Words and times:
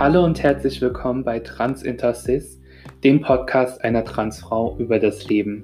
Hallo 0.00 0.24
und 0.24 0.42
herzlich 0.42 0.80
willkommen 0.80 1.24
bei 1.24 1.40
Trans 1.40 1.82
Intercis, 1.82 2.58
dem 3.04 3.20
Podcast 3.20 3.84
einer 3.84 4.02
Transfrau 4.02 4.78
über 4.78 4.98
das 4.98 5.28
Leben. 5.28 5.62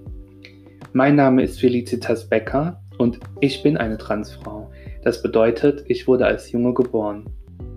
Mein 0.92 1.16
Name 1.16 1.42
ist 1.42 1.58
Felicitas 1.58 2.28
Becker 2.28 2.78
und 2.98 3.18
ich 3.40 3.62
bin 3.62 3.78
eine 3.78 3.96
Transfrau. 3.96 4.70
Das 5.02 5.22
bedeutet, 5.22 5.86
ich 5.88 6.06
wurde 6.06 6.26
als 6.26 6.52
Junge 6.52 6.74
geboren. 6.74 7.24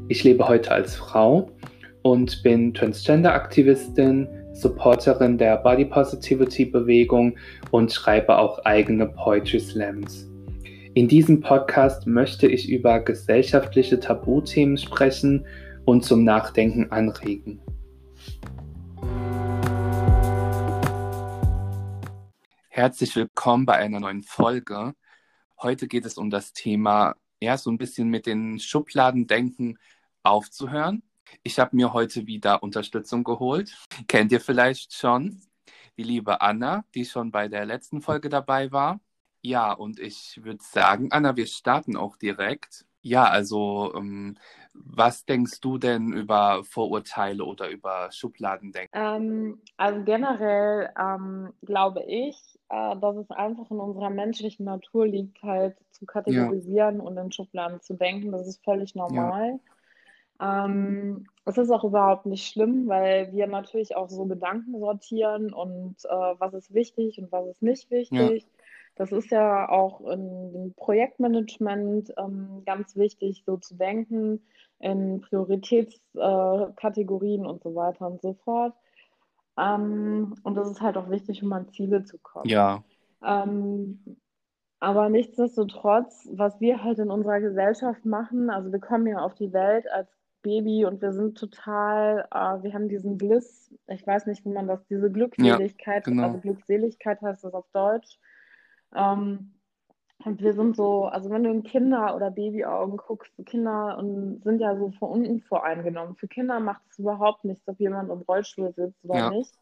Ich 0.10 0.26
lebe 0.26 0.50
heute 0.50 0.74
als 0.74 0.98
Frau 0.98 1.50
und 2.02 2.44
bin 2.44 2.74
Transgender-Aktivistin, 2.74 4.28
Supporterin 4.52 5.38
der 5.38 5.60
Body 5.60 5.86
Positivity 5.86 6.66
Bewegung 6.66 7.38
und 7.72 7.90
schreibe 7.90 8.38
auch 8.38 8.60
eigene 8.66 9.06
Poetry 9.06 9.62
Slams. 9.62 10.30
In 10.94 11.08
diesem 11.08 11.40
Podcast 11.40 12.06
möchte 12.06 12.48
ich 12.48 12.68
über 12.68 13.00
gesellschaftliche 13.00 13.98
Tabuthemen 13.98 14.78
sprechen 14.78 15.46
und 15.86 16.04
zum 16.04 16.24
Nachdenken 16.24 16.92
anregen. 16.92 17.62
Herzlich 22.70 23.16
willkommen 23.16 23.66
bei 23.66 23.76
einer 23.76 24.00
neuen 24.00 24.24
Folge. 24.24 24.94
Heute 25.62 25.88
geht 25.88 26.06
es 26.06 26.18
um 26.18 26.30
das 26.30 26.54
Thema, 26.54 27.16
ja, 27.42 27.58
so 27.58 27.70
ein 27.70 27.78
bisschen 27.78 28.10
mit 28.10 28.26
den 28.26 28.60
Schubladendenken 28.60 29.78
aufzuhören. 30.24 31.04
Ich 31.44 31.60
habe 31.60 31.76
mir 31.76 31.94
heute 31.94 32.28
wieder 32.28 32.64
Unterstützung 32.64 33.24
geholt. 33.24 33.76
Kennt 34.08 34.32
ihr 34.32 34.40
vielleicht 34.40 34.94
schon 34.94 35.42
die 35.98 36.04
liebe 36.04 36.40
Anna, 36.42 36.86
die 36.96 37.06
schon 37.06 37.32
bei 37.32 37.50
der 37.50 37.66
letzten 37.66 38.02
Folge 38.02 38.30
dabei 38.30 38.72
war. 38.72 39.02
Ja, 39.42 39.74
und 39.74 40.00
ich 40.00 40.40
würde 40.44 40.64
sagen, 40.64 41.12
Anna, 41.12 41.36
wir 41.36 41.48
starten 41.48 41.98
auch 41.98 42.16
direkt. 42.18 42.86
Ja, 43.02 43.26
also 43.26 43.94
ähm, 43.96 44.38
was 44.74 45.26
denkst 45.26 45.62
du 45.62 45.78
denn 45.78 46.14
über 46.14 46.64
Vorurteile 46.64 47.44
oder 47.44 47.70
über 47.70 48.10
Schubladendenken? 48.12 48.92
Ähm, 48.94 49.62
also 49.78 50.04
generell 50.04 50.90
ähm, 51.00 51.54
glaube 51.66 52.04
ich, 52.04 52.36
äh, 52.70 52.96
dass 52.98 53.16
es 53.18 53.30
einfach 53.32 53.72
in 53.72 53.80
unserer 53.80 54.10
menschlichen 54.10 54.66
Natur 54.66 55.08
liegt, 55.08 55.42
halt 55.44 55.78
zu 55.92 56.06
kategorisieren 56.06 56.98
ja. 56.98 57.04
und 57.04 57.18
in 57.18 57.32
Schubladen 57.32 57.82
zu 57.82 57.94
denken. 57.94 58.32
Das 58.32 58.48
ist 58.48 58.64
völlig 58.64 58.96
normal. 58.96 59.60
Ja. 60.40 60.66
Ähm, 60.66 61.28
es 61.46 61.58
ist 61.58 61.70
auch 61.70 61.84
überhaupt 61.84 62.26
nicht 62.26 62.48
schlimm, 62.48 62.88
weil 62.88 63.34
wir 63.34 63.48
natürlich 63.48 63.96
auch 63.96 64.10
so 64.10 64.26
Gedanken 64.26 64.80
sortieren 64.80 65.52
und 65.54 65.96
äh, 66.06 66.36
was 66.40 66.54
ist 66.54 66.74
wichtig 66.74 67.20
und 67.20 67.32
was 67.32 67.48
ist 67.48 67.62
nicht 67.62 67.92
wichtig. 67.92 68.44
Ja. 68.44 68.50
Das 69.00 69.12
ist 69.14 69.32
ja 69.32 69.70
auch 69.70 70.02
im 70.02 70.74
Projektmanagement 70.76 72.14
ähm, 72.18 72.64
ganz 72.66 72.98
wichtig, 72.98 73.44
so 73.46 73.56
zu 73.56 73.76
denken, 73.76 74.42
in 74.80 75.22
Prioritätskategorien 75.22 77.46
äh, 77.46 77.48
und 77.48 77.64
so 77.64 77.76
weiter 77.76 78.08
und 78.08 78.22
so 78.22 78.34
fort. 78.44 78.74
Ähm, 79.58 80.36
und 80.44 80.56
das 80.56 80.70
ist 80.70 80.82
halt 80.82 80.98
auch 80.98 81.10
wichtig, 81.10 81.42
um 81.42 81.54
an 81.54 81.70
Ziele 81.70 82.04
zu 82.04 82.18
kommen. 82.18 82.50
Ja. 82.50 82.84
Ähm, 83.26 84.18
aber 84.82 85.08
nichtsdestotrotz, 85.08 86.28
was 86.34 86.60
wir 86.60 86.84
halt 86.84 87.00
in 87.00 87.10
unserer 87.10 87.40
Gesellschaft 87.40 88.04
machen, 88.04 88.50
also 88.50 88.70
wir 88.70 88.80
kommen 88.80 89.08
ja 89.08 89.20
auf 89.20 89.34
die 89.34 89.54
Welt 89.54 89.90
als 89.90 90.10
Baby 90.42 90.84
und 90.84 91.02
wir 91.02 91.14
sind 91.14 91.38
total, 91.38 92.28
äh, 92.34 92.62
wir 92.64 92.74
haben 92.74 92.90
diesen 92.90 93.18
Bliss, 93.18 93.74
ich 93.88 94.06
weiß 94.06 94.26
nicht, 94.26 94.44
wie 94.44 94.50
man 94.50 94.68
das, 94.68 94.86
diese 94.88 95.10
Glückseligkeit, 95.10 96.06
ja, 96.06 96.12
genau. 96.12 96.24
also 96.24 96.40
Glückseligkeit 96.40 97.22
heißt 97.22 97.46
das 97.46 97.54
auf 97.54 97.70
Deutsch, 97.72 98.20
ähm, 98.96 99.54
und 100.26 100.42
wir 100.42 100.54
sind 100.54 100.76
so, 100.76 101.06
also 101.06 101.30
wenn 101.30 101.44
du 101.44 101.50
in 101.50 101.64
Kinder- 101.64 102.14
oder 102.16 102.30
Babyaugen 102.30 102.98
guckst, 102.98 103.32
Kinder 103.46 103.98
und 103.98 104.44
sind 104.44 104.60
ja 104.60 104.76
so 104.76 104.92
von 104.92 105.10
unten 105.10 105.40
voreingenommen. 105.40 106.16
Für 106.18 106.28
Kinder 106.28 106.60
macht 106.60 106.82
es 106.90 107.00
überhaupt 107.00 107.46
nichts, 107.46 107.68
ob 107.70 107.80
jemand 107.80 108.10
im 108.10 108.22
Rollstuhl 108.22 108.74
sitzt 108.74 109.04
oder 109.06 109.16
ja. 109.16 109.30
nicht. 109.30 109.54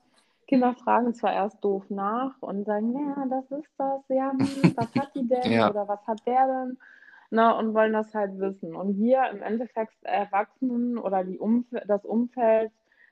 Kinder 0.48 0.73
fragen 0.73 1.14
zwar 1.14 1.33
erst 1.33 1.64
doof 1.64 1.83
nach 1.89 2.33
und 2.39 2.66
sagen, 2.66 2.93
ja, 2.93 3.26
das 3.30 3.52
ist 3.52 3.70
das, 3.77 4.02
ja, 4.08 4.32
hm, 4.32 4.39
was 4.76 4.95
hat 4.95 5.14
die 5.14 5.27
denn 5.27 5.52
ja. 5.52 5.70
oder 5.70 5.87
was 5.87 6.05
hat 6.08 6.26
der 6.26 6.48
denn? 6.48 6.77
Na, 7.30 7.52
und 7.52 7.73
wollen 7.73 7.93
das 7.93 8.14
halt 8.16 8.39
wissen. 8.39 8.73
Und 8.73 8.98
wir 8.98 9.30
im 9.30 9.43
Endeffekt 9.43 9.93
Erwachsenen 10.04 10.98
oder 10.98 11.23
die 11.26 11.37
Umf 11.37 11.66
das 11.86 12.05
Umfeld 12.05 12.71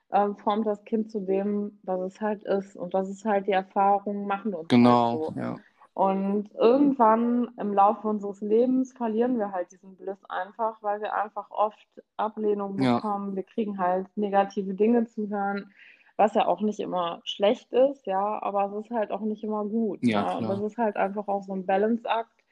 äh, 0.10 0.30
formt 0.36 0.66
das 0.66 0.84
Kind 0.86 1.12
zu 1.12 1.20
dem, 1.20 1.78
was 1.84 2.00
es 2.00 2.22
halt 2.22 2.44
ist. 2.44 2.78
Und 2.78 2.94
das 2.94 3.10
ist 3.10 3.26
halt 3.26 3.48
die 3.48 3.52
Erfahrung, 3.52 4.26
machen 4.26 4.54
uns 4.54 4.70
genau, 4.70 5.26
halt 5.26 5.36
so. 5.36 5.40
Ja. 5.40 5.56
Und 5.96 6.54
irgendwann 6.56 7.48
im 7.58 7.74
Laufe 7.74 8.10
unseres 8.10 8.42
Lebens 8.42 8.92
verlieren 8.92 9.40
wir 9.40 9.54
halt 9.54 9.72
diesen 9.72 9.96
Bliss 9.96 10.20
einfach, 10.28 10.84
weil 10.84 11.00
wir 11.00 11.14
einfach 11.14 11.50
oft 11.52 11.88
Ablehnung 12.18 12.76
bekommen. 12.76 13.30
Ja. 13.30 13.36
Wir 13.38 13.44
kriegen 13.44 13.78
halt 13.80 14.06
negative 14.18 14.74
Dinge 14.74 15.06
zu 15.06 15.30
hören, 15.30 15.72
was 16.18 16.34
ja 16.34 16.48
auch 16.48 16.60
nicht 16.60 16.82
immer 16.82 17.22
schlecht 17.24 17.72
ist, 17.72 18.06
ja, 18.08 18.42
aber 18.44 18.66
es 18.66 18.86
ist 18.86 18.92
halt 18.92 19.12
auch 19.12 19.22
nicht 19.22 19.42
immer 19.46 19.64
gut. 19.64 20.00
Ja, 20.02 20.32
ja. 20.32 20.38
Und 20.38 20.50
das 20.50 20.60
ist 20.60 20.78
halt 20.78 20.98
einfach 20.98 21.30
auch 21.30 21.44
so 21.44 21.54
ein 21.54 21.66
Balanceakt. 21.66 22.44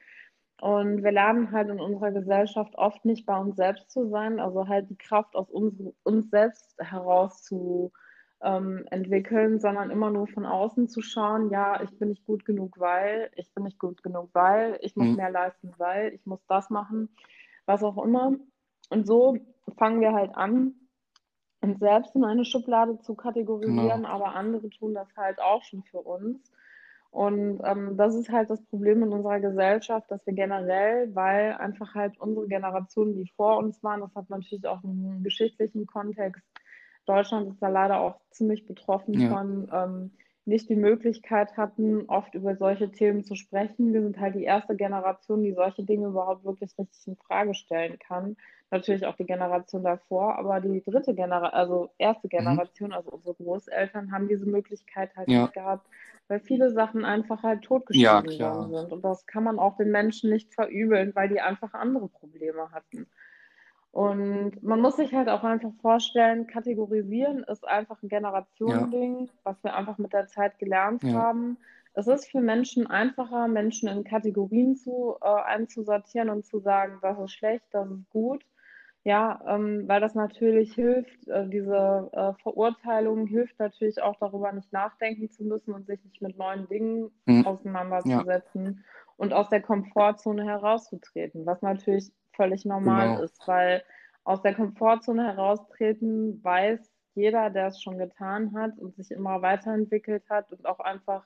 Und 0.62 1.02
wir 1.02 1.12
lernen 1.12 1.52
halt 1.52 1.68
in 1.68 1.80
unserer 1.80 2.12
Gesellschaft 2.12 2.74
oft 2.78 3.04
nicht 3.04 3.26
bei 3.26 3.36
uns 3.36 3.56
selbst 3.56 3.90
zu 3.90 4.08
sein, 4.08 4.40
also 4.40 4.68
halt 4.68 4.88
die 4.88 4.96
Kraft 4.96 5.36
aus 5.36 5.50
uns, 5.50 5.74
uns 6.02 6.30
selbst 6.30 6.74
heraus 6.78 7.42
zu 7.42 7.92
ähm, 8.44 8.84
entwickeln, 8.90 9.58
sondern 9.58 9.90
immer 9.90 10.10
nur 10.10 10.26
von 10.28 10.46
außen 10.46 10.88
zu 10.88 11.00
schauen, 11.00 11.50
ja, 11.50 11.82
ich 11.82 11.98
bin 11.98 12.10
nicht 12.10 12.24
gut 12.24 12.44
genug, 12.44 12.78
weil, 12.78 13.30
ich 13.36 13.52
bin 13.54 13.64
nicht 13.64 13.78
gut 13.78 14.02
genug, 14.02 14.30
weil, 14.34 14.78
ich 14.82 14.94
muss 14.94 15.08
mhm. 15.08 15.16
mehr 15.16 15.30
leisten, 15.30 15.72
weil, 15.78 16.12
ich 16.12 16.24
muss 16.26 16.44
das 16.46 16.70
machen, 16.70 17.08
was 17.66 17.82
auch 17.82 18.02
immer. 18.04 18.34
Und 18.90 19.06
so 19.06 19.38
fangen 19.78 20.00
wir 20.00 20.12
halt 20.12 20.36
an, 20.36 20.74
uns 21.62 21.78
selbst 21.80 22.14
in 22.14 22.24
eine 22.24 22.44
Schublade 22.44 22.98
zu 23.00 23.14
kategorisieren, 23.14 24.02
genau. 24.02 24.08
aber 24.08 24.34
andere 24.34 24.68
tun 24.68 24.94
das 24.94 25.08
halt 25.16 25.40
auch 25.40 25.62
schon 25.64 25.82
für 25.82 26.00
uns. 26.00 26.52
Und 27.10 27.60
ähm, 27.64 27.96
das 27.96 28.14
ist 28.16 28.28
halt 28.28 28.50
das 28.50 28.60
Problem 28.64 29.02
in 29.04 29.12
unserer 29.12 29.38
Gesellschaft, 29.40 30.10
dass 30.10 30.26
wir 30.26 30.34
generell, 30.34 31.14
weil 31.14 31.52
einfach 31.52 31.94
halt 31.94 32.20
unsere 32.20 32.48
Generationen, 32.48 33.14
die 33.14 33.30
vor 33.36 33.56
uns 33.58 33.82
waren, 33.84 34.00
das 34.00 34.14
hat 34.16 34.28
natürlich 34.30 34.66
auch 34.66 34.82
einen 34.82 35.22
geschichtlichen 35.22 35.86
Kontext, 35.86 36.42
Deutschland 37.04 37.48
ist 37.48 37.62
da 37.62 37.68
leider 37.68 38.00
auch 38.00 38.20
ziemlich 38.30 38.66
betroffen 38.66 39.14
ja. 39.14 39.28
von, 39.30 39.68
ähm, 39.72 40.10
nicht 40.46 40.68
die 40.68 40.76
Möglichkeit 40.76 41.56
hatten, 41.56 42.04
oft 42.08 42.34
über 42.34 42.54
solche 42.56 42.90
Themen 42.90 43.24
zu 43.24 43.34
sprechen. 43.34 43.94
Wir 43.94 44.02
sind 44.02 44.20
halt 44.20 44.34
die 44.34 44.44
erste 44.44 44.76
Generation, 44.76 45.42
die 45.42 45.54
solche 45.54 45.84
Dinge 45.84 46.08
überhaupt 46.08 46.44
wirklich 46.44 46.76
richtig 46.78 47.06
in 47.06 47.16
Frage 47.16 47.54
stellen 47.54 47.98
kann. 47.98 48.36
Natürlich 48.70 49.06
auch 49.06 49.16
die 49.16 49.24
Generation 49.24 49.84
davor, 49.84 50.38
aber 50.38 50.60
die 50.60 50.82
dritte 50.82 51.14
Generation, 51.14 51.54
also 51.54 51.90
erste 51.96 52.26
mhm. 52.26 52.30
Generation, 52.30 52.88
mhm. 52.88 52.94
also 52.94 53.10
unsere 53.10 53.34
Großeltern, 53.34 54.12
haben 54.12 54.28
diese 54.28 54.46
Möglichkeit 54.46 55.16
halt 55.16 55.30
ja. 55.30 55.42
nicht 55.42 55.54
gehabt, 55.54 55.86
weil 56.28 56.40
viele 56.40 56.70
Sachen 56.70 57.04
einfach 57.04 57.42
halt 57.42 57.62
totgeschrieben 57.62 58.30
ja, 58.32 58.54
worden 58.54 58.70
sind. 58.70 58.92
Und 58.92 59.02
das 59.02 59.26
kann 59.26 59.44
man 59.44 59.58
auch 59.58 59.76
den 59.76 59.90
Menschen 59.90 60.30
nicht 60.30 60.52
verübeln, 60.52 61.12
weil 61.14 61.28
die 61.30 61.40
einfach 61.40 61.72
andere 61.72 62.08
Probleme 62.08 62.70
hatten. 62.70 63.06
Und 63.94 64.60
man 64.60 64.80
muss 64.80 64.96
sich 64.96 65.14
halt 65.14 65.28
auch 65.28 65.44
einfach 65.44 65.70
vorstellen, 65.80 66.48
kategorisieren 66.48 67.44
ist 67.44 67.64
einfach 67.64 68.02
ein 68.02 68.08
Generationending, 68.08 69.26
ja. 69.26 69.32
was 69.44 69.62
wir 69.62 69.76
einfach 69.76 69.98
mit 69.98 70.12
der 70.12 70.26
Zeit 70.26 70.58
gelernt 70.58 71.04
ja. 71.04 71.12
haben. 71.12 71.58
Es 71.92 72.08
ist 72.08 72.28
für 72.28 72.40
Menschen 72.40 72.88
einfacher, 72.88 73.46
Menschen 73.46 73.88
in 73.88 74.02
Kategorien 74.02 74.74
zu, 74.74 75.14
äh, 75.22 75.28
einzusortieren 75.28 76.28
und 76.28 76.44
zu 76.44 76.58
sagen, 76.58 76.98
das 77.02 77.20
ist 77.20 77.34
schlecht, 77.34 77.66
das 77.70 77.88
ist 77.88 78.10
gut. 78.10 78.44
Ja, 79.04 79.40
ähm, 79.46 79.86
weil 79.86 80.00
das 80.00 80.16
natürlich 80.16 80.74
hilft, 80.74 81.28
äh, 81.28 81.46
diese 81.46 82.10
äh, 82.12 82.32
Verurteilung 82.42 83.28
hilft 83.28 83.60
natürlich 83.60 84.02
auch 84.02 84.16
darüber 84.18 84.50
nicht 84.50 84.72
nachdenken 84.72 85.30
zu 85.30 85.44
müssen 85.44 85.72
und 85.72 85.86
sich 85.86 86.02
nicht 86.02 86.20
mit 86.20 86.36
neuen 86.36 86.66
Dingen 86.66 87.12
mhm. 87.26 87.46
auseinanderzusetzen 87.46 88.64
ja. 88.64 88.72
und 89.18 89.32
aus 89.32 89.50
der 89.50 89.62
Komfortzone 89.62 90.44
herauszutreten, 90.44 91.46
was 91.46 91.62
natürlich 91.62 92.10
völlig 92.36 92.64
normal 92.64 93.08
genau. 93.08 93.22
ist, 93.22 93.46
weil 93.46 93.82
aus 94.24 94.42
der 94.42 94.54
Komfortzone 94.54 95.24
heraustreten 95.24 96.42
weiß 96.42 96.90
jeder, 97.14 97.50
der 97.50 97.68
es 97.68 97.80
schon 97.80 97.98
getan 97.98 98.54
hat 98.54 98.78
und 98.78 98.96
sich 98.96 99.10
immer 99.10 99.42
weiterentwickelt 99.42 100.28
hat 100.28 100.50
und 100.52 100.66
auch 100.66 100.80
einfach 100.80 101.24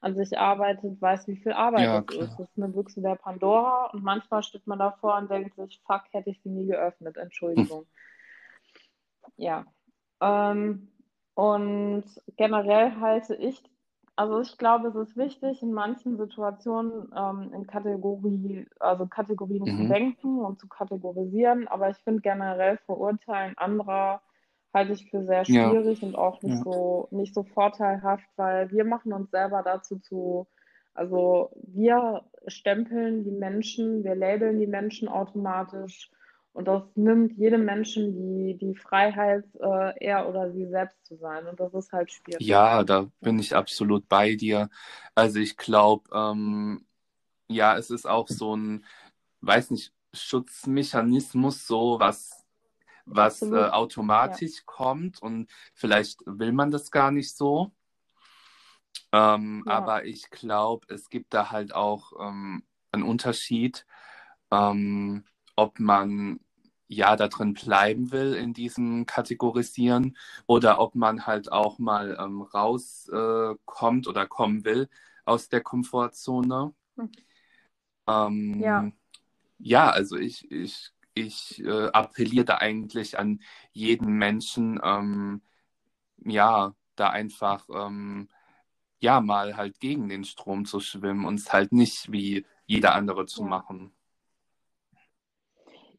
an 0.00 0.14
sich 0.14 0.38
arbeitet, 0.38 1.00
weiß, 1.00 1.28
wie 1.28 1.36
viel 1.36 1.52
Arbeit 1.52 1.82
ja, 1.82 2.04
es 2.08 2.16
ist. 2.16 2.38
Das 2.38 2.48
ist 2.48 2.56
eine 2.56 2.68
Büchse 2.68 3.02
der 3.02 3.16
Pandora 3.16 3.90
und 3.92 4.02
manchmal 4.02 4.42
steht 4.42 4.66
man 4.66 4.78
davor 4.78 5.16
und 5.18 5.30
denkt 5.30 5.54
sich, 5.56 5.80
fuck, 5.86 6.02
hätte 6.12 6.30
ich 6.30 6.40
sie 6.42 6.48
nie 6.48 6.66
geöffnet, 6.66 7.16
Entschuldigung. 7.16 7.80
Hm. 7.80 9.32
Ja. 9.36 9.64
Ähm, 10.20 10.88
und 11.34 12.04
generell 12.36 12.98
halte 13.00 13.34
ich 13.34 13.62
also 14.20 14.38
ich 14.42 14.58
glaube, 14.58 14.88
es 14.88 14.94
ist 14.94 15.16
wichtig, 15.16 15.62
in 15.62 15.72
manchen 15.72 16.18
Situationen 16.18 17.10
ähm, 17.16 17.54
in 17.54 17.66
Kategorie, 17.66 18.66
also 18.78 19.06
Kategorien 19.06 19.62
mhm. 19.62 19.78
zu 19.78 19.88
denken 19.88 20.40
und 20.40 20.60
zu 20.60 20.68
kategorisieren, 20.68 21.66
aber 21.68 21.88
ich 21.88 21.96
finde 22.04 22.20
generell 22.20 22.76
Verurteilen 22.84 23.56
anderer 23.56 24.20
halte 24.74 24.92
ich 24.92 25.10
für 25.10 25.24
sehr 25.24 25.46
schwierig 25.46 26.02
ja. 26.02 26.08
und 26.08 26.16
auch 26.16 26.42
nicht 26.42 26.58
ja. 26.58 26.62
so 26.62 27.08
nicht 27.12 27.32
so 27.32 27.44
vorteilhaft, 27.44 28.26
weil 28.36 28.70
wir 28.70 28.84
machen 28.84 29.14
uns 29.14 29.30
selber 29.30 29.62
dazu 29.62 29.98
zu, 29.98 30.46
also 30.92 31.50
wir 31.54 32.26
stempeln 32.46 33.24
die 33.24 33.32
Menschen, 33.32 34.04
wir 34.04 34.16
labeln 34.16 34.58
die 34.58 34.66
Menschen 34.66 35.08
automatisch 35.08 36.10
Und 36.52 36.66
das 36.66 36.82
nimmt 36.96 37.32
jedem 37.38 37.64
Menschen 37.64 38.12
die, 38.12 38.58
die 38.58 38.74
Freiheit, 38.74 39.44
äh, 39.60 39.92
er 40.04 40.28
oder 40.28 40.50
sie 40.52 40.66
selbst 40.66 41.04
zu 41.06 41.16
sein. 41.16 41.46
Und 41.46 41.60
das 41.60 41.72
ist 41.74 41.92
halt 41.92 42.10
schwierig. 42.10 42.44
Ja, 42.44 42.82
da 42.82 43.06
bin 43.20 43.38
ich 43.38 43.54
absolut 43.54 44.08
bei 44.08 44.34
dir. 44.34 44.68
Also 45.14 45.38
ich 45.38 45.56
glaube, 45.56 46.10
ähm, 46.12 46.84
ja, 47.46 47.76
es 47.76 47.90
ist 47.90 48.06
auch 48.06 48.28
so 48.28 48.56
ein, 48.56 48.84
weiß 49.42 49.70
nicht, 49.70 49.92
Schutzmechanismus, 50.12 51.66
so 51.66 52.00
was, 52.00 52.44
was 53.06 53.42
äh, 53.42 53.68
automatisch 53.70 54.56
ja. 54.56 54.62
kommt 54.66 55.22
und 55.22 55.48
vielleicht 55.74 56.20
will 56.26 56.52
man 56.52 56.72
das 56.72 56.90
gar 56.90 57.12
nicht 57.12 57.36
so. 57.36 57.70
Ähm, 59.12 59.64
ja. 59.66 59.72
Aber 59.72 60.04
ich 60.04 60.30
glaube, 60.30 60.92
es 60.92 61.08
gibt 61.10 61.32
da 61.32 61.50
halt 61.50 61.74
auch 61.74 62.12
ähm, 62.20 62.64
einen 62.92 63.02
Unterschied, 63.02 63.86
ähm, 64.50 65.24
ob 65.60 65.78
man 65.78 66.40
ja 66.88 67.16
da 67.16 67.28
drin 67.28 67.52
bleiben 67.52 68.12
will 68.12 68.32
in 68.32 68.54
diesem 68.54 69.04
Kategorisieren 69.04 70.16
oder 70.46 70.80
ob 70.80 70.94
man 70.94 71.26
halt 71.26 71.52
auch 71.52 71.78
mal 71.78 72.16
ähm, 72.18 72.40
rauskommt 72.40 74.06
äh, 74.06 74.08
oder 74.08 74.26
kommen 74.26 74.64
will 74.64 74.88
aus 75.26 75.50
der 75.50 75.60
Komfortzone. 75.60 76.72
Hm. 76.96 77.10
Ähm, 78.08 78.60
ja. 78.60 78.90
ja, 79.58 79.90
also 79.90 80.16
ich, 80.16 80.50
ich, 80.50 80.92
ich 81.12 81.62
äh, 81.62 81.88
appelliere 81.92 82.46
da 82.46 82.56
eigentlich 82.56 83.18
an 83.18 83.40
jeden 83.72 84.14
Menschen, 84.14 84.80
ähm, 84.82 85.42
ja, 86.24 86.74
da 86.96 87.10
einfach 87.10 87.68
ähm, 87.68 88.28
ja 89.00 89.20
mal 89.20 89.58
halt 89.58 89.78
gegen 89.78 90.08
den 90.08 90.24
Strom 90.24 90.64
zu 90.64 90.80
schwimmen 90.80 91.26
und 91.26 91.34
es 91.34 91.52
halt 91.52 91.72
nicht 91.72 92.10
wie 92.10 92.46
jeder 92.66 92.94
andere 92.94 93.26
zu 93.26 93.42
ja. 93.42 93.48
machen. 93.48 93.92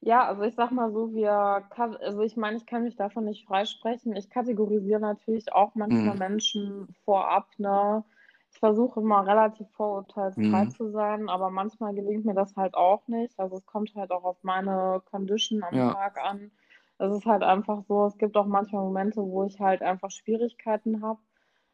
Ja, 0.02 0.28
also 0.28 0.42
ich 0.44 0.56
sag 0.56 0.72
mal 0.72 0.92
so, 0.92 1.14
wir, 1.14 1.32
also 1.32 2.22
ich 2.22 2.36
meine, 2.36 2.58
ich 2.58 2.66
kann 2.66 2.84
mich 2.84 2.96
davon 2.96 3.26
nicht 3.26 3.46
freisprechen. 3.46 4.16
Ich 4.16 4.30
kategorisiere 4.30 5.00
natürlich 5.00 5.54
auch 5.54 5.76
manchmal 5.76 6.14
mhm. 6.14 6.20
Menschen 6.20 6.88
vorab, 7.06 7.48
ne? 7.58 8.04
Ich 8.52 8.60
versuche 8.60 9.00
immer 9.00 9.26
relativ 9.26 9.68
vorurteilsfrei 9.72 10.66
mhm. 10.66 10.72
zu 10.72 10.92
sein, 10.92 11.30
aber 11.30 11.50
manchmal 11.52 11.94
gelingt 11.94 12.26
mir 12.26 12.34
das 12.34 12.56
halt 12.58 12.76
auch 12.76 13.08
nicht. 13.08 13.40
Also 13.40 13.58
es 13.58 13.66
kommt 13.66 13.94
halt 13.96 14.12
auch 14.12 14.24
auf 14.24 14.44
meine 14.44 15.02
Condition 15.10 15.64
am 15.64 15.74
ja. 15.74 15.94
Tag 15.94 16.20
an. 16.22 16.52
Es 16.98 17.16
ist 17.16 17.26
halt 17.26 17.44
einfach 17.44 17.84
so, 17.88 18.06
es 18.06 18.18
gibt 18.18 18.36
auch 18.36 18.46
manchmal 18.46 18.84
Momente, 18.84 19.22
wo 19.22 19.44
ich 19.46 19.60
halt 19.60 19.82
einfach 19.82 20.12
Schwierigkeiten 20.12 21.02
habe. 21.02 21.20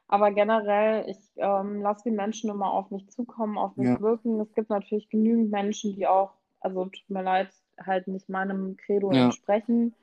Aber 0.08 0.32
generell, 0.32 1.10
ich 1.10 1.18
ähm, 1.36 1.82
lasse 1.82 2.10
die 2.10 2.16
Menschen 2.16 2.50
immer 2.50 2.72
auf 2.72 2.92
mich 2.92 3.10
zukommen, 3.10 3.58
auf 3.58 3.76
mich 3.76 3.90
ja. 3.90 4.00
wirken. 4.00 4.40
Es 4.40 4.54
gibt 4.54 4.70
natürlich 4.70 5.10
genügend 5.10 5.52
Menschen, 5.52 5.96
die 5.96 6.08
auch, 6.08 6.34
also 6.60 6.86
tut 6.86 7.10
mir 7.10 7.24
leid, 7.24 7.50
halt 7.84 8.08
nicht 8.08 8.30
meinem 8.30 8.78
Credo 8.78 9.12
ja. 9.12 9.26
entsprechen. 9.26 9.96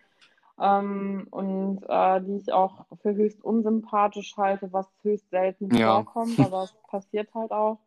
Ähm, 0.61 1.27
und 1.31 1.83
äh, 1.89 2.21
die 2.21 2.37
ich 2.37 2.53
auch 2.53 2.87
für 3.03 3.15
höchst 3.15 3.43
unsympathisch 3.43 4.37
halte, 4.37 4.73
was 4.73 4.89
höchst 5.03 5.29
selten 5.31 5.75
ja. 5.75 5.95
vorkommt, 5.95 6.39
aber 6.39 6.65
es 6.65 6.75
passiert 6.89 7.35
halt 7.35 7.51
auch. 7.51 7.79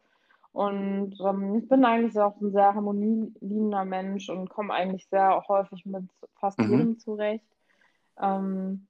Und 0.52 1.16
ähm, 1.24 1.56
ich 1.56 1.70
bin 1.70 1.86
eigentlich 1.86 2.20
auch 2.20 2.42
ein 2.42 2.52
sehr 2.52 2.74
harmonieliebender 2.74 3.86
Mensch 3.86 4.28
und 4.30 4.50
komme 4.50 4.74
eigentlich 4.74 5.08
sehr 5.08 5.44
häufig 5.48 5.86
mit 5.86 6.04
fast 6.40 6.60
mhm. 6.60 6.72
jedem 6.72 7.00
zurecht. 7.00 7.46
Ähm, 8.20 8.88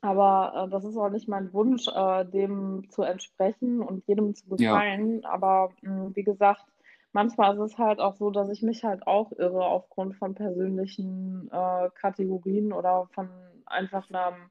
aber 0.00 0.52
äh, 0.54 0.70
das 0.70 0.84
ist 0.84 0.96
auch 0.96 1.10
nicht 1.10 1.28
mein 1.28 1.52
Wunsch, 1.52 1.86
äh, 1.88 2.24
dem 2.24 2.88
zu 2.90 3.02
entsprechen 3.02 3.82
und 3.82 4.06
jedem 4.06 4.34
zu 4.34 4.48
gefallen. 4.48 5.20
Ja. 5.22 5.30
Aber 5.30 5.72
mh, 5.82 6.04
hm, 6.04 6.16
wie 6.16 6.22
gesagt, 6.22 6.64
manchmal 7.12 7.54
ist 7.54 7.72
es 7.72 7.78
halt 7.78 8.00
auch 8.00 8.16
so, 8.16 8.30
dass 8.30 8.48
ich 8.50 8.62
mich 8.62 8.84
halt 8.84 9.06
auch 9.06 9.32
irre 9.32 9.64
aufgrund 9.64 10.16
von 10.16 10.34
persönlichen 10.34 11.48
äh, 11.52 11.90
Kategorien 11.94 12.72
oder 12.72 13.08
von 13.14 13.28
einfach 13.66 14.08
einem, 14.10 14.50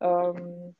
ähm, 0.00 0.74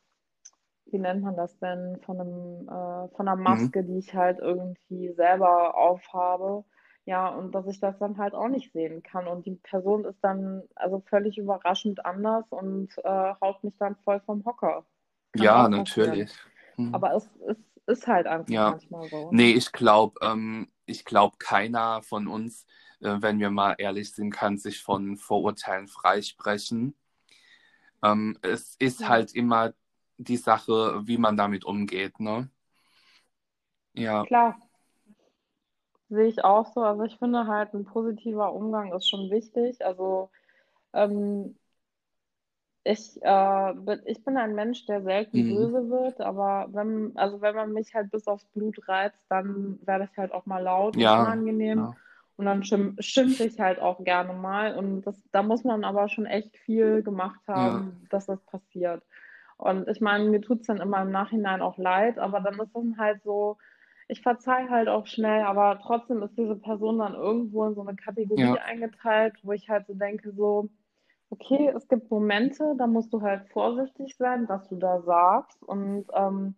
wie 0.86 0.98
nennt 0.98 1.22
man 1.22 1.36
das 1.36 1.58
denn, 1.58 1.98
von 2.04 2.20
einem, 2.20 2.68
äh, 2.68 3.08
von 3.16 3.28
einer 3.28 3.36
mhm. 3.36 3.42
Maske, 3.42 3.82
mhm. 3.82 3.86
die 3.86 3.98
ich 3.98 4.14
halt 4.14 4.38
irgendwie 4.38 5.12
selber 5.12 5.76
aufhabe. 5.76 6.64
Ja, 7.08 7.28
und 7.28 7.54
dass 7.54 7.68
ich 7.68 7.78
das 7.78 7.96
dann 7.98 8.18
halt 8.18 8.34
auch 8.34 8.48
nicht 8.48 8.72
sehen 8.72 9.00
kann. 9.04 9.28
Und 9.28 9.46
die 9.46 9.54
Person 9.54 10.04
ist 10.04 10.18
dann 10.22 10.64
also 10.74 11.00
völlig 11.06 11.38
überraschend 11.38 12.04
anders 12.04 12.44
und 12.50 12.88
äh, 13.04 13.34
haut 13.40 13.62
mich 13.62 13.76
dann 13.78 13.94
voll 14.04 14.20
vom 14.26 14.44
Hocker. 14.44 14.84
Kann 15.32 15.44
ja, 15.44 15.68
natürlich. 15.68 16.32
Hm. 16.74 16.92
Aber 16.92 17.14
es, 17.14 17.30
es 17.46 17.56
ist 17.86 18.08
halt 18.08 18.26
einfach 18.26 18.48
ja. 18.48 18.70
manchmal 18.70 19.08
so. 19.08 19.28
Nee, 19.30 19.52
ich 19.52 19.70
glaube, 19.70 20.18
ähm, 20.20 20.66
ich 20.86 21.04
glaube, 21.04 21.36
keiner 21.38 22.02
von 22.02 22.26
uns, 22.26 22.66
äh, 23.00 23.16
wenn 23.20 23.38
wir 23.38 23.50
mal 23.50 23.74
ehrlich 23.78 24.12
sind, 24.12 24.30
kann 24.30 24.58
sich 24.58 24.82
von 24.82 25.16
Vorurteilen 25.16 25.88
freisprechen. 25.88 26.96
Ähm, 28.02 28.38
es 28.42 28.76
ist 28.78 29.00
ja. 29.00 29.08
halt 29.08 29.34
immer 29.34 29.74
die 30.18 30.36
Sache, 30.36 31.06
wie 31.06 31.18
man 31.18 31.36
damit 31.36 31.64
umgeht, 31.64 32.20
ne? 32.20 32.48
Ja. 33.92 34.24
Klar. 34.24 34.58
Sehe 36.08 36.28
ich 36.28 36.44
auch 36.44 36.72
so. 36.72 36.82
Also 36.82 37.02
ich 37.02 37.16
finde 37.18 37.46
halt, 37.46 37.74
ein 37.74 37.84
positiver 37.84 38.52
Umgang 38.52 38.92
ist 38.92 39.08
schon 39.08 39.30
wichtig. 39.30 39.84
Also 39.84 40.30
ähm, 40.92 41.56
ich, 42.86 43.20
äh, 43.20 43.74
bin, 43.74 44.00
ich 44.04 44.24
bin 44.24 44.36
ein 44.36 44.54
Mensch, 44.54 44.86
der 44.86 45.02
selten 45.02 45.42
mhm. 45.42 45.56
böse 45.56 45.90
wird, 45.90 46.20
aber 46.20 46.68
wenn, 46.70 47.12
also 47.16 47.40
wenn 47.40 47.56
man 47.56 47.72
mich 47.72 47.94
halt 47.94 48.12
bis 48.12 48.28
aufs 48.28 48.44
Blut 48.46 48.76
reizt, 48.86 49.18
dann 49.28 49.80
werde 49.84 50.08
ich 50.10 50.16
halt 50.16 50.32
auch 50.32 50.46
mal 50.46 50.62
laut 50.62 50.96
ja, 50.96 51.14
und 51.14 51.26
unangenehm. 51.26 51.78
Ja. 51.78 51.96
Und 52.36 52.44
dann 52.44 52.64
schimpf, 52.64 53.02
schimpfe 53.02 53.44
ich 53.44 53.58
halt 53.58 53.80
auch 53.80 54.04
gerne 54.04 54.34
mal. 54.34 54.76
Und 54.76 55.02
das, 55.02 55.20
da 55.32 55.42
muss 55.42 55.64
man 55.64 55.84
aber 55.84 56.08
schon 56.08 56.26
echt 56.26 56.56
viel 56.58 57.02
gemacht 57.02 57.40
haben, 57.48 57.98
ja. 58.02 58.08
dass 58.10 58.26
das 58.26 58.40
passiert. 58.42 59.02
Und 59.56 59.88
ich 59.88 60.00
meine, 60.00 60.28
mir 60.28 60.42
tut 60.42 60.60
es 60.60 60.66
dann 60.66 60.80
immer 60.80 61.02
im 61.02 61.10
Nachhinein 61.10 61.62
auch 61.62 61.78
leid, 61.78 62.18
aber 62.18 62.40
dann 62.40 62.60
ist 62.60 62.76
es 62.76 62.98
halt 62.98 63.22
so, 63.24 63.56
ich 64.06 64.20
verzeihe 64.20 64.68
halt 64.68 64.88
auch 64.88 65.06
schnell, 65.06 65.42
aber 65.42 65.80
trotzdem 65.82 66.22
ist 66.22 66.36
diese 66.36 66.56
Person 66.56 66.98
dann 66.98 67.14
irgendwo 67.14 67.64
in 67.64 67.74
so 67.74 67.80
eine 67.80 67.96
Kategorie 67.96 68.58
eingeteilt, 68.58 69.34
wo 69.42 69.52
ich 69.52 69.68
halt 69.70 69.86
so 69.86 69.94
denke, 69.94 70.32
so, 70.32 70.68
okay, 71.30 71.72
es 71.74 71.88
gibt 71.88 72.10
Momente, 72.10 72.74
da 72.78 72.86
musst 72.86 73.12
du 73.12 73.20
halt 73.20 73.48
vorsichtig 73.48 74.16
sein, 74.16 74.48
was 74.48 74.68
du 74.68 74.76
da 74.76 75.00
sagst. 75.02 75.62
Und, 75.62 76.06
ähm, 76.14 76.54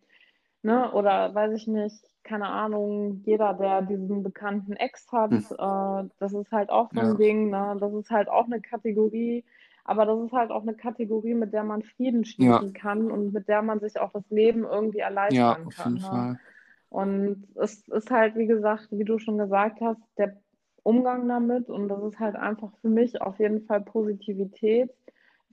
ne, 0.62 0.92
oder 0.92 1.34
weiß 1.34 1.54
ich 1.54 1.66
nicht, 1.66 2.04
keine 2.22 2.48
Ahnung, 2.48 3.22
jeder, 3.24 3.54
der 3.54 3.82
diesen 3.82 4.22
bekannten 4.22 4.74
Ex 4.74 5.10
hat, 5.10 5.30
hm. 5.30 5.38
äh, 5.38 6.10
das 6.18 6.34
ist 6.34 6.52
halt 6.52 6.70
auch 6.70 6.90
so 6.92 7.00
ein 7.00 7.06
ja. 7.06 7.14
Ding, 7.14 7.50
ne? 7.50 7.76
Das 7.80 7.92
ist 7.94 8.10
halt 8.10 8.28
auch 8.28 8.44
eine 8.44 8.60
Kategorie, 8.60 9.44
aber 9.84 10.04
das 10.04 10.20
ist 10.20 10.32
halt 10.32 10.50
auch 10.50 10.62
eine 10.62 10.74
Kategorie, 10.74 11.34
mit 11.34 11.54
der 11.54 11.64
man 11.64 11.82
Frieden 11.82 12.26
schließen 12.26 12.74
ja. 12.74 12.80
kann 12.80 13.10
und 13.10 13.32
mit 13.32 13.48
der 13.48 13.62
man 13.62 13.80
sich 13.80 13.98
auch 13.98 14.12
das 14.12 14.28
Leben 14.28 14.64
irgendwie 14.64 14.98
erleichtern 14.98 15.36
ja, 15.36 15.66
auf 15.66 15.74
kann. 15.74 15.96
Jeden 15.96 16.04
ne? 16.04 16.10
Fall. 16.10 16.40
Und 16.90 17.46
es 17.54 17.86
ist 17.88 18.10
halt, 18.10 18.36
wie 18.36 18.46
gesagt, 18.46 18.88
wie 18.90 19.04
du 19.04 19.18
schon 19.18 19.38
gesagt 19.38 19.80
hast, 19.80 20.00
der 20.16 20.36
Umgang 20.88 21.28
damit 21.28 21.68
und 21.68 21.88
das 21.88 22.02
ist 22.02 22.18
halt 22.18 22.34
einfach 22.34 22.70
für 22.80 22.88
mich 22.88 23.20
auf 23.20 23.38
jeden 23.38 23.60
Fall 23.66 23.82
Positivität. 23.82 24.90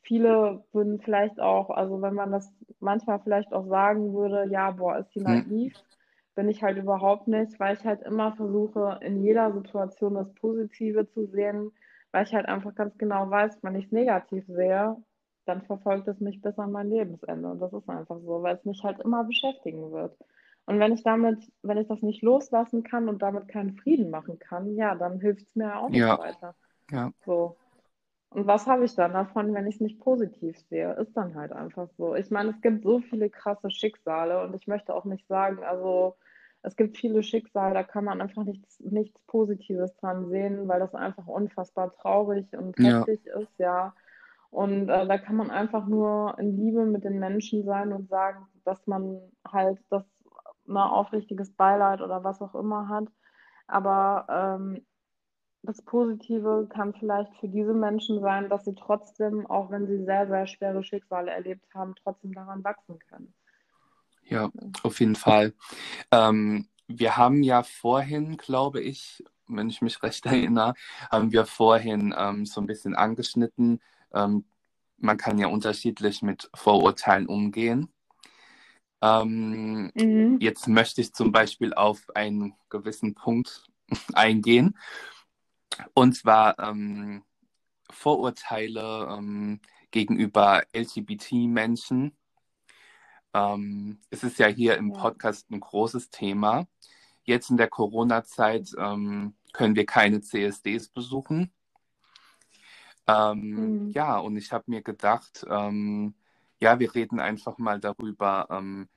Viele 0.01 0.63
würden 0.71 1.01
vielleicht 1.01 1.41
auch, 1.41 1.69
also 1.71 2.01
wenn 2.01 2.13
man 2.13 2.31
das 2.31 2.49
manchmal 2.79 3.19
vielleicht 3.19 3.51
auch 3.51 3.67
sagen 3.67 4.13
würde, 4.13 4.49
ja, 4.49 4.71
boah, 4.71 4.99
ist 4.99 5.13
die 5.13 5.19
hm. 5.19 5.25
naiv, 5.25 5.73
hm. 5.73 5.81
bin 6.35 6.47
ich 6.47 6.63
halt 6.63 6.77
überhaupt 6.77 7.27
nicht, 7.27 7.59
weil 7.59 7.75
ich 7.75 7.83
halt 7.83 8.01
immer 8.03 8.31
versuche, 8.37 8.97
in 9.01 9.23
jeder 9.23 9.51
Situation 9.51 10.13
das 10.13 10.33
Positive 10.35 11.05
zu 11.09 11.25
sehen, 11.25 11.73
weil 12.13 12.23
ich 12.23 12.33
halt 12.33 12.45
einfach 12.47 12.73
ganz 12.73 12.97
genau 12.97 13.29
weiß, 13.29 13.59
wenn 13.61 13.75
ich 13.75 13.87
es 13.87 13.91
negativ 13.91 14.45
sehe, 14.47 14.95
dann 15.45 15.63
verfolgt 15.63 16.07
es 16.07 16.21
mich 16.21 16.41
bis 16.41 16.57
an 16.57 16.71
mein 16.71 16.89
Lebensende. 16.89 17.49
Und 17.49 17.59
das 17.59 17.73
ist 17.73 17.89
einfach 17.89 18.19
so, 18.21 18.41
weil 18.41 18.55
es 18.55 18.63
mich 18.63 18.81
halt 18.85 19.01
immer 19.01 19.25
beschäftigen 19.25 19.91
wird. 19.91 20.17
Und 20.65 20.79
wenn 20.79 20.93
ich 20.93 21.03
damit, 21.03 21.51
wenn 21.61 21.77
ich 21.77 21.87
das 21.87 22.01
nicht 22.01 22.23
loslassen 22.23 22.83
kann 22.83 23.07
und 23.07 23.21
damit 23.21 23.47
keinen 23.47 23.77
Frieden 23.77 24.09
machen 24.09 24.39
kann, 24.39 24.75
ja, 24.75 24.95
dann 24.95 25.19
hilft 25.19 25.47
es 25.47 25.55
mir 25.55 25.77
auch 25.77 25.89
nicht 25.89 25.99
ja. 25.99 26.17
weiter. 26.17 26.55
Ja. 26.91 27.11
So. 27.25 27.57
Und 28.29 28.47
was 28.47 28.67
habe 28.67 28.83
ich 28.83 28.95
dann 28.95 29.13
davon, 29.13 29.53
wenn 29.53 29.67
ich 29.67 29.75
es 29.75 29.81
nicht 29.81 29.99
positiv 29.99 30.57
sehe? 30.69 30.93
Ist 30.93 31.15
dann 31.15 31.35
halt 31.35 31.51
einfach 31.51 31.89
so. 31.97 32.15
Ich 32.15 32.31
meine, 32.31 32.49
es 32.49 32.61
gibt 32.61 32.83
so 32.83 32.99
viele 32.99 33.29
krasse 33.29 33.69
Schicksale 33.69 34.43
und 34.43 34.55
ich 34.55 34.67
möchte 34.67 34.93
auch 34.93 35.05
nicht 35.05 35.27
sagen, 35.27 35.63
also 35.63 36.15
es 36.63 36.75
gibt 36.75 36.97
viele 36.97 37.21
Schicksale, 37.21 37.75
da 37.75 37.83
kann 37.83 38.03
man 38.03 38.21
einfach 38.21 38.43
nichts, 38.43 38.79
nichts 38.79 39.19
Positives 39.27 39.95
dran 39.97 40.29
sehen, 40.29 40.67
weil 40.67 40.79
das 40.79 40.95
einfach 40.95 41.27
unfassbar 41.27 41.93
traurig 41.93 42.47
und 42.57 42.75
heftig 42.77 43.21
ja. 43.25 43.39
ist, 43.39 43.59
ja. 43.59 43.93
Und 44.49 44.89
äh, 44.89 45.05
da 45.05 45.17
kann 45.17 45.35
man 45.35 45.51
einfach 45.51 45.85
nur 45.85 46.37
in 46.39 46.57
Liebe 46.57 46.85
mit 46.85 47.03
den 47.03 47.19
Menschen 47.19 47.65
sein 47.65 47.93
und 47.93 48.09
sagen, 48.09 48.47
dass 48.63 48.87
man 48.87 49.21
halt 49.45 49.79
das 49.89 50.03
ne, 50.65 50.91
aufrichtiges 50.91 51.53
Beileid 51.53 52.01
oder 52.01 52.23
was 52.23 52.41
auch 52.41 52.55
immer 52.55 52.89
hat. 52.89 53.07
Aber 53.67 54.25
ähm, 54.29 54.85
das 55.63 55.81
Positive 55.81 56.67
kann 56.69 56.93
vielleicht 56.93 57.35
für 57.37 57.47
diese 57.47 57.73
Menschen 57.73 58.21
sein, 58.21 58.49
dass 58.49 58.65
sie 58.65 58.75
trotzdem, 58.75 59.45
auch 59.47 59.71
wenn 59.71 59.87
sie 59.87 60.03
sehr, 60.05 60.27
sehr 60.27 60.47
schwere 60.47 60.83
Schicksale 60.83 61.31
erlebt 61.31 61.65
haben, 61.73 61.95
trotzdem 62.03 62.33
daran 62.33 62.63
wachsen 62.63 62.99
können. 63.09 63.33
Ja, 64.23 64.49
auf 64.83 64.99
jeden 64.99 65.15
Fall. 65.15 65.53
Ähm, 66.11 66.67
wir 66.87 67.17
haben 67.17 67.43
ja 67.43 67.63
vorhin, 67.63 68.37
glaube 68.37 68.81
ich, 68.81 69.23
wenn 69.47 69.69
ich 69.69 69.81
mich 69.81 70.01
recht 70.03 70.25
erinnere, 70.25 70.73
haben 71.11 71.31
wir 71.31 71.45
vorhin 71.45 72.13
ähm, 72.17 72.45
so 72.45 72.61
ein 72.61 72.67
bisschen 72.67 72.95
angeschnitten. 72.95 73.81
Ähm, 74.13 74.45
man 74.97 75.17
kann 75.17 75.37
ja 75.37 75.47
unterschiedlich 75.47 76.21
mit 76.21 76.49
Vorurteilen 76.53 77.27
umgehen. 77.27 77.89
Ähm, 79.01 79.91
mhm. 79.93 80.37
Jetzt 80.39 80.67
möchte 80.67 81.01
ich 81.01 81.13
zum 81.13 81.31
Beispiel 81.31 81.73
auf 81.73 82.03
einen 82.15 82.53
gewissen 82.69 83.15
Punkt 83.15 83.65
eingehen. 84.13 84.77
Und 85.93 86.15
zwar 86.15 86.57
ähm, 86.59 87.23
Vorurteile 87.89 89.07
ähm, 89.11 89.59
gegenüber 89.91 90.63
LGBT-Menschen. 90.73 92.15
Ähm, 93.33 93.99
es 94.09 94.23
ist 94.23 94.39
ja 94.39 94.47
hier 94.47 94.77
im 94.77 94.93
Podcast 94.93 95.49
ein 95.51 95.59
großes 95.59 96.09
Thema. 96.09 96.67
Jetzt 97.23 97.49
in 97.49 97.57
der 97.57 97.67
Corona-Zeit 97.67 98.71
ähm, 98.77 99.35
können 99.51 99.75
wir 99.75 99.85
keine 99.85 100.21
CSDs 100.21 100.89
besuchen. 100.89 101.51
Ähm, 103.07 103.87
mhm. 103.87 103.89
Ja, 103.91 104.17
und 104.17 104.37
ich 104.37 104.51
habe 104.51 104.65
mir 104.67 104.81
gedacht, 104.81 105.45
ja, 106.65 106.79
wir 106.79 106.95
reden 106.95 107.19
einfach 107.19 107.59
mal 107.59 107.79
darüber, 107.79 108.47
ähm, 108.49 108.89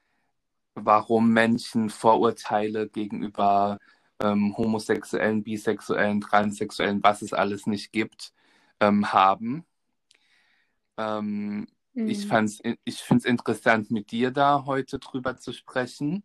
warum 0.74 1.30
Menschen 1.34 1.90
Vorurteile 1.90 2.88
gegenüber 2.88 3.78
ähm, 4.20 4.56
Homosexuellen, 4.56 5.42
Bisexuellen, 5.42 6.22
Transsexuellen, 6.22 7.02
was 7.02 7.20
es 7.20 7.34
alles 7.34 7.66
nicht 7.66 7.92
gibt, 7.92 8.32
ähm, 8.80 9.12
haben. 9.12 9.66
Ähm, 10.96 11.66
mhm. 11.92 12.08
Ich, 12.08 12.26
ich 12.84 13.02
finde 13.02 13.18
es 13.18 13.24
interessant, 13.26 13.90
mit 13.90 14.12
dir 14.12 14.30
da 14.30 14.64
heute 14.64 14.98
drüber 14.98 15.36
zu 15.36 15.52
sprechen, 15.52 16.22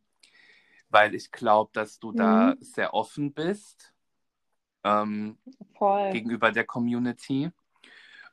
weil 0.90 1.14
ich 1.14 1.30
glaube, 1.30 1.72
dass 1.74 2.00
du 2.00 2.12
mhm. 2.12 2.16
da 2.16 2.56
sehr 2.62 2.94
offen 2.94 3.34
bist 3.34 3.94
ähm, 4.86 5.38
gegenüber 6.14 6.54
der 6.54 6.64
Community. 6.64 7.52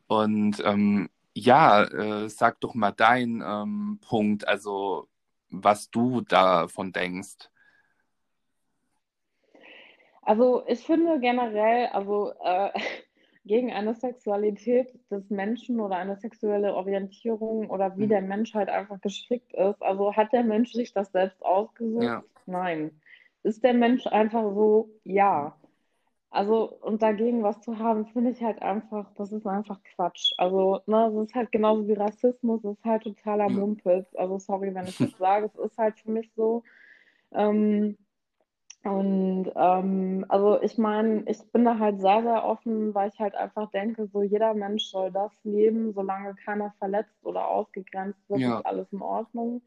Und 0.06 0.62
ähm, 0.64 1.10
ja, 1.34 1.84
äh, 1.84 2.28
sag 2.28 2.60
doch 2.60 2.74
mal 2.74 2.92
deinen 2.92 3.42
ähm, 3.42 4.00
Punkt, 4.06 4.46
also 4.46 5.08
was 5.50 5.90
du 5.90 6.20
davon 6.22 6.92
denkst. 6.92 7.50
Also 10.22 10.64
ich 10.66 10.80
finde 10.80 11.18
generell, 11.20 11.86
also 11.88 12.32
äh, 12.44 12.70
gegen 13.44 13.72
eine 13.72 13.94
Sexualität 13.94 14.92
des 15.10 15.30
Menschen 15.30 15.80
oder 15.80 15.96
eine 15.96 16.16
sexuelle 16.16 16.74
Orientierung 16.74 17.70
oder 17.70 17.96
wie 17.96 18.04
mhm. 18.04 18.10
der 18.10 18.22
Mensch 18.22 18.54
halt 18.54 18.68
einfach 18.68 19.00
geschickt 19.00 19.52
ist. 19.54 19.82
Also 19.82 20.14
hat 20.14 20.32
der 20.32 20.44
Mensch 20.44 20.72
sich 20.72 20.92
das 20.92 21.10
selbst 21.10 21.42
ausgesucht? 21.42 22.04
Ja. 22.04 22.22
Nein. 22.46 23.00
Ist 23.42 23.64
der 23.64 23.74
Mensch 23.74 24.06
einfach 24.06 24.42
so? 24.54 24.90
Ja. 25.04 25.56
Also, 26.30 26.72
und 26.82 27.02
dagegen 27.02 27.42
was 27.42 27.60
zu 27.60 27.78
haben, 27.78 28.06
finde 28.06 28.30
ich 28.30 28.42
halt 28.42 28.62
einfach, 28.62 29.12
das 29.16 29.32
ist 29.32 29.46
einfach 29.46 29.82
Quatsch. 29.82 30.32
Also, 30.38 30.80
ne, 30.86 31.06
es 31.08 31.28
ist 31.28 31.34
halt 31.34 31.50
genauso 31.50 31.88
wie 31.88 31.94
Rassismus, 31.94 32.62
es 32.64 32.78
ist 32.78 32.84
halt 32.84 33.02
totaler 33.02 33.48
Mumpitz. 33.48 34.06
Also, 34.14 34.38
sorry, 34.38 34.72
wenn 34.74 34.86
ich 34.86 34.96
das 34.96 35.10
sage, 35.18 35.46
es 35.46 35.56
ist 35.56 35.76
halt 35.76 35.98
für 35.98 36.10
mich 36.12 36.30
so. 36.36 36.62
Ähm, 37.32 37.96
und 38.82 39.52
ähm, 39.56 40.24
also 40.28 40.62
ich 40.62 40.78
meine, 40.78 41.22
ich 41.26 41.38
bin 41.52 41.66
da 41.66 41.78
halt 41.78 42.00
sehr, 42.00 42.22
sehr 42.22 42.44
offen, 42.44 42.94
weil 42.94 43.10
ich 43.10 43.20
halt 43.20 43.34
einfach 43.34 43.70
denke, 43.72 44.06
so 44.06 44.22
jeder 44.22 44.54
Mensch 44.54 44.84
soll 44.84 45.12
das 45.12 45.32
leben, 45.44 45.92
solange 45.92 46.34
keiner 46.34 46.72
verletzt 46.78 47.14
oder 47.22 47.46
ausgegrenzt 47.48 48.18
wird, 48.30 48.40
ja. 48.40 48.58
ist 48.58 48.66
alles 48.66 48.90
in 48.92 49.02
Ordnung. 49.02 49.60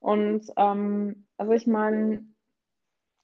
Und 0.00 0.52
ähm, 0.58 1.26
also 1.38 1.52
ich 1.52 1.66
meine, 1.66 2.26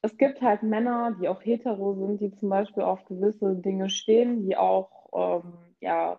es 0.02 0.16
gibt 0.18 0.42
halt 0.42 0.62
Männer, 0.62 1.16
die 1.20 1.28
auch 1.28 1.42
hetero 1.42 1.94
sind, 1.94 2.20
die 2.20 2.32
zum 2.32 2.48
Beispiel 2.48 2.82
auf 2.82 3.04
gewisse 3.06 3.54
Dinge 3.54 3.88
stehen, 3.88 4.42
die 4.42 4.56
auch 4.56 5.08
ähm, 5.14 5.54
ja 5.80 6.18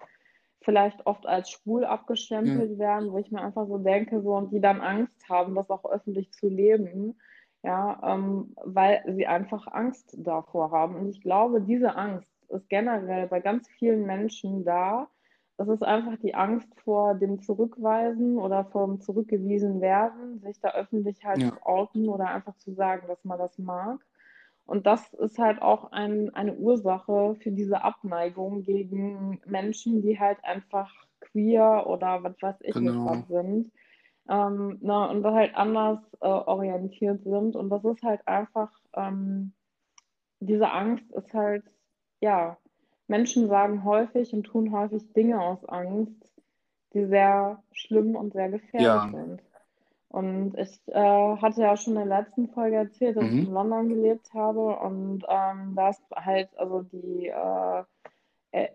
vielleicht 0.61 1.05
oft 1.05 1.25
als 1.27 1.49
schwul 1.49 1.83
abgestempelt 1.83 2.71
ja. 2.71 2.77
werden, 2.79 3.11
wo 3.11 3.17
ich 3.17 3.31
mir 3.31 3.41
einfach 3.41 3.67
so 3.67 3.77
denke, 3.77 4.21
so 4.21 4.35
und 4.35 4.51
die 4.51 4.61
dann 4.61 4.79
Angst 4.79 5.29
haben, 5.29 5.55
das 5.55 5.69
auch 5.69 5.85
öffentlich 5.85 6.31
zu 6.31 6.47
leben 6.47 7.15
ja, 7.63 7.99
ähm, 8.03 8.53
weil 8.63 9.03
sie 9.15 9.25
einfach 9.25 9.67
Angst 9.67 10.15
davor 10.17 10.71
haben. 10.71 10.95
Und 10.95 11.09
ich 11.09 11.21
glaube, 11.21 11.61
diese 11.61 11.95
Angst 11.95 12.29
ist 12.49 12.69
generell 12.69 13.27
bei 13.27 13.39
ganz 13.39 13.67
vielen 13.79 14.05
Menschen 14.05 14.65
da. 14.65 15.07
Das 15.57 15.67
ist 15.67 15.83
einfach 15.83 16.17
die 16.17 16.33
Angst 16.33 16.67
vor 16.83 17.15
dem 17.15 17.41
Zurückweisen 17.41 18.38
oder 18.38 18.65
vor 18.65 18.88
dem 18.88 19.01
Zurückgewiesen 19.01 19.81
werden, 19.81 20.39
sich 20.39 20.60
da 20.60 20.72
öffentlich 20.72 21.24
halt 21.24 21.43
ja. 21.43 21.50
zu 21.50 21.65
outen 21.65 22.10
oder 22.10 22.27
einfach 22.27 22.57
zu 22.57 22.74
sagen, 22.74 23.07
dass 23.07 23.24
man 23.24 23.38
das 23.38 23.57
mag. 23.60 24.00
Und 24.65 24.88
das 24.88 25.13
ist 25.13 25.38
halt 25.38 25.62
auch 25.62 25.91
ein, 25.91 26.33
eine 26.33 26.55
Ursache 26.55 27.36
für 27.36 27.51
diese 27.51 27.83
Abneigung 27.83 28.63
gegen 28.63 29.41
Menschen, 29.45 30.01
die 30.01 30.19
halt 30.19 30.43
einfach 30.43 30.91
queer 31.19 31.86
oder 31.86 32.24
was 32.24 32.41
weiß 32.41 32.55
ich 32.62 32.74
genau. 32.74 33.05
was 33.05 33.27
sind 33.27 33.72
ähm, 34.29 34.77
na, 34.81 35.05
und 35.05 35.25
halt 35.25 35.55
anders 35.55 36.00
äh, 36.22 36.27
orientiert 36.27 37.24
sind. 37.24 37.55
Und 37.55 37.69
das 37.69 37.83
ist 37.83 38.03
halt 38.03 38.25
einfach, 38.27 38.72
ähm, 38.95 39.53
diese 40.39 40.72
Angst 40.72 41.12
ist 41.12 41.33
halt, 41.33 41.63
ja, 42.19 42.57
Menschen 43.07 43.48
sagen 43.48 43.83
häufig 43.83 44.33
und 44.33 44.43
tun 44.43 44.72
häufig 44.72 45.12
Dinge 45.13 45.41
aus 45.41 45.63
Angst, 45.65 46.31
die 46.93 47.05
sehr 47.05 47.62
schlimm 47.72 48.15
und 48.15 48.33
sehr 48.33 48.50
gefährlich 48.50 48.88
ja. 48.88 49.10
sind. 49.12 49.41
Und 50.10 50.57
ich 50.57 50.79
äh, 50.88 51.38
hatte 51.38 51.62
ja 51.62 51.75
schon 51.75 51.98
in 51.98 52.07
der 52.07 52.19
letzten 52.19 52.48
Folge 52.50 52.75
erzählt, 52.75 53.17
dass 53.17 53.24
mhm. 53.24 53.39
ich 53.39 53.48
in 53.48 53.53
London 53.53 53.89
gelebt 53.89 54.31
habe 54.33 54.77
und 54.77 55.24
ähm, 55.27 55.74
da 55.75 55.89
ist 55.89 56.03
halt 56.15 56.50
also 56.57 56.83
die 56.83 57.29
äh, 57.29 57.83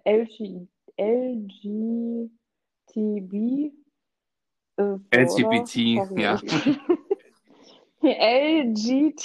LG, 0.04 0.66
LGTB 0.98 2.32
LGBT, 4.78 5.76
ja. 6.18 6.40
Die 8.00 8.14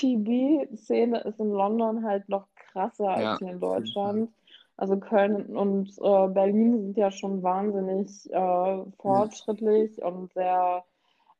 LGTB-Szene 0.02 1.20
ist 1.20 1.40
in 1.40 1.52
London 1.52 2.04
halt 2.04 2.28
noch 2.28 2.48
krasser 2.56 3.10
als 3.10 3.24
ja. 3.24 3.38
hier 3.38 3.52
in 3.52 3.60
Deutschland. 3.60 4.32
Also 4.76 4.98
Köln 4.98 5.56
und 5.56 5.90
äh, 6.02 6.28
Berlin 6.30 6.82
sind 6.82 6.98
ja 6.98 7.12
schon 7.12 7.44
wahnsinnig 7.44 8.32
äh, 8.32 8.84
fortschrittlich 9.00 9.98
ja. 9.98 10.08
und 10.08 10.34
sehr, 10.34 10.84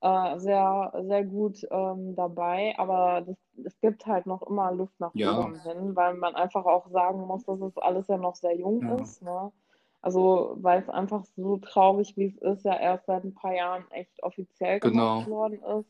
äh, 0.02 0.40
sehr, 0.40 0.94
sehr 1.08 1.24
gut 1.26 1.66
ähm, 1.72 2.16
dabei. 2.16 2.76
Aber 2.78 3.26
es 3.64 3.80
gibt 3.80 4.06
halt 4.06 4.28
noch 4.28 4.44
immer 4.44 4.72
Luft 4.72 5.00
nach 5.00 5.12
ja. 5.16 5.40
oben 5.40 5.60
hin, 5.62 5.96
weil 5.96 6.14
man 6.16 6.36
einfach 6.36 6.66
auch 6.66 6.88
sagen 6.90 7.22
muss, 7.22 7.44
dass 7.46 7.60
es 7.60 7.78
alles 7.78 8.08
ja 8.08 8.18
noch 8.18 8.36
sehr 8.36 8.56
jung 8.56 9.00
ist. 9.00 9.24
Ne? 9.24 9.52
Also, 10.02 10.58
weil 10.58 10.82
es 10.82 10.90
einfach 10.90 11.24
so 11.36 11.58
traurig, 11.58 12.16
wie 12.18 12.26
es 12.26 12.38
ist, 12.38 12.66
ja 12.66 12.78
erst 12.78 13.06
seit 13.08 13.24
ein 13.24 13.34
paar 13.34 13.56
Jahren 13.56 13.90
echt 13.92 14.22
offiziell 14.22 14.80
gemacht 14.80 15.26
genau. 15.26 15.38
worden 15.38 15.64
ist. 15.80 15.90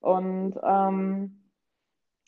Und 0.00 0.58
ähm, 0.62 1.44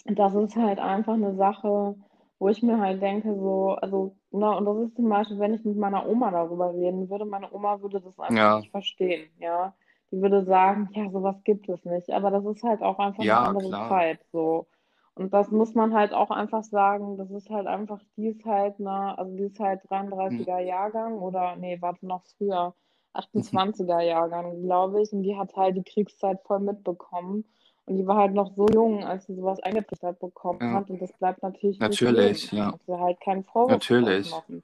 das 0.04 0.34
ist 0.34 0.56
halt 0.56 0.78
einfach 0.78 1.14
eine 1.14 1.34
Sache, 1.34 1.96
wo 2.38 2.48
ich 2.48 2.62
mir 2.62 2.78
halt 2.78 3.00
denke, 3.00 3.34
so, 3.34 3.70
also, 3.80 4.16
na, 4.30 4.52
und 4.52 4.66
das 4.66 4.88
ist 4.88 4.96
zum 4.96 5.08
Beispiel, 5.08 5.38
wenn 5.38 5.54
ich 5.54 5.64
mit 5.64 5.76
meiner 5.76 6.06
Oma 6.06 6.30
darüber 6.30 6.74
reden 6.74 7.08
würde, 7.08 7.24
meine 7.24 7.52
Oma 7.52 7.80
würde 7.80 8.00
das 8.00 8.18
einfach 8.18 8.36
ja. 8.36 8.58
nicht 8.58 8.70
verstehen, 8.70 9.30
ja. 9.38 9.74
Die 10.12 10.20
würde 10.20 10.44
sagen, 10.44 10.88
ja, 10.92 11.10
sowas 11.10 11.36
gibt 11.44 11.68
es 11.68 11.84
nicht. 11.84 12.10
Aber 12.10 12.30
das 12.30 12.44
ist 12.44 12.62
halt 12.62 12.82
auch 12.82 12.98
einfach 12.98 13.24
ja, 13.24 13.40
eine 13.40 13.48
andere 13.48 13.68
klar. 13.68 13.88
Zeit, 13.88 14.20
so. 14.32 14.66
Und 15.14 15.32
das 15.32 15.50
muss 15.50 15.74
man 15.74 15.94
halt 15.94 16.12
auch 16.12 16.30
einfach 16.30 16.62
sagen, 16.62 17.16
das 17.16 17.30
ist 17.30 17.48
halt 17.48 17.66
einfach, 17.66 18.00
die 18.16 18.28
ist 18.28 18.44
halt, 18.44 18.78
ne, 18.78 19.16
also 19.16 19.34
die 19.34 19.44
ist 19.44 19.58
halt 19.58 19.82
33er 19.90 20.58
hm. 20.58 20.66
Jahrgang 20.66 21.18
oder, 21.18 21.56
nee, 21.56 21.80
warte, 21.80 22.06
noch 22.06 22.22
früher, 22.36 22.74
28er 23.14 24.02
Jahrgang, 24.02 24.62
glaube 24.62 25.00
ich, 25.00 25.10
und 25.12 25.22
die 25.22 25.36
hat 25.36 25.56
halt 25.56 25.76
die 25.76 25.82
Kriegszeit 25.82 26.42
voll 26.42 26.60
mitbekommen. 26.60 27.46
Und 27.86 27.96
die 27.96 28.06
war 28.06 28.16
halt 28.16 28.34
noch 28.34 28.52
so 28.54 28.66
jung, 28.66 29.04
als 29.04 29.26
sie 29.26 29.34
sowas 29.34 29.60
eingetrichtert 29.60 30.18
bekommen 30.18 30.58
ja. 30.60 30.72
hat. 30.74 30.90
Und 30.90 31.00
das 31.00 31.12
bleibt 31.12 31.42
natürlich. 31.42 31.78
Natürlich, 31.78 32.50
ja. 32.50 32.72
Also 32.72 33.00
halt 33.00 33.20
kein 33.20 33.44
Vorwurf 33.44 33.70
natürlich. 33.70 34.30
machen. 34.30 34.62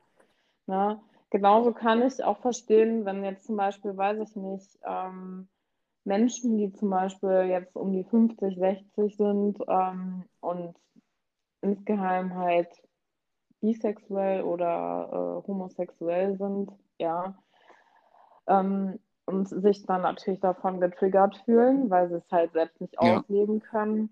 Ne? 0.66 1.00
Genauso 1.30 1.72
kann 1.72 2.02
ich 2.02 2.22
auch 2.22 2.38
verstehen, 2.38 3.04
wenn 3.04 3.24
jetzt 3.24 3.46
zum 3.46 3.56
Beispiel, 3.56 3.96
weiß 3.96 4.18
ich 4.20 4.36
nicht, 4.36 4.78
ähm, 4.84 5.48
Menschen, 6.04 6.58
die 6.58 6.72
zum 6.72 6.90
Beispiel 6.90 7.46
jetzt 7.48 7.76
um 7.76 7.92
die 7.92 8.04
50, 8.04 8.58
60 8.58 9.16
sind 9.16 9.58
ähm, 9.68 10.24
und 10.40 10.74
insgeheim 11.62 12.34
halt 12.34 12.68
bisexuell 13.60 14.42
oder 14.42 15.42
äh, 15.44 15.48
homosexuell 15.48 16.36
sind, 16.36 16.72
ja, 16.98 17.34
ähm, 18.48 18.98
und 19.26 19.48
sich 19.48 19.84
dann 19.86 20.02
natürlich 20.02 20.40
davon 20.40 20.80
getriggert 20.80 21.36
fühlen, 21.44 21.90
weil 21.90 22.08
sie 22.08 22.16
es 22.16 22.30
halt 22.30 22.52
selbst 22.52 22.80
nicht 22.80 22.94
ja. 23.00 23.18
ausleben 23.18 23.60
können, 23.60 24.10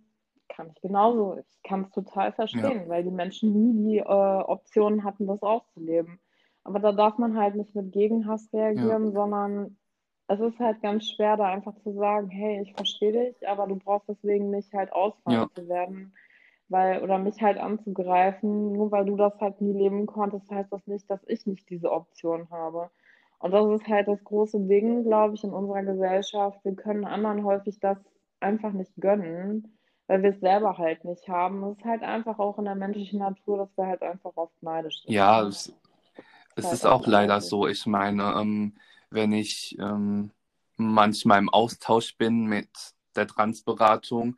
kann 0.48 0.70
ich 0.74 0.80
genauso. 0.80 1.38
Ich 1.38 1.62
kann 1.62 1.84
es 1.84 1.90
total 1.90 2.32
verstehen, 2.32 2.82
ja. 2.82 2.88
weil 2.88 3.04
die 3.04 3.10
Menschen 3.10 3.52
nie 3.52 3.92
die 3.92 3.98
äh, 3.98 4.02
Option 4.04 5.04
hatten, 5.04 5.26
das 5.26 5.42
auszuleben. 5.42 6.20
Aber 6.64 6.78
da 6.78 6.92
darf 6.92 7.18
man 7.18 7.36
halt 7.38 7.54
nicht 7.54 7.74
mit 7.74 7.92
Gegenhass 7.92 8.48
reagieren, 8.52 9.06
ja. 9.06 9.12
sondern 9.12 9.76
es 10.28 10.38
ist 10.38 10.58
halt 10.60 10.80
ganz 10.82 11.08
schwer, 11.10 11.36
da 11.36 11.46
einfach 11.46 11.74
zu 11.82 11.92
sagen, 11.92 12.28
hey, 12.28 12.62
ich 12.62 12.74
verstehe 12.74 13.12
dich, 13.12 13.48
aber 13.48 13.66
du 13.66 13.76
brauchst 13.76 14.08
deswegen 14.08 14.50
nicht 14.50 14.72
halt 14.72 14.92
ausfallen 14.92 15.48
zu 15.54 15.68
werden. 15.68 16.12
weil, 16.68 17.02
oder 17.02 17.18
mich 17.18 17.42
halt 17.42 17.58
anzugreifen, 17.58 18.72
nur 18.72 18.92
weil 18.92 19.04
du 19.04 19.16
das 19.16 19.34
halt 19.40 19.60
nie 19.60 19.72
leben 19.72 20.06
konntest, 20.06 20.48
heißt 20.50 20.72
das 20.72 20.86
nicht, 20.86 21.10
dass 21.10 21.20
ich 21.26 21.44
nicht 21.46 21.68
diese 21.68 21.90
Option 21.90 22.48
habe. 22.50 22.90
Und 23.40 23.52
das 23.52 23.80
ist 23.80 23.88
halt 23.88 24.06
das 24.06 24.22
große 24.22 24.60
Ding, 24.60 25.04
glaube 25.04 25.34
ich, 25.34 25.42
in 25.44 25.50
unserer 25.50 25.82
Gesellschaft. 25.82 26.58
Wir 26.62 26.76
können 26.76 27.06
anderen 27.06 27.42
häufig 27.44 27.80
das 27.80 27.96
einfach 28.38 28.72
nicht 28.72 28.92
gönnen, 28.96 29.78
weil 30.06 30.22
wir 30.22 30.30
es 30.30 30.40
selber 30.40 30.76
halt 30.76 31.04
nicht 31.06 31.26
haben. 31.26 31.64
Es 31.64 31.78
ist 31.78 31.84
halt 31.84 32.02
einfach 32.02 32.38
auch 32.38 32.58
in 32.58 32.66
der 32.66 32.74
menschlichen 32.74 33.20
Natur, 33.20 33.58
dass 33.58 33.76
wir 33.76 33.86
halt 33.86 34.02
einfach 34.02 34.32
oft 34.36 34.62
neidisch 34.62 35.02
sind. 35.02 35.14
Ja, 35.14 35.42
es, 35.42 35.72
es 36.54 36.64
halt 36.64 36.74
ist 36.74 36.84
auch 36.84 37.06
leider 37.06 37.40
so. 37.40 37.66
Ich 37.66 37.86
meine, 37.86 38.34
ähm, 38.38 38.74
wenn 39.08 39.32
ich 39.32 39.74
ähm, 39.78 40.32
manchmal 40.76 41.38
im 41.38 41.48
Austausch 41.48 42.18
bin 42.18 42.44
mit 42.44 42.68
der 43.16 43.26
Transberatung, 43.26 44.36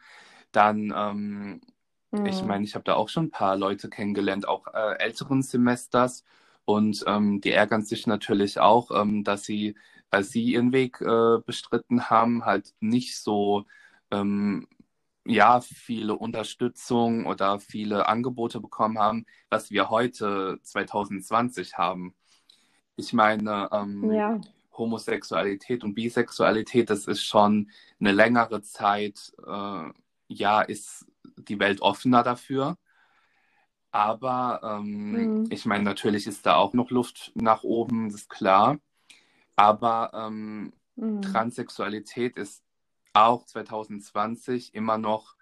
dann, 0.53 0.95
ähm, 0.97 1.61
mhm. 2.13 2.27
ich 2.27 2.41
meine, 2.45 2.65
ich 2.65 2.77
habe 2.77 2.85
da 2.85 2.95
auch 2.95 3.09
schon 3.09 3.27
ein 3.27 3.31
paar 3.31 3.57
Leute 3.57 3.91
kennengelernt, 3.91 4.47
auch 4.47 4.69
äh, 4.73 4.99
älteren 5.01 5.43
Semesters. 5.43 6.23
Und 6.65 7.05
ähm, 7.07 7.41
die 7.41 7.51
ärgern 7.51 7.85
sich 7.85 8.07
natürlich 8.07 8.61
auch, 8.61 8.91
ähm, 8.91 9.25
dass 9.25 9.45
sie, 9.45 9.75
weil 10.11 10.25
sie 10.25 10.45
ihren 10.45 10.73
Weg 10.73 11.01
äh, 11.01 11.39
bestritten 11.45 12.09
haben, 12.11 12.45
halt 12.45 12.75
nicht 12.81 13.19
so 13.19 13.65
ähm, 14.11 14.69
ja, 15.25 15.61
viele 15.61 16.17
Unterstützung 16.17 17.27
oder 17.27 17.61
viele 17.61 18.09
Angebote 18.09 18.61
bekommen 18.61 18.99
haben, 18.99 19.27
was 19.51 19.71
wir 19.71 19.91
heute 19.91 20.59
2020 20.63 21.79
haben. 21.79 22.15
Ich 22.97 23.13
meine, 23.13 23.69
ähm, 23.73 24.11
ja. 24.13 24.41
Homosexualität 24.77 25.85
und 25.85 25.95
Bisexualität, 25.95 26.91
das 26.91 27.07
ist 27.07 27.23
schon 27.23 27.71
eine 28.01 28.13
längere 28.13 28.63
Zeit, 28.63 29.33
äh, 29.47 29.85
ja, 30.29 30.63
ist 30.63 31.07
die 31.37 31.59
Welt 31.59 31.81
offener 31.83 32.23
dafür. 32.23 32.79
Aber 33.93 34.61
ähm, 34.65 35.13
mhm. 35.13 35.47
ich 35.51 35.67
meine, 35.67 35.85
natürlich 35.85 36.27
ist 36.27 36.47
da 36.47 36.57
auch 36.57 36.73
noch 36.73 36.91
Luft 36.91 37.31
nach 37.35 37.63
oben, 37.63 38.09
das 38.09 38.23
ist 38.23 38.31
klar. 38.31 38.79
Aber 39.55 40.11
ähm, 40.15 40.73
mhm. 40.97 41.23
Transsexualität 41.23 42.37
ist 42.37 42.65
auch 43.13 43.45
2020 43.45 44.75
immer 44.75 44.99
noch 44.99 45.37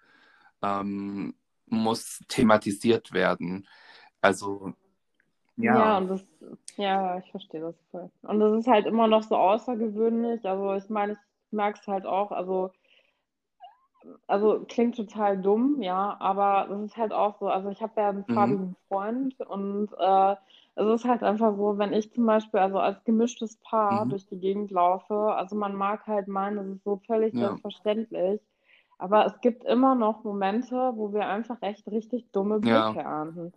ähm, 0.61 1.33
muss 1.67 2.19
thematisiert 2.27 3.13
werden. 3.13 3.67
Also 4.21 4.73
ja. 5.57 5.75
Ja, 5.75 5.97
und 5.97 6.07
das, 6.07 6.25
ja, 6.77 7.17
ich 7.19 7.31
verstehe 7.31 7.61
das 7.61 7.75
voll. 7.91 8.09
Und 8.23 8.39
das 8.39 8.59
ist 8.59 8.67
halt 8.67 8.85
immer 8.85 9.07
noch 9.07 9.23
so 9.23 9.35
außergewöhnlich. 9.35 10.45
Also 10.45 10.73
ich 10.73 10.89
meine, 10.89 11.13
ich 11.13 11.51
merke 11.51 11.79
es 11.79 11.87
halt 11.87 12.05
auch, 12.05 12.31
also, 12.31 12.71
also 14.27 14.65
klingt 14.67 14.95
total 14.95 15.37
dumm, 15.41 15.81
ja, 15.81 16.15
aber 16.19 16.67
das 16.69 16.81
ist 16.83 16.97
halt 16.97 17.13
auch 17.13 17.39
so, 17.39 17.47
also 17.47 17.69
ich 17.69 17.81
habe 17.81 17.93
ja 17.97 18.09
einen 18.09 18.25
mhm. 18.27 18.33
farbigen 18.33 18.75
Freund 18.87 19.39
und 19.41 19.89
äh, 19.97 20.35
es 20.75 20.87
ist 20.87 21.05
halt 21.05 21.23
einfach 21.23 21.55
so, 21.55 21.77
wenn 21.77 21.93
ich 21.93 22.13
zum 22.13 22.25
Beispiel 22.25 22.59
also 22.59 22.79
als 22.79 23.03
gemischtes 23.03 23.57
Paar 23.57 24.05
mhm. 24.05 24.09
durch 24.09 24.25
die 24.27 24.39
Gegend 24.39 24.71
laufe, 24.71 25.13
also 25.13 25.55
man 25.55 25.75
mag 25.75 26.07
halt 26.07 26.27
meinen, 26.27 26.57
das 26.57 26.67
ist 26.67 26.83
so 26.83 27.01
völlig 27.05 27.33
ja. 27.33 27.47
selbstverständlich, 27.47 28.41
aber 28.97 29.25
es 29.25 29.39
gibt 29.41 29.63
immer 29.63 29.95
noch 29.95 30.23
Momente, 30.23 30.93
wo 30.95 31.13
wir 31.13 31.27
einfach 31.27 31.57
echt 31.61 31.87
richtig 31.87 32.31
dumme 32.31 32.59
Blicke 32.59 32.75
ja. 32.75 32.93
ernten. 32.93 33.53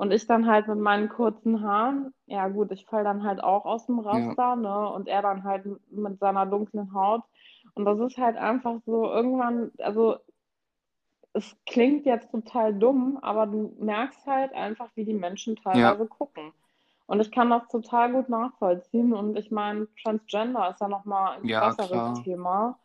Und 0.00 0.12
ich 0.12 0.26
dann 0.26 0.46
halt 0.46 0.66
mit 0.66 0.78
meinen 0.78 1.10
kurzen 1.10 1.62
Haaren, 1.62 2.14
ja 2.24 2.48
gut, 2.48 2.72
ich 2.72 2.86
falle 2.86 3.04
dann 3.04 3.22
halt 3.22 3.44
auch 3.44 3.66
aus 3.66 3.84
dem 3.84 3.98
Raster, 3.98 4.34
ja. 4.38 4.56
ne? 4.56 4.88
Und 4.88 5.08
er 5.08 5.20
dann 5.20 5.44
halt 5.44 5.66
mit 5.90 6.18
seiner 6.18 6.46
dunklen 6.46 6.94
Haut. 6.94 7.20
Und 7.74 7.84
das 7.84 7.98
ist 8.00 8.18
halt 8.18 8.36
einfach 8.36 8.80
so 8.86 9.04
irgendwann, 9.04 9.72
also 9.78 10.18
es 11.32 11.56
klingt 11.66 12.06
jetzt 12.06 12.30
total 12.30 12.74
dumm, 12.74 13.18
aber 13.22 13.46
du 13.46 13.74
merkst 13.78 14.26
halt 14.26 14.52
einfach, 14.52 14.88
wie 14.94 15.04
die 15.04 15.14
Menschen 15.14 15.56
teilweise 15.56 16.02
ja. 16.02 16.08
gucken. 16.08 16.52
Und 17.06 17.20
ich 17.20 17.30
kann 17.32 17.50
das 17.50 17.66
total 17.68 18.12
gut 18.12 18.28
nachvollziehen. 18.28 19.12
Und 19.12 19.36
ich 19.36 19.50
meine, 19.50 19.88
Transgender 20.02 20.70
ist 20.70 20.80
ja 20.80 20.88
nochmal 20.88 21.38
ein 21.38 21.44
ja, 21.44 21.60
krasseres 21.60 21.90
klar. 21.90 22.22
Thema. 22.22 22.78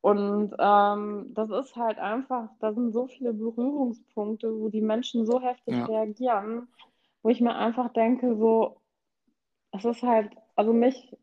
Und 0.00 0.54
ähm, 0.58 1.32
das 1.34 1.50
ist 1.50 1.76
halt 1.76 1.98
einfach, 1.98 2.48
da 2.60 2.72
sind 2.72 2.92
so 2.92 3.06
viele 3.06 3.32
Berührungspunkte, 3.32 4.52
wo 4.60 4.68
die 4.68 4.80
Menschen 4.80 5.26
so 5.26 5.40
heftig 5.40 5.74
ja. 5.74 5.84
reagieren, 5.86 6.68
wo 7.22 7.30
ich 7.30 7.40
mir 7.40 7.54
einfach 7.54 7.92
denke, 7.92 8.36
so, 8.36 8.80
es 9.72 9.84
ist 9.84 10.02
halt, 10.02 10.32
also 10.56 10.72
mich, 10.72 11.16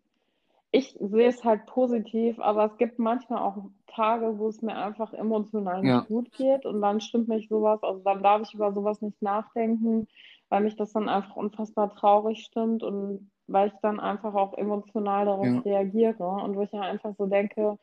ich 0.75 0.97
sehe 0.99 1.29
es 1.29 1.43
halt 1.45 1.65
positiv, 1.67 2.37
aber 2.39 2.65
es 2.65 2.77
gibt 2.77 2.99
manchmal 2.99 3.39
auch 3.39 3.57
Tage, 3.87 4.37
wo 4.37 4.49
es 4.49 4.61
mir 4.61 4.75
einfach 4.75 5.13
emotional 5.13 5.81
nicht 5.81 5.89
ja. 5.89 6.01
gut 6.01 6.31
geht 6.33 6.65
und 6.65 6.81
dann 6.81 6.99
stimmt 6.99 7.29
mich 7.29 7.47
sowas, 7.47 7.81
also 7.81 8.01
dann 8.03 8.21
darf 8.21 8.41
ich 8.41 8.53
über 8.53 8.73
sowas 8.73 9.01
nicht 9.01 9.21
nachdenken, 9.21 10.07
weil 10.49 10.63
mich 10.63 10.75
das 10.75 10.91
dann 10.91 11.07
einfach 11.07 11.37
unfassbar 11.37 11.95
traurig 11.95 12.39
stimmt 12.39 12.83
und 12.83 13.31
weil 13.47 13.69
ich 13.69 13.73
dann 13.81 14.01
einfach 14.01 14.33
auch 14.33 14.57
emotional 14.57 15.25
darauf 15.25 15.45
ja. 15.45 15.59
reagiere 15.59 16.27
und 16.27 16.57
wo 16.57 16.63
ich 16.63 16.71
ja 16.73 16.81
einfach 16.81 17.15
so 17.17 17.25
denke, 17.25 17.77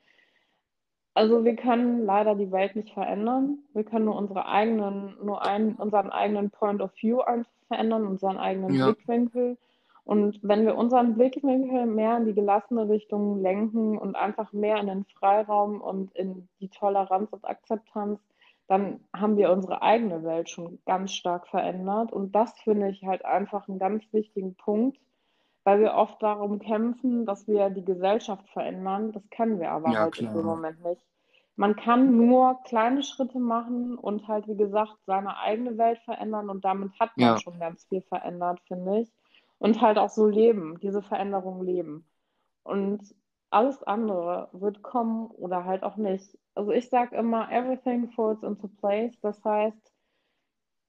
also 1.14 1.44
wir 1.44 1.57
können 1.57 2.05
leider 2.05 2.35
die 2.35 2.52
Welt 2.52 2.76
nicht 2.76 2.92
verändern. 2.92 3.59
Wir 3.72 3.85
können 3.85 4.07
nur 4.07 4.16
unsere 4.16 4.46
eigenen, 4.46 5.14
nur 5.22 5.46
einen, 5.46 5.74
unseren 5.74 6.11
eigenen 6.11 6.50
Point 6.50 6.81
of 6.81 6.90
View 7.00 7.20
einfach 7.20 7.50
verändern, 7.68 8.07
unseren 8.07 8.38
eigenen 8.38 8.74
ja. 8.74 8.87
Blickwinkel. 8.87 9.57
Und 10.04 10.40
wenn 10.42 10.66
wir 10.66 10.76
unseren 10.76 11.14
Blickwinkel 11.14 11.86
mehr 11.86 12.16
in 12.16 12.26
die 12.26 12.34
gelassene 12.34 12.88
Richtung 12.88 13.40
lenken 13.40 13.96
und 13.96 14.16
einfach 14.16 14.52
mehr 14.52 14.78
in 14.78 14.88
den 14.88 15.04
Freiraum 15.04 15.80
und 15.80 16.14
in 16.16 16.48
die 16.60 16.68
Toleranz 16.68 17.32
und 17.32 17.44
Akzeptanz, 17.44 18.20
dann 18.66 19.00
haben 19.14 19.36
wir 19.36 19.52
unsere 19.52 19.82
eigene 19.82 20.24
Welt 20.24 20.48
schon 20.48 20.78
ganz 20.86 21.12
stark 21.12 21.46
verändert. 21.48 22.12
Und 22.12 22.34
das 22.34 22.52
finde 22.60 22.88
ich 22.88 23.04
halt 23.04 23.24
einfach 23.24 23.68
einen 23.68 23.78
ganz 23.78 24.02
wichtigen 24.12 24.54
Punkt, 24.56 24.98
weil 25.64 25.80
wir 25.80 25.94
oft 25.94 26.20
darum 26.22 26.58
kämpfen, 26.58 27.24
dass 27.24 27.46
wir 27.46 27.70
die 27.70 27.84
Gesellschaft 27.84 28.48
verändern. 28.48 29.12
Das 29.12 29.22
können 29.30 29.60
wir 29.60 29.70
aber 29.70 29.92
ja, 29.92 30.00
halt 30.00 30.14
klar. 30.14 30.34
im 30.34 30.44
Moment 30.44 30.82
nicht. 30.84 31.04
Man 31.54 31.76
kann 31.76 32.16
nur 32.16 32.60
kleine 32.64 33.02
Schritte 33.02 33.38
machen 33.38 33.98
und 33.98 34.26
halt, 34.26 34.48
wie 34.48 34.56
gesagt, 34.56 34.96
seine 35.06 35.36
eigene 35.38 35.76
Welt 35.76 35.98
verändern 35.98 36.48
und 36.48 36.64
damit 36.64 36.98
hat 36.98 37.16
man 37.16 37.26
ja. 37.26 37.38
schon 37.38 37.58
ganz 37.58 37.84
viel 37.84 38.00
verändert, 38.00 38.58
finde 38.66 39.00
ich. 39.00 39.12
Und 39.62 39.81
halt 39.81 39.96
auch 39.96 40.09
so 40.09 40.27
leben, 40.27 40.81
diese 40.81 41.03
Veränderung 41.03 41.62
leben. 41.62 42.05
Und 42.64 43.14
alles 43.51 43.81
andere 43.85 44.48
wird 44.51 44.83
kommen 44.83 45.27
oder 45.27 45.64
halt 45.64 45.85
auch 45.85 45.96
nicht. 45.96 46.37
Also 46.57 46.72
ich 46.72 46.88
sage 46.88 47.14
immer, 47.14 47.48
everything 47.53 48.11
falls 48.11 48.42
into 48.42 48.66
place. 48.66 49.16
Das 49.20 49.44
heißt, 49.44 49.92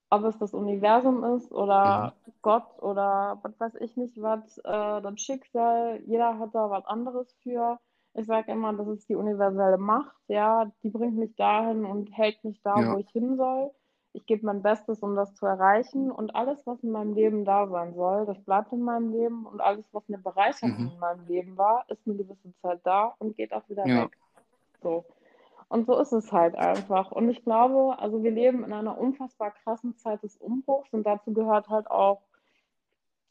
ob 0.10 0.24
es 0.24 0.40
das 0.40 0.56
Universum 0.56 1.24
ist 1.36 1.52
oder 1.52 2.16
mhm. 2.26 2.34
Gott 2.42 2.82
oder 2.82 3.40
was 3.44 3.60
weiß 3.60 3.76
ich 3.80 3.96
nicht 3.96 4.20
was, 4.20 4.58
äh, 4.58 5.02
das 5.02 5.22
Schicksal, 5.22 6.02
jeder 6.08 6.40
hat 6.40 6.56
da 6.56 6.72
was 6.72 6.86
anderes 6.86 7.32
für. 7.44 7.80
Ich 8.16 8.26
sage 8.26 8.52
immer, 8.52 8.74
das 8.74 8.88
ist 8.88 9.08
die 9.08 9.16
universelle 9.16 9.78
Macht, 9.78 10.16
ja, 10.28 10.72
die 10.82 10.90
bringt 10.90 11.18
mich 11.18 11.36
dahin 11.36 11.86
und 11.86 12.10
hält 12.18 12.44
mich 12.44 12.60
da, 12.64 12.80
ja. 12.80 12.94
wo 12.94 12.98
ich 12.98 13.10
hin 13.12 13.38
soll. 13.38 13.72
Ich 14.14 14.26
gebe 14.28 14.46
mein 14.46 14.62
Bestes, 14.62 15.00
um 15.00 15.16
das 15.16 15.34
zu 15.34 15.46
erreichen 15.46 16.12
und 16.12 16.36
alles, 16.36 16.66
was 16.66 16.84
in 16.84 16.92
meinem 16.92 17.14
Leben 17.14 17.46
da 17.46 17.68
sein 17.68 17.96
soll, 17.96 18.26
das 18.26 18.40
bleibt 18.42 18.72
in 18.72 18.82
meinem 18.82 19.12
Leben 19.12 19.46
und 19.46 19.60
alles, 19.60 19.86
was 19.92 20.04
eine 20.08 20.20
Bereicherung 20.20 20.78
mhm. 20.78 20.92
in 20.94 21.00
meinem 21.00 21.28
Leben 21.28 21.58
war, 21.58 21.86
ist 21.90 22.06
eine 22.06 22.16
gewisse 22.16 22.54
Zeit 22.62 22.80
da 22.84 23.16
und 23.18 23.36
geht 23.36 23.54
auch 23.54 23.68
wieder 23.70 23.88
ja. 23.88 24.04
weg. 24.04 24.18
So. 24.82 25.06
Und 25.68 25.88
so 25.88 25.98
ist 25.98 26.12
es 26.12 26.32
halt 26.32 26.56
einfach. 26.56 27.12
Und 27.12 27.30
ich 27.30 27.44
glaube, 27.44 27.98
also 27.98 28.22
wir 28.22 28.30
leben 28.30 28.64
in 28.64 28.74
einer 28.74 28.96
unfassbar 28.96 29.52
krassen 29.64 29.98
Zeit 29.98 30.22
des 30.22 30.38
Umbruchs 30.38 30.94
und 30.94 31.04
dazu 31.04 31.34
gehört 31.34 31.68
halt 31.70 31.90
auch 31.90 32.22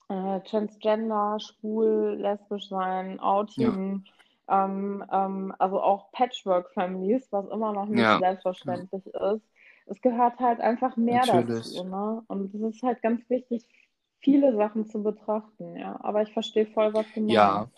äh, 0.09 0.41
Transgender, 0.41 1.39
schwul, 1.39 2.17
lesbisch 2.19 2.69
sein, 2.69 3.21
Outing, 3.21 4.05
ja. 4.49 4.65
ähm, 4.65 5.05
ähm, 5.13 5.55
also 5.59 5.81
auch 5.81 6.11
Patchwork-Families, 6.11 7.31
was 7.31 7.47
immer 7.49 7.73
noch 7.73 7.87
nicht 7.87 8.01
ja. 8.01 8.19
selbstverständlich 8.19 9.07
ist. 9.07 9.52
Es 9.87 10.01
gehört 10.01 10.39
halt 10.39 10.61
einfach 10.61 10.97
mehr 10.97 11.27
Natürlich. 11.27 11.75
dazu. 11.75 11.85
Ne? 11.85 12.23
Und 12.29 12.55
es 12.55 12.77
ist 12.77 12.83
halt 12.83 13.03
ganz 13.03 13.29
wichtig, 13.29 13.65
viele 14.21 14.55
Sachen 14.57 14.87
zu 14.89 15.03
betrachten. 15.03 15.77
Ja, 15.77 15.99
aber 16.03 16.23
ich 16.23 16.33
verstehe 16.33 16.67
voll, 16.67 16.95
was 16.95 17.07
du 17.15 17.21
meinst. 17.21 17.35
Ja, 17.35 17.69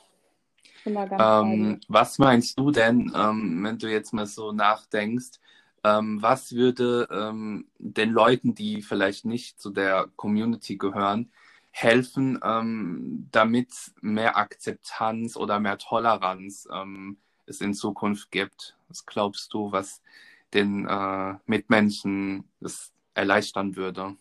ähm, 0.87 1.81
was 1.89 2.19
meinst 2.19 2.59
du 2.59 2.71
denn, 2.71 3.13
ähm, 3.15 3.65
wenn 3.65 3.79
du 3.79 3.91
jetzt 3.91 4.13
mal 4.13 4.27
so 4.27 4.53
nachdenkst, 4.53 5.41
ähm, 5.83 6.21
was 6.23 6.53
würde 6.53 7.09
ähm, 7.11 7.67
den 7.79 8.11
Leuten, 8.11 8.55
die 8.55 8.83
vielleicht 8.83 9.25
nicht 9.25 9.61
zu 9.61 9.71
der 9.71 10.09
Community 10.17 10.77
gehören, 10.77 11.31
helfen, 11.71 12.39
ähm, 12.43 13.29
damit 13.33 13.69
mehr 14.01 14.37
Akzeptanz 14.37 15.37
oder 15.37 15.61
mehr 15.61 15.79
Toleranz 15.79 16.69
ähm, 16.73 17.19
es 17.47 17.61
in 17.61 17.75
Zukunft 17.75 18.31
gibt? 18.31 18.77
Was 18.89 19.05
glaubst 19.07 19.53
du, 19.53 19.73
was 19.73 20.03
den 20.55 20.87
äh, 20.87 21.35
Mitmenschen 21.47 22.49
es 22.61 22.93
erleichtern 23.15 23.77
würde? 23.77 24.17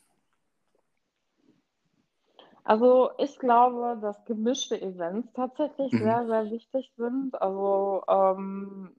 Also 2.63 3.11
ich 3.17 3.37
glaube, 3.39 3.97
dass 4.01 4.23
gemischte 4.25 4.81
Events 4.81 5.31
tatsächlich 5.33 5.91
mhm. 5.91 5.97
sehr, 5.97 6.25
sehr 6.25 6.51
wichtig 6.51 6.91
sind. 6.97 7.41
Also 7.41 8.03
ähm, 8.07 8.91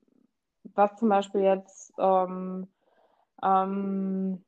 was 0.75 0.97
zum 0.97 1.09
Beispiel 1.09 1.43
jetzt 1.43 1.93
ähm, 1.99 2.69
ähm, 3.43 4.45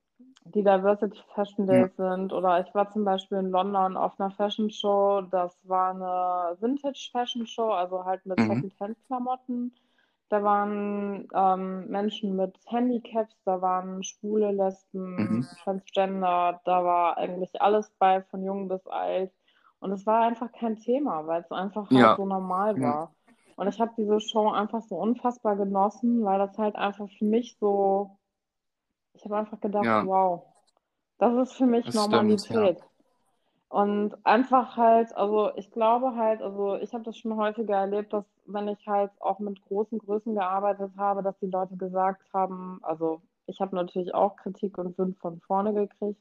die 0.54 0.62
Diversity 0.62 1.20
Fashion 1.34 1.66
Days 1.66 1.90
ja. 1.96 2.10
sind. 2.16 2.32
Oder 2.32 2.60
ich 2.66 2.74
war 2.74 2.92
zum 2.92 3.04
Beispiel 3.04 3.38
in 3.38 3.50
London 3.50 3.96
auf 3.96 4.18
einer 4.18 4.30
Fashion 4.30 4.70
Show. 4.70 5.22
Das 5.30 5.56
war 5.64 5.90
eine 5.90 6.60
Vintage 6.60 7.08
Fashion 7.10 7.46
Show, 7.46 7.70
also 7.70 8.04
halt 8.04 8.24
mit 8.26 8.38
mhm. 8.38 8.48
Secondhand-Klamotten. 8.48 9.72
Da 10.28 10.42
waren 10.42 11.28
ähm, 11.32 11.88
Menschen 11.88 12.34
mit 12.34 12.56
Handicaps, 12.66 13.34
da 13.44 13.60
waren 13.62 14.02
Schwule, 14.02 14.50
Lesben, 14.50 15.14
mhm. 15.16 15.46
Transgender, 15.62 16.60
da 16.64 16.84
war 16.84 17.16
eigentlich 17.16 17.60
alles 17.62 17.90
bei, 17.98 18.22
von 18.22 18.44
jung 18.44 18.68
bis 18.68 18.84
alt. 18.86 19.32
Und 19.78 19.92
es 19.92 20.04
war 20.06 20.22
einfach 20.22 20.50
kein 20.52 20.76
Thema, 20.76 21.26
weil 21.26 21.42
es 21.42 21.52
einfach 21.52 21.90
halt 21.90 22.00
ja. 22.00 22.16
so 22.16 22.26
normal 22.26 22.74
war. 22.80 23.12
Ja. 23.26 23.34
Und 23.56 23.68
ich 23.68 23.80
habe 23.80 23.92
diese 23.96 24.20
Show 24.20 24.50
einfach 24.50 24.82
so 24.82 24.96
unfassbar 24.96 25.56
genossen, 25.56 26.24
weil 26.24 26.38
das 26.38 26.58
halt 26.58 26.76
einfach 26.76 27.08
für 27.18 27.24
mich 27.24 27.56
so, 27.58 28.18
ich 29.14 29.24
habe 29.24 29.36
einfach 29.36 29.60
gedacht, 29.60 29.84
ja. 29.84 30.04
wow, 30.04 30.44
das 31.18 31.48
ist 31.48 31.52
für 31.56 31.66
mich 31.66 31.86
das 31.86 31.94
Normalität. 31.94 32.78
Stimmt, 32.78 32.84
und 33.68 34.14
einfach 34.24 34.76
halt, 34.76 35.14
also 35.16 35.50
ich 35.56 35.70
glaube 35.70 36.14
halt, 36.14 36.40
also 36.40 36.76
ich 36.76 36.92
habe 36.94 37.04
das 37.04 37.18
schon 37.18 37.36
häufiger 37.36 37.76
erlebt, 37.76 38.12
dass 38.12 38.24
wenn 38.46 38.68
ich 38.68 38.86
halt 38.86 39.10
auch 39.20 39.38
mit 39.38 39.60
großen 39.62 39.98
Größen 39.98 40.34
gearbeitet 40.34 40.92
habe, 40.96 41.22
dass 41.22 41.38
die 41.38 41.46
Leute 41.46 41.76
gesagt 41.76 42.22
haben, 42.32 42.78
also 42.82 43.20
ich 43.46 43.60
habe 43.60 43.76
natürlich 43.76 44.14
auch 44.14 44.36
Kritik 44.36 44.78
und 44.78 44.96
Wind 44.98 45.18
von 45.18 45.40
vorne 45.40 45.72
gekriegt, 45.72 46.20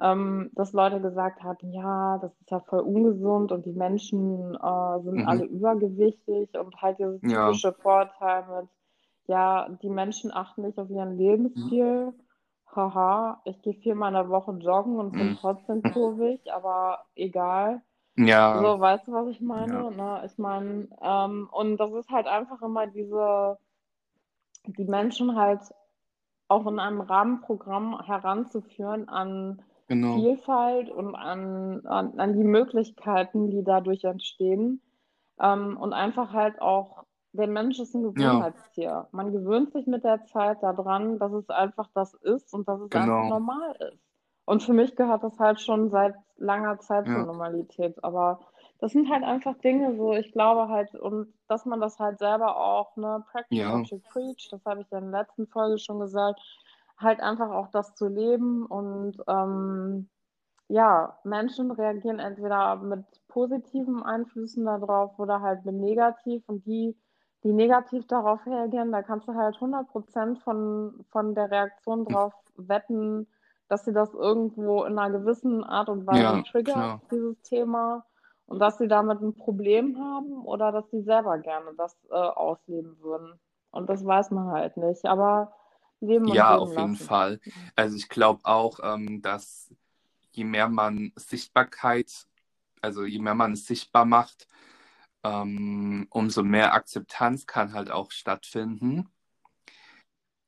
ähm, 0.00 0.50
dass 0.54 0.72
Leute 0.72 1.00
gesagt 1.00 1.42
haben, 1.42 1.72
ja, 1.72 2.18
das 2.18 2.32
ist 2.40 2.50
ja 2.50 2.60
voll 2.60 2.80
ungesund 2.80 3.52
und 3.52 3.66
die 3.66 3.72
Menschen 3.72 4.54
äh, 4.54 5.02
sind 5.02 5.18
mhm. 5.18 5.28
alle 5.28 5.44
übergewichtig 5.44 6.56
und 6.58 6.80
halt 6.80 6.98
dieses 6.98 7.20
typische 7.20 7.68
ja. 7.68 7.74
Vorteil 7.82 8.44
mit, 8.46 8.70
ja, 9.26 9.68
die 9.82 9.90
Menschen 9.90 10.32
achten 10.32 10.62
nicht 10.62 10.78
auf 10.78 10.90
ihren 10.90 11.16
Lebensstil. 11.16 12.06
Mhm 12.06 12.28
haha, 12.74 13.40
ich 13.44 13.60
gehe 13.62 13.74
viermal 13.74 14.08
in 14.08 14.14
der 14.14 14.28
Woche 14.28 14.52
joggen 14.52 14.98
und 14.98 15.12
bin 15.12 15.30
mhm. 15.30 15.38
trotzdem 15.40 15.82
kurvig, 15.82 16.40
aber 16.52 17.04
egal. 17.14 17.82
Ja. 18.26 18.60
So, 18.60 18.80
weißt 18.80 19.08
du, 19.08 19.12
was 19.12 19.28
ich 19.28 19.40
meine? 19.40 19.74
Ja. 19.74 19.90
Ne? 19.90 20.22
Ich 20.26 20.38
meine, 20.38 20.88
ähm, 21.00 21.48
und 21.52 21.76
das 21.78 21.92
ist 21.92 22.10
halt 22.10 22.26
einfach 22.26 22.60
immer 22.62 22.86
diese, 22.86 23.58
die 24.66 24.84
Menschen 24.84 25.36
halt 25.36 25.60
auch 26.48 26.66
in 26.66 26.78
einem 26.78 27.00
Rahmenprogramm 27.00 28.00
heranzuführen 28.04 29.08
an 29.08 29.62
genau. 29.86 30.16
Vielfalt 30.16 30.90
und 30.90 31.14
an, 31.14 31.86
an, 31.86 32.18
an, 32.18 32.32
die 32.34 32.44
Möglichkeiten, 32.44 33.50
die 33.50 33.62
dadurch 33.62 34.04
entstehen. 34.04 34.80
Ähm, 35.40 35.76
und 35.76 35.92
einfach 35.92 36.32
halt 36.32 36.60
auch 36.60 37.04
der 37.32 37.46
Mensch 37.46 37.78
ist 37.78 37.94
ein 37.94 38.02
Gewohnheitstier. 38.02 38.84
Ja. 38.84 39.08
Man 39.12 39.32
gewöhnt 39.32 39.72
sich 39.72 39.86
mit 39.86 40.02
der 40.02 40.24
Zeit 40.24 40.62
daran, 40.62 41.18
dass 41.18 41.32
es 41.32 41.48
einfach 41.50 41.88
das 41.94 42.14
ist 42.14 42.52
und 42.54 42.66
dass 42.66 42.80
es 42.80 42.90
genau. 42.90 43.02
einfach 43.02 43.28
normal 43.28 43.76
ist. 43.92 44.07
Und 44.48 44.62
für 44.62 44.72
mich 44.72 44.96
gehört 44.96 45.22
das 45.22 45.38
halt 45.38 45.60
schon 45.60 45.90
seit 45.90 46.14
langer 46.38 46.78
Zeit 46.78 47.06
ja. 47.06 47.16
zur 47.16 47.26
Normalität. 47.26 48.02
Aber 48.02 48.40
das 48.80 48.92
sind 48.92 49.10
halt 49.10 49.22
einfach 49.22 49.58
Dinge, 49.58 49.94
so 49.94 50.14
ich 50.14 50.32
glaube 50.32 50.68
halt, 50.68 50.94
und 50.94 51.34
dass 51.48 51.66
man 51.66 51.80
das 51.80 51.98
halt 51.98 52.18
selber 52.18 52.56
auch, 52.56 52.96
ne, 52.96 53.22
practice 53.30 53.58
ja. 53.58 53.78
what 53.78 53.86
you 53.88 54.00
preach, 54.10 54.48
das 54.50 54.64
habe 54.64 54.80
ich 54.80 54.90
ja 54.90 54.98
in 54.98 55.10
der 55.12 55.20
letzten 55.20 55.46
Folge 55.48 55.78
schon 55.78 56.00
gesagt, 56.00 56.40
halt 56.96 57.20
einfach 57.20 57.50
auch 57.50 57.68
das 57.68 57.94
zu 57.94 58.08
leben 58.08 58.64
und 58.64 59.18
ähm, 59.28 60.08
ja, 60.68 61.18
Menschen 61.24 61.70
reagieren 61.70 62.18
entweder 62.18 62.76
mit 62.76 63.04
positiven 63.28 64.02
Einflüssen 64.02 64.64
darauf 64.64 65.18
oder 65.18 65.42
halt 65.42 65.66
mit 65.66 65.74
negativ 65.74 66.42
und 66.48 66.64
die 66.64 66.96
die 67.44 67.52
negativ 67.52 68.06
darauf 68.06 68.44
reagieren, 68.46 68.90
da 68.90 69.02
kannst 69.02 69.28
du 69.28 69.34
halt 69.34 69.56
100% 69.56 70.40
von, 70.40 71.04
von 71.10 71.34
der 71.36 71.50
Reaktion 71.50 72.04
drauf 72.04 72.32
wetten, 72.56 73.28
dass 73.68 73.84
sie 73.84 73.92
das 73.92 74.12
irgendwo 74.14 74.84
in 74.84 74.98
einer 74.98 75.18
gewissen 75.18 75.64
Art 75.64 75.88
und 75.88 76.06
Weise 76.06 76.22
ja, 76.22 76.42
triggert, 76.42 76.74
klar. 76.74 77.02
dieses 77.10 77.40
Thema, 77.42 78.04
und 78.46 78.60
dass 78.60 78.78
sie 78.78 78.88
damit 78.88 79.20
ein 79.20 79.34
Problem 79.34 79.98
haben 79.98 80.42
oder 80.44 80.72
dass 80.72 80.90
sie 80.90 81.02
selber 81.02 81.38
gerne 81.38 81.74
das 81.76 81.94
äh, 82.10 82.14
ausleben 82.14 82.98
würden. 83.00 83.38
Und 83.70 83.90
das 83.90 84.04
weiß 84.04 84.30
man 84.30 84.50
halt 84.50 84.76
nicht. 84.78 85.04
Aber 85.04 85.54
leben 86.00 86.24
und 86.30 86.34
Ja, 86.34 86.52
leben 86.52 86.60
auf 86.62 86.70
jeden 86.70 86.92
lassen. 86.92 87.06
Fall. 87.06 87.40
Also 87.76 87.96
ich 87.96 88.08
glaube 88.08 88.40
auch, 88.44 88.80
ähm, 88.82 89.20
dass 89.20 89.70
je 90.32 90.44
mehr 90.44 90.68
man 90.68 91.12
Sichtbarkeit, 91.16 92.26
also 92.80 93.04
je 93.04 93.18
mehr 93.18 93.34
man 93.34 93.52
es 93.52 93.66
sichtbar 93.66 94.06
macht, 94.06 94.48
ähm, 95.24 96.06
umso 96.10 96.42
mehr 96.42 96.72
Akzeptanz 96.72 97.46
kann 97.46 97.74
halt 97.74 97.90
auch 97.90 98.10
stattfinden. 98.12 99.10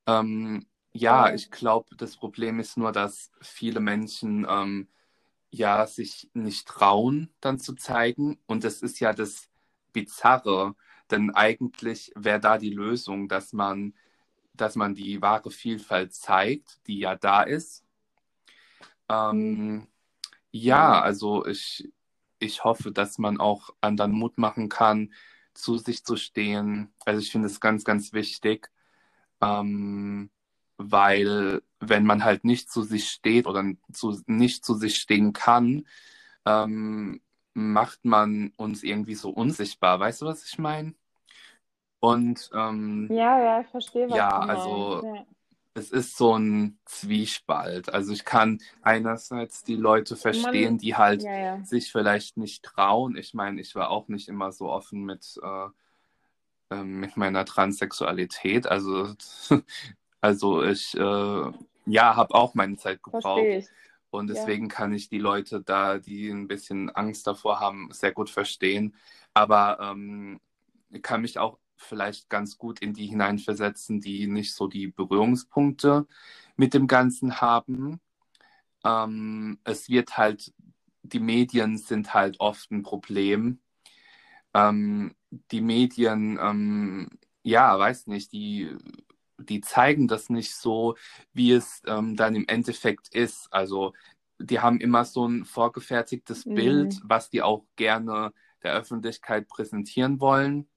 Ähm, 0.07 0.65
ja, 0.93 1.33
ich 1.33 1.51
glaube, 1.51 1.95
das 1.95 2.17
Problem 2.17 2.59
ist 2.59 2.77
nur, 2.77 2.91
dass 2.91 3.31
viele 3.41 3.79
Menschen 3.79 4.45
ähm, 4.49 4.89
ja 5.49 5.85
sich 5.87 6.29
nicht 6.33 6.67
trauen, 6.67 7.33
dann 7.39 7.59
zu 7.59 7.75
zeigen. 7.75 8.39
Und 8.45 8.63
das 8.63 8.81
ist 8.81 8.99
ja 8.99 9.13
das 9.13 9.49
Bizarre, 9.93 10.75
denn 11.09 11.31
eigentlich 11.31 12.11
wäre 12.15 12.39
da 12.39 12.57
die 12.57 12.71
Lösung, 12.71 13.27
dass 13.27 13.53
man, 13.53 13.93
dass 14.53 14.75
man 14.75 14.95
die 14.95 15.21
wahre 15.21 15.51
Vielfalt 15.51 16.13
zeigt, 16.13 16.79
die 16.87 16.99
ja 16.99 17.15
da 17.15 17.43
ist. 17.43 17.85
Ähm, 19.09 19.37
mhm. 19.37 19.87
Ja, 20.51 21.01
also 21.01 21.45
ich, 21.45 21.89
ich 22.39 22.63
hoffe, 22.63 22.91
dass 22.91 23.17
man 23.17 23.39
auch 23.39 23.69
anderen 23.81 24.11
Mut 24.11 24.37
machen 24.37 24.67
kann, 24.69 25.13
zu 25.53 25.77
sich 25.77 26.03
zu 26.03 26.15
stehen. 26.17 26.93
Also 27.05 27.21
ich 27.21 27.31
finde 27.31 27.47
es 27.47 27.59
ganz, 27.61 27.83
ganz 27.83 28.13
wichtig, 28.13 28.69
ähm, 29.41 30.29
weil 30.89 31.61
wenn 31.79 32.05
man 32.05 32.23
halt 32.23 32.43
nicht 32.43 32.71
zu 32.71 32.83
sich 32.83 33.09
steht 33.09 33.47
oder 33.47 33.63
zu, 33.91 34.21
nicht 34.27 34.63
zu 34.65 34.75
sich 34.75 34.97
stehen 34.97 35.33
kann, 35.33 35.87
ähm, 36.45 37.21
macht 37.53 38.05
man 38.05 38.53
uns 38.57 38.83
irgendwie 38.83 39.15
so 39.15 39.29
unsichtbar. 39.29 39.99
Weißt 39.99 40.21
du, 40.21 40.25
was 40.25 40.45
ich 40.45 40.57
meine? 40.57 40.93
Und 41.99 42.49
ähm, 42.53 43.07
ja, 43.11 43.39
ja, 43.39 43.61
ich 43.61 43.67
verstehe, 43.67 44.09
was 44.09 44.17
ja. 44.17 44.29
Also, 44.29 45.01
ja 45.03 45.25
es 45.73 45.91
ist 45.91 46.17
so 46.17 46.37
ein 46.37 46.79
Zwiespalt. 46.85 47.93
Also 47.93 48.11
ich 48.11 48.25
kann 48.25 48.59
einerseits 48.81 49.63
die 49.63 49.75
Leute 49.75 50.15
verstehen, 50.15 50.73
Man, 50.73 50.77
die 50.79 50.95
halt 50.95 51.23
ja, 51.23 51.37
ja. 51.37 51.63
sich 51.63 51.91
vielleicht 51.91 52.37
nicht 52.37 52.63
trauen. 52.63 53.15
Ich 53.15 53.33
meine, 53.33 53.61
ich 53.61 53.75
war 53.75 53.89
auch 53.89 54.07
nicht 54.07 54.27
immer 54.27 54.51
so 54.51 54.69
offen 54.69 55.05
mit, 55.05 55.39
äh, 55.41 55.69
äh, 56.75 56.83
mit 56.83 57.15
meiner 57.17 57.45
Transsexualität. 57.45 58.67
Also, 58.67 59.13
also 60.21 60.63
ich 60.63 60.95
äh, 60.95 61.51
ja, 61.85 62.15
habe 62.15 62.35
auch 62.35 62.53
meine 62.53 62.77
Zeit 62.77 63.03
gebraucht. 63.03 63.69
Und 64.11 64.27
deswegen 64.27 64.67
ja. 64.67 64.75
kann 64.75 64.93
ich 64.93 65.07
die 65.07 65.19
Leute 65.19 65.61
da, 65.61 65.97
die 65.97 66.29
ein 66.29 66.47
bisschen 66.47 66.89
Angst 66.89 67.25
davor 67.27 67.59
haben, 67.61 67.89
sehr 67.91 68.11
gut 68.11 68.29
verstehen. 68.29 68.93
Aber 69.33 69.79
ähm, 69.81 70.39
kann 71.01 71.21
mich 71.21 71.39
auch 71.39 71.57
vielleicht 71.77 72.29
ganz 72.29 72.57
gut 72.57 72.79
in 72.79 72.93
die 72.93 73.07
hineinversetzen, 73.07 74.01
die 74.01 74.27
nicht 74.27 74.53
so 74.53 74.67
die 74.67 74.87
Berührungspunkte 74.87 76.07
mit 76.57 76.73
dem 76.73 76.87
Ganzen 76.87 77.39
haben. 77.39 78.01
Ähm, 78.83 79.59
es 79.63 79.89
wird 79.89 80.17
halt, 80.17 80.53
die 81.03 81.19
Medien 81.19 81.77
sind 81.77 82.13
halt 82.13 82.39
oft 82.39 82.69
ein 82.71 82.83
Problem. 82.83 83.59
Ähm, 84.53 85.15
die 85.51 85.61
Medien, 85.61 86.37
ähm, 86.41 87.09
ja, 87.43 87.79
weiß 87.79 88.07
nicht, 88.07 88.33
die, 88.33 88.75
die 89.51 89.61
zeigen 89.61 90.07
das 90.07 90.29
nicht 90.29 90.55
so, 90.55 90.95
wie 91.33 91.51
es 91.51 91.81
ähm, 91.85 92.15
dann 92.15 92.35
im 92.35 92.47
Endeffekt 92.47 93.13
ist. 93.13 93.51
Also 93.51 93.93
die 94.39 94.59
haben 94.59 94.79
immer 94.79 95.05
so 95.05 95.27
ein 95.27 95.45
vorgefertigtes 95.45 96.45
mhm. 96.45 96.55
Bild, 96.55 97.01
was 97.03 97.29
die 97.29 97.41
auch 97.41 97.65
gerne 97.75 98.33
der 98.63 98.73
Öffentlichkeit 98.73 99.47
präsentieren 99.47 100.19
wollen. 100.19 100.67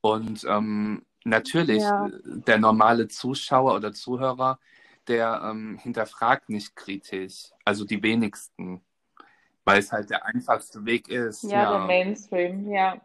Und 0.00 0.44
ähm, 0.48 1.06
natürlich, 1.24 1.82
ja. 1.82 2.10
der 2.24 2.58
normale 2.58 3.08
Zuschauer 3.08 3.74
oder 3.76 3.92
Zuhörer, 3.92 4.58
der 5.06 5.42
ähm, 5.44 5.78
hinterfragt 5.78 6.48
nicht 6.48 6.74
kritisch. 6.74 7.52
Also 7.64 7.84
die 7.84 8.02
wenigsten. 8.02 8.82
Weil 9.64 9.78
es 9.78 9.92
halt 9.92 10.10
der 10.10 10.26
einfachste 10.26 10.84
Weg 10.84 11.08
ist. 11.08 11.44
Ja, 11.44 11.62
ja, 11.62 11.70
der 11.78 11.86
Mainstream, 11.86 12.68
ja. 12.68 13.00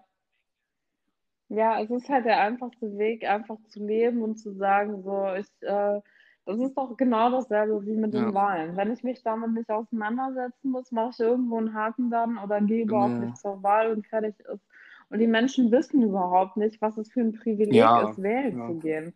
Ja, 1.50 1.82
es 1.82 1.90
ist 1.90 2.10
halt 2.10 2.26
der 2.26 2.40
einfachste 2.42 2.98
Weg, 2.98 3.24
einfach 3.24 3.58
zu 3.68 3.86
leben 3.86 4.22
und 4.22 4.36
zu 4.36 4.54
sagen, 4.54 5.02
so, 5.04 5.28
ich, 5.38 5.48
äh, 5.62 6.02
das 6.46 6.60
ist 6.60 6.78
doch 6.78 6.96
genau 6.98 7.30
dasselbe 7.30 7.86
wie 7.86 7.96
mit 7.96 8.14
den 8.14 8.34
Wahlen. 8.34 8.78
Wenn 8.78 8.92
ich 8.92 9.04
mich 9.04 9.22
damit 9.22 9.52
nicht 9.54 9.70
auseinandersetzen 9.70 10.72
muss, 10.72 10.92
mache 10.92 11.10
ich 11.12 11.20
irgendwo 11.20 11.58
einen 11.58 11.74
Haken 11.74 12.10
dann 12.10 12.38
oder 12.38 12.62
gehe 12.62 12.84
überhaupt 12.84 13.14
ja. 13.14 13.20
nicht 13.20 13.38
zur 13.38 13.62
Wahl 13.64 13.92
und 13.92 14.08
fertig 14.08 14.36
ist. 14.40 14.66
Und 15.10 15.20
die 15.20 15.28
Menschen 15.28 15.72
wissen 15.72 16.02
überhaupt 16.02 16.58
nicht, 16.58 16.82
was 16.82 16.98
es 16.98 17.10
für 17.12 17.22
ein 17.22 17.34
Privileg 17.34 17.74
ja, 17.74 18.10
ist, 18.10 18.22
wählen 18.22 18.60
ja. 18.60 18.68
zu 18.68 18.80
gehen. 18.80 19.14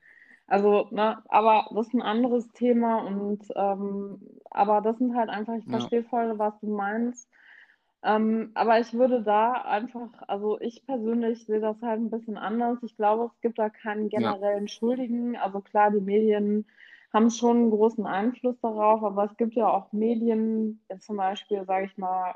Also, 0.48 0.88
ne, 0.92 1.18
aber 1.30 1.68
das 1.74 1.88
ist 1.88 1.94
ein 1.94 2.02
anderes 2.02 2.52
Thema 2.52 2.98
und 2.98 3.42
ähm, 3.56 4.20
aber 4.50 4.82
das 4.82 4.98
sind 4.98 5.16
halt 5.16 5.30
einfach, 5.30 5.56
ich 5.56 5.66
verstehe 5.66 6.04
voll, 6.04 6.38
was 6.38 6.60
du 6.60 6.68
meinst. 6.68 7.30
Ähm, 8.04 8.52
aber 8.56 8.80
ich 8.80 8.94
würde 8.94 9.22
da 9.22 9.54
einfach, 9.54 10.10
also 10.28 10.60
ich 10.60 10.86
persönlich 10.86 11.46
sehe 11.46 11.60
das 11.60 11.82
halt 11.82 12.02
ein 12.02 12.10
bisschen 12.10 12.38
anders. 12.38 12.80
Ich 12.82 12.98
glaube, 12.98 13.26
es 13.26 13.42
gibt 13.42 13.60
da 13.60 13.70
keinen 13.70 14.10
generellen 14.10 14.66
ja. 14.66 14.74
Schuldigen. 14.74 15.36
Also 15.36 15.60
klar, 15.60 15.92
die 15.92 16.02
Medien 16.02 16.66
haben 17.14 17.30
schon 17.30 17.58
einen 17.58 17.72
großen 17.72 18.06
Einfluss 18.06 18.60
darauf, 18.62 19.04
aber 19.04 19.26
es 19.26 19.38
gibt 19.38 19.54
ja 19.54 19.68
auch 19.68 19.92
Medien, 19.92 20.82
zum 21.00 21.18
Beispiel, 21.18 21.64
sage 21.66 21.86
ich 21.86 21.98
mal, 21.98 22.36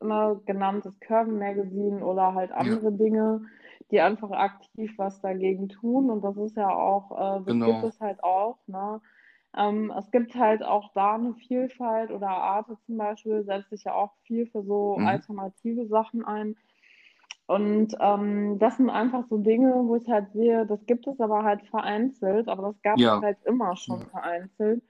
immer 0.00 0.40
genanntes 0.44 0.98
Curvy 1.00 1.32
Magazine 1.32 2.04
oder 2.04 2.34
halt 2.34 2.52
andere 2.52 2.84
ja. 2.84 2.90
Dinge, 2.90 3.40
die 3.90 4.00
einfach 4.00 4.30
aktiv 4.30 4.92
was 4.96 5.20
dagegen 5.20 5.68
tun. 5.68 6.10
Und 6.10 6.22
das 6.22 6.36
ist 6.36 6.56
ja 6.56 6.68
auch, 6.68 7.12
äh, 7.12 7.38
das 7.38 7.46
genau. 7.46 7.66
gibt 7.66 7.84
es 7.84 8.00
halt 8.00 8.22
auch. 8.22 8.58
Ne? 8.66 9.00
Ähm, 9.56 9.92
es 9.96 10.10
gibt 10.10 10.34
halt 10.34 10.62
auch 10.62 10.92
da 10.94 11.14
eine 11.14 11.34
Vielfalt 11.34 12.10
oder 12.10 12.28
Arte 12.28 12.76
zum 12.84 12.98
Beispiel 12.98 13.44
setzt 13.44 13.70
sich 13.70 13.84
ja 13.84 13.94
auch 13.94 14.12
viel 14.24 14.46
für 14.46 14.62
so 14.62 14.96
mhm. 14.98 15.06
alternative 15.06 15.86
Sachen 15.86 16.24
ein. 16.24 16.56
Und 17.46 17.96
ähm, 17.98 18.58
das 18.58 18.76
sind 18.76 18.90
einfach 18.90 19.24
so 19.30 19.38
Dinge, 19.38 19.72
wo 19.86 19.96
ich 19.96 20.06
halt 20.08 20.30
sehe, 20.32 20.66
das 20.66 20.84
gibt 20.84 21.06
es 21.06 21.18
aber 21.18 21.44
halt 21.44 21.62
vereinzelt, 21.68 22.46
aber 22.46 22.68
das 22.68 22.82
gab 22.82 22.98
ja. 22.98 23.16
es 23.16 23.22
halt 23.22 23.38
immer 23.46 23.74
schon 23.74 24.00
ja. 24.00 24.06
vereinzelt. 24.06 24.82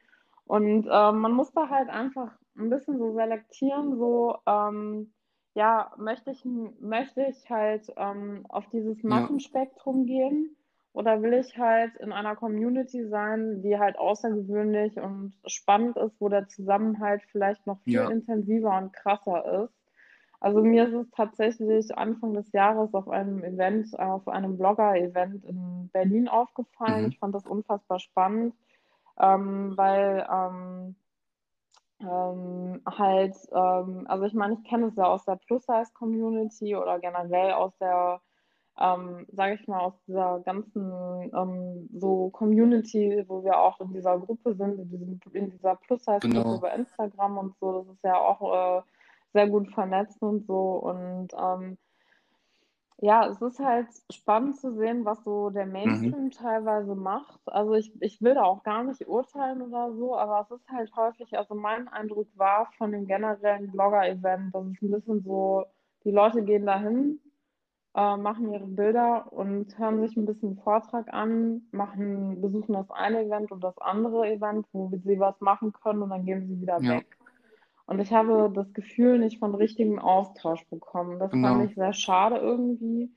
Und 0.45 0.87
äh, 0.87 1.13
man 1.13 1.33
muss 1.33 1.53
da 1.53 1.69
halt 1.69 1.89
einfach 1.89 2.33
ein 2.57 2.69
bisschen 2.69 2.99
so 2.99 3.13
selektieren, 3.13 3.97
so, 3.97 4.39
ähm, 4.47 5.13
ja, 5.55 5.93
möchte 5.99 6.33
ich, 6.33 6.45
möchte 6.81 7.23
ich 7.23 7.49
halt 7.49 7.93
ähm, 7.97 8.45
auf 8.49 8.67
dieses 8.71 9.05
Massenspektrum 9.05 10.07
ja. 10.07 10.29
gehen 10.29 10.58
oder 10.93 11.23
will 11.23 11.35
ich 11.35 11.57
halt 11.59 11.95
in 11.97 12.13
einer 12.13 12.35
Community 12.35 13.07
sein, 13.09 13.63
die 13.63 13.79
halt 13.79 13.99
außergewöhnlich 13.99 14.99
und 14.99 15.35
spannend 15.47 15.97
ist, 15.97 16.21
wo 16.21 16.29
der 16.29 16.49
Zusammenhalt 16.49 17.23
vielleicht 17.31 17.67
noch 17.67 17.79
viel 17.81 17.95
ja. 17.95 18.09
intensiver 18.09 18.77
und 18.79 18.93
krasser 18.93 19.65
ist. 19.65 19.75
Also 20.41 20.63
mir 20.63 20.87
ist 20.87 20.95
es 20.95 21.11
tatsächlich 21.11 21.97
Anfang 21.97 22.35
des 22.35 22.53
Jahres 22.53 22.95
auf 22.95 23.09
einem 23.09 23.43
Event, 23.43 23.99
auf 23.99 24.29
einem 24.29 24.57
Blogger-Event 24.57 25.45
in 25.45 25.91
Berlin 25.93 26.29
aufgefallen. 26.29 27.03
Mhm. 27.03 27.09
Ich 27.09 27.19
fand 27.19 27.35
das 27.35 27.47
unfassbar 27.47 27.99
spannend, 27.99 28.55
ähm, 29.19 29.77
weil 29.77 30.27
ähm, 30.33 30.95
ähm, 32.01 32.81
halt, 32.87 33.37
ähm, 33.53 34.07
also 34.09 34.25
ich 34.27 34.35
meine, 34.35 34.55
ich 34.55 34.65
kenne 34.69 34.87
es 34.87 34.97
ja 34.97 35.05
aus 35.05 35.25
der 35.25 35.37
Plus-Size-Community 35.37 36.77
oder 36.77 37.01
generell 37.01 37.53
aus 37.53 37.77
der, 37.79 38.21
ähm, 38.81 39.27
sage 39.33 39.55
ich 39.55 39.67
mal, 39.67 39.81
aus 39.81 39.95
dieser 40.07 40.41
ganzen 40.41 40.93
ähm, 41.35 41.89
so 41.95 42.31
Community, 42.31 43.25
wo 43.27 43.43
wir 43.45 43.59
auch 43.59 43.81
in 43.81 43.93
dieser 43.93 44.19
Gruppe 44.19 44.55
sind, 44.55 44.79
in, 44.79 44.89
diesem, 44.89 45.21
in 45.33 45.51
dieser 45.51 45.77
Plus-Size-Gruppe 45.77 46.29
genau. 46.29 46.57
über 46.57 46.73
Instagram 46.75 47.39
und 47.39 47.59
so, 47.59 47.81
das 47.81 47.89
ist 47.89 48.05
ja 48.05 48.17
auch 48.17 48.79
äh, 48.79 48.83
sehr 49.33 49.49
gut 49.49 49.71
vernetzt 49.73 50.23
und 50.23 50.47
so 50.47 50.77
und 50.77 51.29
ähm, 51.37 51.79
ja, 53.01 53.29
es 53.29 53.41
ist 53.41 53.61
halt 53.61 53.87
spannend 54.11 54.59
zu 54.59 54.75
sehen, 54.75 55.05
was 55.05 55.23
so 55.23 55.51
der 55.51 55.67
mhm. 55.67 55.73
Mainstream 55.73 56.25
mhm. 56.25 56.31
teilweise 56.31 56.97
macht. 56.97 57.41
Also 57.47 57.75
ich, 57.75 57.93
ich 58.03 58.21
will 58.21 58.35
da 58.35 58.43
auch 58.43 58.65
gar 58.65 58.83
nicht 58.83 59.07
urteilen 59.07 59.63
oder 59.63 59.93
so, 59.93 60.17
aber 60.17 60.41
es 60.41 60.51
ist 60.51 60.69
halt 60.69 60.95
häufig, 60.97 61.39
also 61.39 61.55
mein 61.55 61.87
Eindruck 61.89 62.27
war 62.37 62.71
von 62.77 62.91
dem 62.91 63.07
generellen 63.07 63.71
Blogger-Event, 63.71 64.53
dass 64.53 64.65
es 64.67 64.83
ein 64.83 64.91
bisschen 64.91 65.23
so, 65.23 65.65
die 66.05 66.11
Leute 66.11 66.43
gehen 66.43 66.67
dahin, 66.67 67.21
äh, 67.99 68.17
machen 68.17 68.53
ihre 68.53 68.67
Bilder 68.67 69.27
und 69.33 69.77
hören 69.77 70.01
sich 70.01 70.17
ein 70.17 70.25
bisschen 70.25 70.51
einen 70.51 70.59
Vortrag 70.59 71.13
an, 71.13 71.63
machen, 71.73 72.41
besuchen 72.41 72.75
das 72.75 72.89
eine 72.93 73.25
Event 73.25 73.51
und 73.51 73.65
das 73.65 73.77
andere 73.79 74.31
Event, 74.31 74.67
wo 74.73 74.89
sie 74.89 75.19
was 75.19 75.41
machen 75.41 75.73
können 75.73 76.03
und 76.03 76.11
dann 76.11 76.25
gehen 76.25 76.47
sie 76.47 76.61
wieder 76.61 76.81
ja. 76.81 76.99
weg. 76.99 77.17
Und 77.87 77.99
ich 77.99 78.13
habe 78.13 78.53
das 78.55 78.73
Gefühl 78.73 79.19
nicht 79.19 79.41
von 79.41 79.53
richtigem 79.53 79.99
Austausch 79.99 80.65
bekommen. 80.69 81.19
Das 81.19 81.33
genau. 81.33 81.49
fand 81.49 81.71
ich 81.71 81.75
sehr 81.75 81.93
schade 81.93 82.37
irgendwie, 82.37 83.11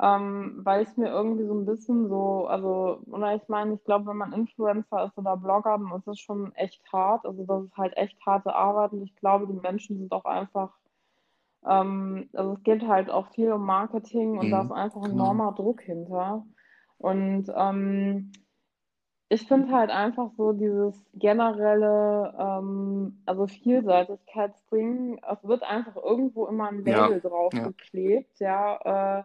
ähm, 0.00 0.62
weil 0.64 0.82
es 0.82 0.96
mir 0.96 1.10
irgendwie 1.10 1.44
so 1.44 1.54
ein 1.54 1.66
bisschen 1.66 2.08
so, 2.08 2.48
also, 2.48 3.02
oder 3.06 3.36
ich 3.36 3.46
meine, 3.46 3.74
ich 3.74 3.84
glaube, 3.84 4.06
wenn 4.06 4.16
man 4.16 4.32
Influencer 4.32 5.04
ist 5.04 5.16
oder 5.16 5.36
Blogger, 5.36 5.78
dann 5.78 5.96
ist 5.96 6.08
es 6.08 6.18
schon 6.18 6.52
echt 6.56 6.82
hart. 6.92 7.24
Also 7.24 7.44
das 7.44 7.66
ist 7.66 7.76
halt 7.76 7.96
echt 7.96 8.18
harte 8.26 8.52
Arbeit 8.52 8.90
und 8.92 9.02
ich 9.02 9.14
glaube, 9.14 9.46
die 9.46 9.60
Menschen 9.60 9.96
sind 9.96 10.10
auch 10.10 10.24
einfach, 10.24 10.72
ähm, 11.66 12.28
also 12.32 12.52
es 12.54 12.62
geht 12.62 12.86
halt 12.86 13.10
auch 13.10 13.28
viel 13.28 13.52
um 13.52 13.64
Marketing 13.64 14.38
und 14.38 14.46
mhm, 14.46 14.50
da 14.50 14.62
ist 14.62 14.72
einfach 14.72 15.02
ein 15.02 15.10
genau. 15.10 15.24
enormer 15.24 15.52
Druck 15.52 15.82
hinter. 15.82 16.44
Und 16.98 17.46
ähm, 17.54 18.32
ich 19.28 19.46
finde 19.46 19.72
halt 19.72 19.90
einfach 19.90 20.30
so 20.36 20.52
dieses 20.52 20.94
generelle, 21.14 22.34
ähm, 22.38 23.22
also 23.26 23.46
Vielseitigkeitsding, 23.46 25.20
es 25.30 25.44
wird 25.46 25.62
einfach 25.62 25.96
irgendwo 25.96 26.46
immer 26.46 26.68
ein 26.68 26.84
Label 26.84 27.20
ja, 27.22 27.28
draufgeklebt, 27.28 28.40
ja. 28.40 28.80
ja 28.84 29.18
äh, 29.18 29.24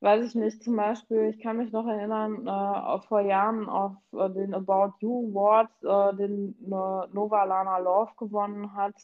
weiß 0.00 0.26
ich 0.26 0.34
nicht, 0.34 0.62
zum 0.62 0.76
Beispiel, 0.76 1.32
ich 1.34 1.40
kann 1.40 1.56
mich 1.58 1.72
noch 1.72 1.86
erinnern, 1.86 2.46
äh, 2.46 3.00
vor 3.06 3.20
Jahren 3.20 3.68
auf 3.68 3.96
äh, 4.12 4.28
den 4.30 4.52
About 4.52 4.94
You 5.00 5.30
Award, 5.30 5.70
äh, 5.82 6.16
den 6.16 6.56
äh, 6.64 7.14
Nova 7.14 7.44
Lana 7.44 7.78
Love 7.78 8.12
gewonnen 8.18 8.74
hat, 8.74 8.94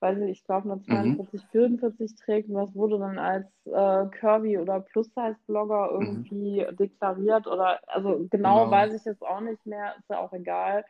weil 0.00 0.16
sie, 0.16 0.30
ich 0.30 0.44
glaube, 0.44 0.68
nur 0.68 0.80
42, 0.82 1.42
mhm. 1.42 1.48
44 1.50 2.14
trägt 2.16 2.48
und 2.48 2.54
das 2.54 2.74
wurde 2.74 2.98
dann 2.98 3.18
als 3.18 3.46
äh, 3.66 4.06
Curvy 4.18 4.58
oder 4.58 4.80
Plus-Size-Blogger 4.80 5.92
mhm. 5.92 6.00
irgendwie 6.00 6.64
mhm. 6.64 6.76
deklariert 6.76 7.46
oder, 7.46 7.80
also 7.86 8.26
genau, 8.30 8.64
genau 8.64 8.70
weiß 8.70 8.94
ich 8.94 9.04
jetzt 9.04 9.22
auch 9.22 9.40
nicht 9.40 9.64
mehr, 9.66 9.94
ist 9.98 10.08
ja 10.08 10.18
auch 10.18 10.32
egal. 10.32 10.84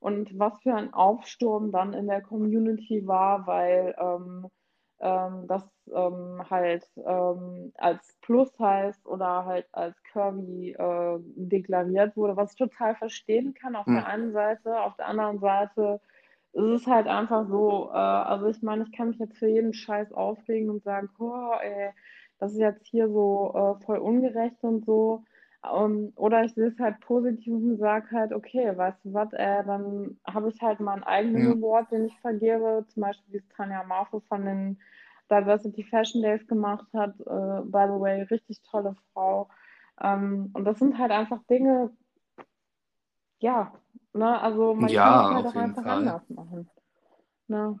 Und 0.00 0.36
was 0.36 0.60
für 0.62 0.74
ein 0.74 0.92
Aufsturm 0.92 1.70
dann 1.70 1.92
in 1.92 2.08
der 2.08 2.22
Community 2.22 3.06
war, 3.06 3.46
weil 3.46 3.94
ähm, 3.98 4.48
ähm, 5.02 5.46
das 5.48 5.64
ähm, 5.92 6.42
halt 6.48 6.88
ähm, 6.96 7.72
als 7.76 8.16
Plus-Size 8.22 8.98
oder 9.04 9.44
halt 9.44 9.66
als 9.72 10.00
Curvy 10.12 10.72
äh, 10.72 11.18
deklariert 11.36 12.16
wurde, 12.16 12.36
was 12.36 12.52
ich 12.52 12.58
total 12.58 12.94
verstehen 12.94 13.54
kann 13.54 13.76
auf 13.76 13.86
mhm. 13.86 13.94
der 13.94 14.06
einen 14.06 14.32
Seite, 14.32 14.80
auf 14.80 14.96
der 14.96 15.06
anderen 15.06 15.40
Seite 15.40 16.00
es 16.54 16.82
ist 16.82 16.86
halt 16.86 17.06
einfach 17.06 17.46
so, 17.48 17.90
äh, 17.92 17.96
also 17.96 18.46
ich 18.48 18.62
meine, 18.62 18.84
ich 18.84 18.92
kann 18.92 19.08
mich 19.08 19.18
jetzt 19.18 19.38
für 19.38 19.48
jeden 19.48 19.72
Scheiß 19.74 20.12
aufregen 20.12 20.70
und 20.70 20.82
sagen, 20.84 21.08
oh, 21.18 21.52
ey, 21.60 21.90
das 22.38 22.52
ist 22.52 22.58
jetzt 22.58 22.86
hier 22.86 23.08
so 23.08 23.52
äh, 23.80 23.84
voll 23.84 23.98
ungerecht 23.98 24.62
und 24.62 24.84
so. 24.84 25.24
Um, 25.64 25.92
ähm, 25.92 26.12
oder 26.16 26.44
ich 26.44 26.54
sehe 26.54 26.66
es 26.66 26.78
halt 26.80 26.98
positiv 27.00 27.54
und 27.54 27.76
sage 27.78 28.10
halt, 28.10 28.32
okay, 28.32 28.76
weißt 28.76 29.04
du 29.04 29.14
was, 29.14 29.32
äh, 29.32 29.62
dann 29.64 30.18
habe 30.26 30.48
ich 30.48 30.60
halt 30.60 30.80
meinen 30.80 31.04
eigenen 31.04 31.44
ja. 31.44 31.52
Award, 31.52 31.92
den 31.92 32.06
ich 32.06 32.18
vergebe, 32.20 32.84
zum 32.88 33.02
Beispiel 33.02 33.34
wie 33.34 33.38
es 33.38 33.48
Tanja 33.56 33.84
Marfo 33.84 34.20
von 34.28 34.44
den 34.44 34.80
Diversity 35.30 35.84
Fashion 35.84 36.20
Days 36.20 36.44
gemacht 36.48 36.86
hat, 36.92 37.14
äh, 37.20 37.62
by 37.64 37.84
the 37.86 38.00
way, 38.00 38.22
richtig 38.22 38.60
tolle 38.62 38.96
Frau. 39.12 39.48
Ähm, 40.00 40.50
und 40.52 40.64
das 40.64 40.80
sind 40.80 40.98
halt 40.98 41.12
einfach 41.12 41.40
Dinge, 41.44 41.90
ja, 43.38 43.72
Ne? 44.14 44.40
Also 44.40 44.74
man 44.74 44.90
ja, 44.90 45.04
kann 45.04 45.20
es 45.20 45.34
halt 45.34 45.46
auch 45.46 45.60
einfach 45.60 45.82
Fall. 45.82 45.98
anders 45.98 46.30
machen. 46.30 46.70
Ne? 47.48 47.78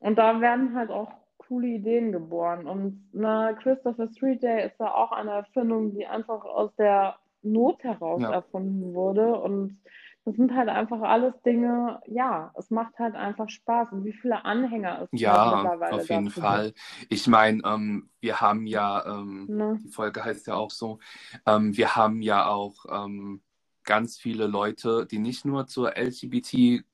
Und 0.00 0.18
da 0.18 0.40
werden 0.40 0.74
halt 0.74 0.90
auch 0.90 1.12
coole 1.38 1.68
Ideen 1.68 2.12
geboren. 2.12 2.66
Und 2.66 3.14
ne, 3.14 3.56
Christopher 3.62 4.08
Street 4.08 4.42
Day 4.42 4.66
ist 4.66 4.78
ja 4.80 4.92
auch 4.92 5.12
eine 5.12 5.30
Erfindung, 5.30 5.92
die 5.94 6.06
einfach 6.06 6.44
aus 6.44 6.74
der 6.76 7.16
Not 7.42 7.82
heraus 7.82 8.22
ja. 8.22 8.32
erfunden 8.32 8.94
wurde. 8.94 9.34
Und 9.34 9.78
das 10.24 10.36
sind 10.36 10.54
halt 10.54 10.68
einfach 10.68 11.00
alles 11.02 11.34
Dinge, 11.42 12.00
ja, 12.06 12.52
es 12.56 12.70
macht 12.70 12.96
halt 12.98 13.16
einfach 13.16 13.48
Spaß. 13.48 13.92
Und 13.92 14.04
wie 14.04 14.12
viele 14.12 14.44
Anhänger 14.44 15.02
es 15.02 15.20
ja, 15.20 15.50
halt 15.50 15.62
mittlerweile 15.64 15.94
auf 15.96 16.08
jeden 16.08 16.30
Fall. 16.30 16.66
Gibt. 16.66 17.12
Ich 17.12 17.26
meine, 17.26 17.60
ähm, 17.64 18.08
wir 18.20 18.40
haben 18.40 18.66
ja, 18.66 19.04
ähm, 19.04 19.46
ne? 19.48 19.78
die 19.82 19.88
Folge 19.88 20.24
heißt 20.24 20.46
ja 20.46 20.54
auch 20.54 20.70
so, 20.70 21.00
ähm, 21.46 21.76
wir 21.76 21.96
haben 21.96 22.22
ja 22.22 22.46
auch 22.46 22.86
ähm, 22.88 23.42
ganz 23.84 24.18
viele 24.18 24.46
Leute, 24.46 25.06
die 25.06 25.18
nicht 25.18 25.44
nur 25.44 25.66
zur 25.66 25.96
LGBT 25.96 26.84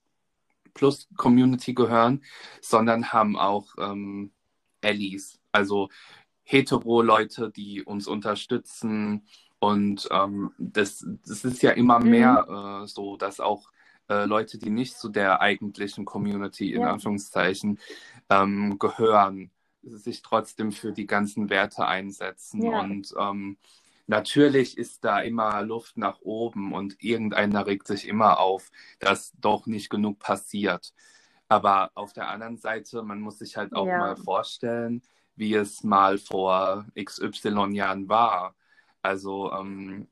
Plus 0.74 1.08
Community 1.16 1.74
gehören, 1.74 2.22
sondern 2.60 3.12
haben 3.12 3.36
auch 3.36 3.74
ähm, 3.78 4.32
Allies, 4.82 5.40
also 5.52 5.88
hetero-Leute, 6.44 7.50
die 7.50 7.82
uns 7.82 8.06
unterstützen. 8.06 9.26
Und 9.58 10.08
ähm, 10.10 10.52
das, 10.58 11.04
das 11.26 11.44
ist 11.44 11.62
ja 11.62 11.72
immer 11.72 12.00
mhm. 12.00 12.10
mehr 12.10 12.82
äh, 12.84 12.86
so, 12.86 13.16
dass 13.16 13.40
auch 13.40 13.70
äh, 14.08 14.24
Leute, 14.24 14.58
die 14.58 14.70
nicht 14.70 14.96
zu 14.96 15.08
der 15.08 15.40
eigentlichen 15.40 16.04
Community 16.04 16.72
in 16.72 16.82
ja. 16.82 16.92
Anführungszeichen 16.92 17.78
ähm, 18.30 18.78
gehören, 18.78 19.50
sich 19.82 20.22
trotzdem 20.22 20.72
für 20.72 20.92
die 20.92 21.06
ganzen 21.06 21.50
Werte 21.50 21.86
einsetzen. 21.86 22.62
Ja. 22.62 22.80
Und 22.80 23.14
ähm, 23.18 23.58
Natürlich 24.08 24.78
ist 24.78 25.04
da 25.04 25.20
immer 25.20 25.62
Luft 25.62 25.98
nach 25.98 26.20
oben 26.22 26.72
und 26.72 27.02
irgendeiner 27.02 27.66
regt 27.66 27.86
sich 27.86 28.08
immer 28.08 28.40
auf, 28.40 28.70
dass 29.00 29.32
doch 29.38 29.66
nicht 29.66 29.90
genug 29.90 30.18
passiert. 30.18 30.94
Aber 31.46 31.90
auf 31.94 32.14
der 32.14 32.30
anderen 32.30 32.56
Seite, 32.56 33.02
man 33.02 33.20
muss 33.20 33.38
sich 33.38 33.58
halt 33.58 33.74
auch 33.74 33.86
ja. 33.86 33.98
mal 33.98 34.16
vorstellen, 34.16 35.02
wie 35.36 35.52
es 35.52 35.84
mal 35.84 36.16
vor 36.16 36.86
XY 36.98 37.74
Jahren 37.74 38.08
war. 38.08 38.56
Also 39.02 39.52
ähm, 39.52 40.08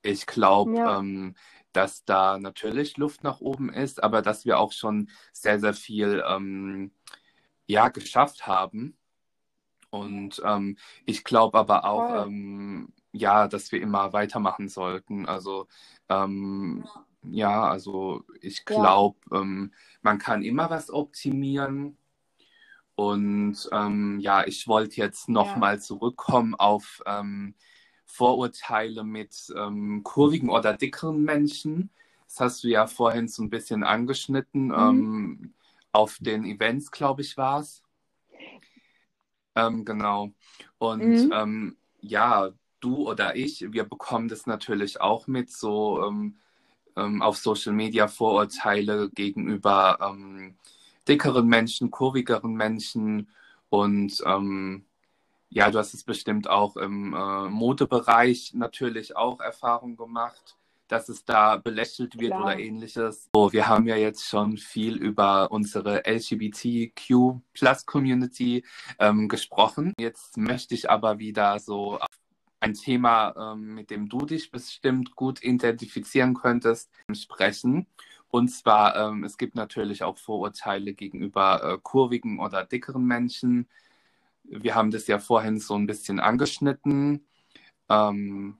ich 0.00 0.26
glaube, 0.26 0.74
ja. 0.74 0.98
ähm, 0.98 1.36
dass 1.72 2.06
da 2.06 2.38
natürlich 2.38 2.96
Luft 2.96 3.24
nach 3.24 3.40
oben 3.40 3.70
ist, 3.70 4.02
aber 4.02 4.22
dass 4.22 4.46
wir 4.46 4.58
auch 4.58 4.72
schon 4.72 5.10
sehr, 5.34 5.60
sehr 5.60 5.74
viel 5.74 6.24
ähm, 6.26 6.92
ja, 7.66 7.88
geschafft 7.90 8.46
haben. 8.46 8.96
Und 9.90 10.40
ähm, 10.46 10.78
ich 11.04 11.24
glaube 11.24 11.58
aber 11.58 11.84
auch, 11.84 12.26
ähm, 12.26 12.92
ja, 13.12 13.48
dass 13.48 13.72
wir 13.72 13.80
immer 13.80 14.12
weitermachen 14.12 14.68
sollten. 14.68 15.26
Also 15.26 15.66
ähm, 16.08 16.84
ja, 17.22 17.68
also 17.68 18.24
ich 18.40 18.64
glaube, 18.64 19.18
ja. 19.30 19.40
ähm, 19.40 19.72
man 20.02 20.18
kann 20.18 20.42
immer 20.42 20.70
was 20.70 20.90
optimieren. 20.90 21.96
Und 22.94 23.68
ähm, 23.72 24.18
ja, 24.20 24.44
ich 24.44 24.66
wollte 24.66 24.96
jetzt 24.96 25.28
nochmal 25.28 25.74
ja. 25.74 25.80
zurückkommen 25.80 26.54
auf 26.56 27.00
ähm, 27.06 27.54
Vorurteile 28.04 29.04
mit 29.04 29.52
ähm, 29.56 30.02
kurvigen 30.02 30.48
oder 30.48 30.76
dickeren 30.76 31.22
Menschen. 31.22 31.90
Das 32.26 32.40
hast 32.40 32.64
du 32.64 32.68
ja 32.68 32.86
vorhin 32.86 33.28
so 33.28 33.42
ein 33.42 33.50
bisschen 33.50 33.84
angeschnitten. 33.84 34.66
Mhm. 34.66 34.74
Ähm, 34.74 35.54
auf 35.92 36.18
den 36.20 36.44
Events, 36.44 36.90
glaube 36.90 37.22
ich, 37.22 37.36
war 37.36 37.60
es. 37.60 37.82
Genau. 39.54 40.30
Und 40.78 41.02
mhm. 41.02 41.76
ja, 42.00 42.52
du 42.80 43.08
oder 43.08 43.36
ich, 43.36 43.72
wir 43.72 43.84
bekommen 43.84 44.28
das 44.28 44.46
natürlich 44.46 45.00
auch 45.00 45.26
mit, 45.26 45.50
so 45.50 46.04
ähm, 46.04 46.36
ähm 46.96 47.22
auf 47.22 47.38
Social 47.38 47.72
Media 47.72 48.08
Vorurteile 48.08 49.10
gegenüber 49.10 49.98
ähm, 50.00 50.56
dickeren 51.06 51.46
Menschen, 51.46 51.90
kurvigeren 51.90 52.54
Menschen. 52.54 53.28
Und 53.70 54.22
ähm, 54.26 54.84
ja, 55.50 55.70
du 55.70 55.78
hast 55.78 55.94
es 55.94 56.04
bestimmt 56.04 56.48
auch 56.48 56.76
im 56.76 57.14
äh, 57.14 57.48
Modebereich 57.48 58.52
natürlich 58.54 59.16
auch 59.16 59.40
Erfahrung 59.40 59.96
gemacht 59.96 60.58
dass 60.88 61.08
es 61.08 61.24
da 61.24 61.56
belächelt 61.56 62.18
wird 62.18 62.32
Klar. 62.32 62.42
oder 62.42 62.58
ähnliches. 62.58 63.30
So, 63.34 63.52
wir 63.52 63.68
haben 63.68 63.86
ja 63.86 63.94
jetzt 63.96 64.26
schon 64.26 64.56
viel 64.56 64.96
über 64.96 65.52
unsere 65.52 66.02
LGBTQ-Plus-Community 66.06 68.64
ähm, 68.98 69.28
gesprochen. 69.28 69.92
Jetzt 70.00 70.36
möchte 70.36 70.74
ich 70.74 70.90
aber 70.90 71.20
wieder 71.20 71.60
so 71.60 72.00
ein 72.60 72.74
Thema, 72.74 73.52
ähm, 73.52 73.74
mit 73.74 73.90
dem 73.90 74.08
du 74.08 74.18
dich 74.26 74.50
bestimmt 74.50 75.14
gut 75.16 75.42
identifizieren 75.42 76.34
könntest, 76.34 76.90
sprechen. 77.12 77.86
Und 78.28 78.48
zwar, 78.48 78.96
ähm, 78.96 79.24
es 79.24 79.38
gibt 79.38 79.54
natürlich 79.54 80.02
auch 80.02 80.18
Vorurteile 80.18 80.94
gegenüber 80.94 81.62
äh, 81.62 81.78
kurvigen 81.82 82.40
oder 82.40 82.64
dickeren 82.64 83.04
Menschen. 83.04 83.68
Wir 84.44 84.74
haben 84.74 84.90
das 84.90 85.06
ja 85.06 85.18
vorhin 85.18 85.58
so 85.58 85.74
ein 85.74 85.86
bisschen 85.86 86.20
angeschnitten. 86.20 87.26
Ähm, 87.88 88.58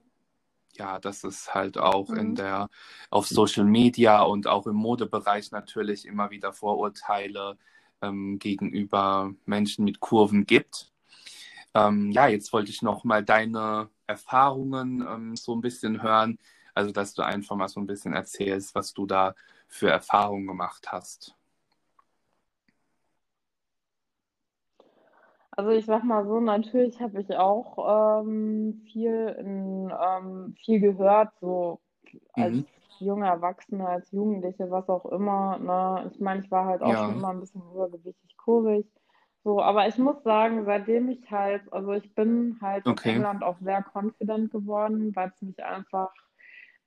ja, 0.73 0.97
dass 0.99 1.23
es 1.23 1.53
halt 1.53 1.77
auch 1.77 2.09
mhm. 2.09 2.17
in 2.17 2.35
der, 2.35 2.69
auf 3.09 3.27
Social 3.27 3.65
Media 3.65 4.21
und 4.21 4.47
auch 4.47 4.65
im 4.65 4.75
Modebereich 4.75 5.51
natürlich 5.51 6.05
immer 6.05 6.31
wieder 6.31 6.53
Vorurteile 6.53 7.57
ähm, 8.01 8.39
gegenüber 8.39 9.33
Menschen 9.45 9.85
mit 9.85 9.99
Kurven 9.99 10.45
gibt. 10.45 10.91
Ähm, 11.73 12.11
ja, 12.11 12.27
jetzt 12.27 12.51
wollte 12.53 12.71
ich 12.71 12.81
noch 12.81 13.03
mal 13.03 13.23
deine 13.23 13.89
Erfahrungen 14.07 15.05
ähm, 15.07 15.35
so 15.35 15.55
ein 15.55 15.61
bisschen 15.61 16.01
hören, 16.01 16.39
also 16.73 16.91
dass 16.91 17.13
du 17.13 17.21
einfach 17.21 17.55
mal 17.55 17.67
so 17.67 17.79
ein 17.79 17.87
bisschen 17.87 18.13
erzählst, 18.13 18.73
was 18.75 18.93
du 18.93 19.05
da 19.05 19.35
für 19.67 19.89
Erfahrungen 19.89 20.47
gemacht 20.47 20.91
hast. 20.91 21.35
Also 25.51 25.71
ich 25.71 25.85
sag 25.85 26.05
mal 26.05 26.25
so, 26.25 26.39
natürlich 26.39 27.01
habe 27.01 27.19
ich 27.19 27.35
auch 27.35 28.21
ähm, 28.21 28.81
viel, 28.93 29.35
in, 29.39 29.91
ähm, 29.91 30.55
viel 30.63 30.79
gehört, 30.79 31.33
so 31.41 31.81
als 32.31 32.55
mhm. 32.55 32.65
junge 32.99 33.27
Erwachsene, 33.27 33.85
als 33.85 34.09
Jugendliche, 34.11 34.71
was 34.71 34.87
auch 34.87 35.05
immer. 35.07 35.59
Ne? 35.59 36.09
Ich 36.13 36.19
meine, 36.21 36.41
ich 36.41 36.49
war 36.49 36.65
halt 36.65 36.81
auch 36.81 36.93
ja. 36.93 37.05
schon 37.05 37.17
immer 37.17 37.31
ein 37.31 37.41
bisschen 37.41 37.61
übergewichtig, 37.73 38.37
kurvig. 38.37 38.85
So, 39.43 39.61
aber 39.61 39.87
ich 39.87 39.97
muss 39.97 40.21
sagen, 40.23 40.65
seitdem 40.65 41.09
ich 41.09 41.31
halt, 41.31 41.61
also 41.71 41.93
ich 41.93 42.13
bin 42.13 42.57
halt 42.61 42.85
okay. 42.85 43.09
in 43.09 43.15
England 43.17 43.43
auch 43.43 43.57
sehr 43.61 43.83
confident 43.93 44.51
geworden, 44.51 45.15
weil 45.15 45.31
es 45.33 45.41
mich 45.41 45.63
einfach 45.63 46.11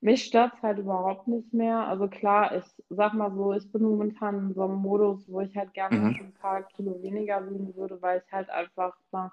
mich 0.03 0.25
stört 0.25 0.55
es 0.57 0.63
halt 0.63 0.79
überhaupt 0.79 1.29
nicht 1.29 1.55
mehr. 1.55 1.87
Also 1.87 2.09
klar, 2.09 2.57
ich 2.57 2.65
sag 2.91 3.15
mal 3.15 3.33
so, 3.33 3.53
ich 3.53 3.71
bin 3.71 3.83
momentan 3.83 4.49
in 4.49 4.55
so 4.55 4.65
einem 4.65 4.75
Modus, 4.75 5.25
wo 5.29 5.41
ich 5.41 5.57
halt 5.57 5.73
gerne 5.75 5.97
mhm. 5.97 6.07
ein 6.07 6.35
paar 6.35 6.65
Kilo 6.65 7.01
weniger 7.03 7.49
wiegen 7.49 7.75
würde, 7.77 8.03
weil 8.03 8.21
ich 8.25 8.33
halt 8.33 8.51
einfach 8.51 8.97
nach, 9.13 9.33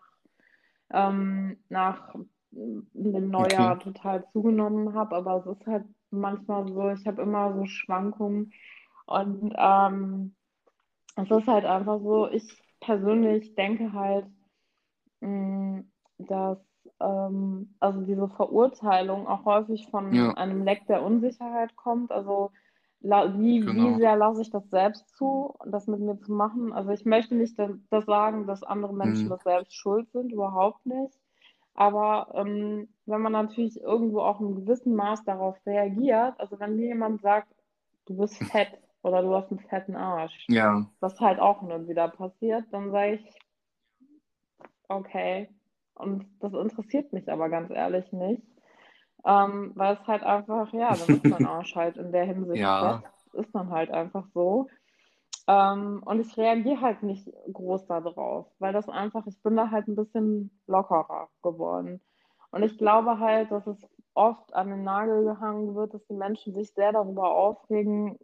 ähm, 0.94 1.58
nach 1.70 2.14
dem 2.52 3.30
Neujahr 3.30 3.78
okay. 3.78 3.84
total 3.86 4.26
zugenommen 4.32 4.94
habe. 4.94 5.16
Aber 5.16 5.38
es 5.38 5.58
ist 5.58 5.66
halt 5.66 5.86
manchmal 6.12 6.68
so, 6.68 6.90
ich 6.92 7.06
habe 7.08 7.24
immer 7.24 7.52
so 7.56 7.66
Schwankungen. 7.66 8.54
Und 9.08 9.52
ähm, 9.58 10.36
es 11.16 11.32
ist 11.32 11.48
halt 11.48 11.66
einfach 11.66 12.00
so, 12.00 12.30
ich 12.30 12.62
persönlich 12.90 13.54
denke 13.54 13.94
halt, 13.94 14.26
mh, 15.22 15.30
mm, 15.30 15.92
dass 16.18 16.58
ähm, 17.00 17.76
also 17.80 18.02
diese 18.02 18.28
Verurteilung 18.30 19.28
auch 19.28 19.46
häufig 19.46 19.88
von 19.92 20.12
ja. 20.12 20.32
einem 20.34 20.64
Leck 20.64 20.88
der 20.88 21.04
Unsicherheit 21.04 21.76
kommt. 21.76 22.12
Also 22.12 22.50
wie, 23.02 23.60
genau. 23.60 23.74
wie 23.74 24.00
sehr 24.00 24.18
lasse 24.18 24.42
ich 24.42 24.50
das 24.50 24.68
selbst 24.72 25.08
zu, 25.16 25.54
das 25.68 25.86
mit 25.86 26.00
mir 26.00 26.20
zu 26.20 26.34
machen? 26.34 26.74
Also 26.74 26.90
ich 26.90 27.06
möchte 27.06 27.36
nicht 27.36 27.60
das, 27.60 28.06
sagen, 28.06 28.48
dass 28.48 28.64
andere 28.64 28.94
Menschen 28.94 29.26
mhm. 29.26 29.30
das 29.30 29.44
selbst 29.44 29.74
schuld 29.74 30.12
sind, 30.12 30.32
überhaupt 30.32 30.84
nicht. 30.88 31.14
Aber 31.76 32.32
ähm, 32.34 32.90
wenn 33.06 33.22
man 33.22 33.34
natürlich 33.34 33.80
irgendwo 33.80 34.22
auch 34.22 34.42
in 34.42 34.56
gewissem 34.56 34.96
Maß 34.96 35.24
darauf 35.26 35.56
reagiert, 35.68 36.34
also 36.40 36.60
wenn 36.60 36.76
mir 36.76 36.88
jemand 36.88 37.22
sagt, 37.22 37.54
du 38.08 38.18
bist 38.18 38.44
fett 38.52 38.80
oder 39.02 39.22
du 39.22 39.36
hast 39.36 39.52
einen 39.52 39.60
fetten 39.60 39.96
Arsch, 39.96 40.46
ja. 40.48 40.86
was 41.00 41.20
halt 41.20 41.40
auch 41.40 41.62
nur 41.62 41.88
wieder 41.88 42.08
passiert, 42.10 42.66
dann 42.72 42.92
sage 42.92 43.16
ich, 43.16 43.40
okay, 44.88 45.50
und 45.96 46.26
das 46.40 46.54
interessiert 46.54 47.14
mich 47.14 47.32
aber 47.32 47.50
ganz 47.50 47.70
ehrlich 47.72 48.12
nicht. 48.12 48.44
Ähm, 49.26 49.74
weil 49.76 49.96
es 49.96 50.08
halt 50.08 50.24
einfach, 50.24 50.72
ja, 50.74 50.96
dann 50.96 51.16
ist 51.16 51.26
mein 51.26 51.46
Arsch 51.46 51.76
halt 51.76 51.98
in 51.98 52.12
der 52.12 52.24
Hinsicht 52.24 52.62
ja. 52.62 53.04
Das 53.34 53.46
ist 53.46 53.54
dann 53.54 53.70
halt 53.70 53.92
einfach 53.92 54.26
so. 54.34 54.68
Ähm, 55.48 56.02
und 56.06 56.20
ich 56.22 56.38
reagiere 56.38 56.80
halt 56.80 57.04
nicht 57.04 57.30
groß 57.52 57.86
darauf, 57.88 58.48
weil 58.60 58.72
das 58.72 58.88
einfach, 58.88 59.28
ich 59.28 59.42
bin 59.42 59.56
da 59.56 59.72
halt 59.72 59.88
ein 59.88 59.96
bisschen 59.96 60.52
lockerer 60.68 61.28
geworden. 61.44 62.02
Und 62.52 62.64
ich 62.64 62.78
glaube 62.78 63.20
halt, 63.20 63.52
dass 63.52 63.68
es 63.68 63.78
oft 64.14 64.54
an 64.54 64.70
den 64.70 64.84
Nagel 64.84 65.24
gehangen 65.24 65.76
wird, 65.76 65.94
dass 65.94 66.06
die 66.08 66.14
Menschen 66.14 66.54
sich 66.54 66.74
sehr 66.74 66.92
darüber 66.92 67.32
aufregen, 67.36 68.18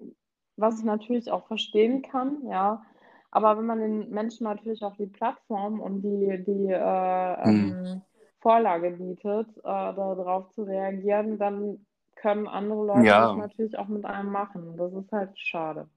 was 0.58 0.80
ich 0.80 0.86
natürlich 0.86 1.32
auch 1.32 1.48
verstehen 1.48 2.02
kann, 2.02 2.48
ja. 2.48 2.86
Aber 3.32 3.58
wenn 3.58 3.66
man 3.66 3.80
den 3.80 4.10
Menschen 4.12 4.46
natürlich 4.46 4.82
auch 4.84 4.96
die 4.96 5.08
Plattform 5.08 5.82
und 5.82 6.02
die, 6.02 6.44
die 6.46 6.72
äh, 6.72 7.48
mhm. 7.48 8.02
Vorlage 8.40 8.92
bietet, 8.92 9.50
äh, 9.58 9.62
darauf 9.64 10.50
zu 10.52 10.64
reagieren, 10.64 11.38
dann 11.38 11.86
können 12.16 12.48
andere 12.48 12.86
Leute 12.86 13.06
ja. 13.06 13.28
das 13.28 13.38
natürlich 13.38 13.78
auch 13.78 13.88
mit 13.88 14.06
einem 14.06 14.32
machen. 14.32 14.78
Das 14.78 14.94
ist 14.94 15.12
halt 15.12 15.38
schade. 15.38 15.90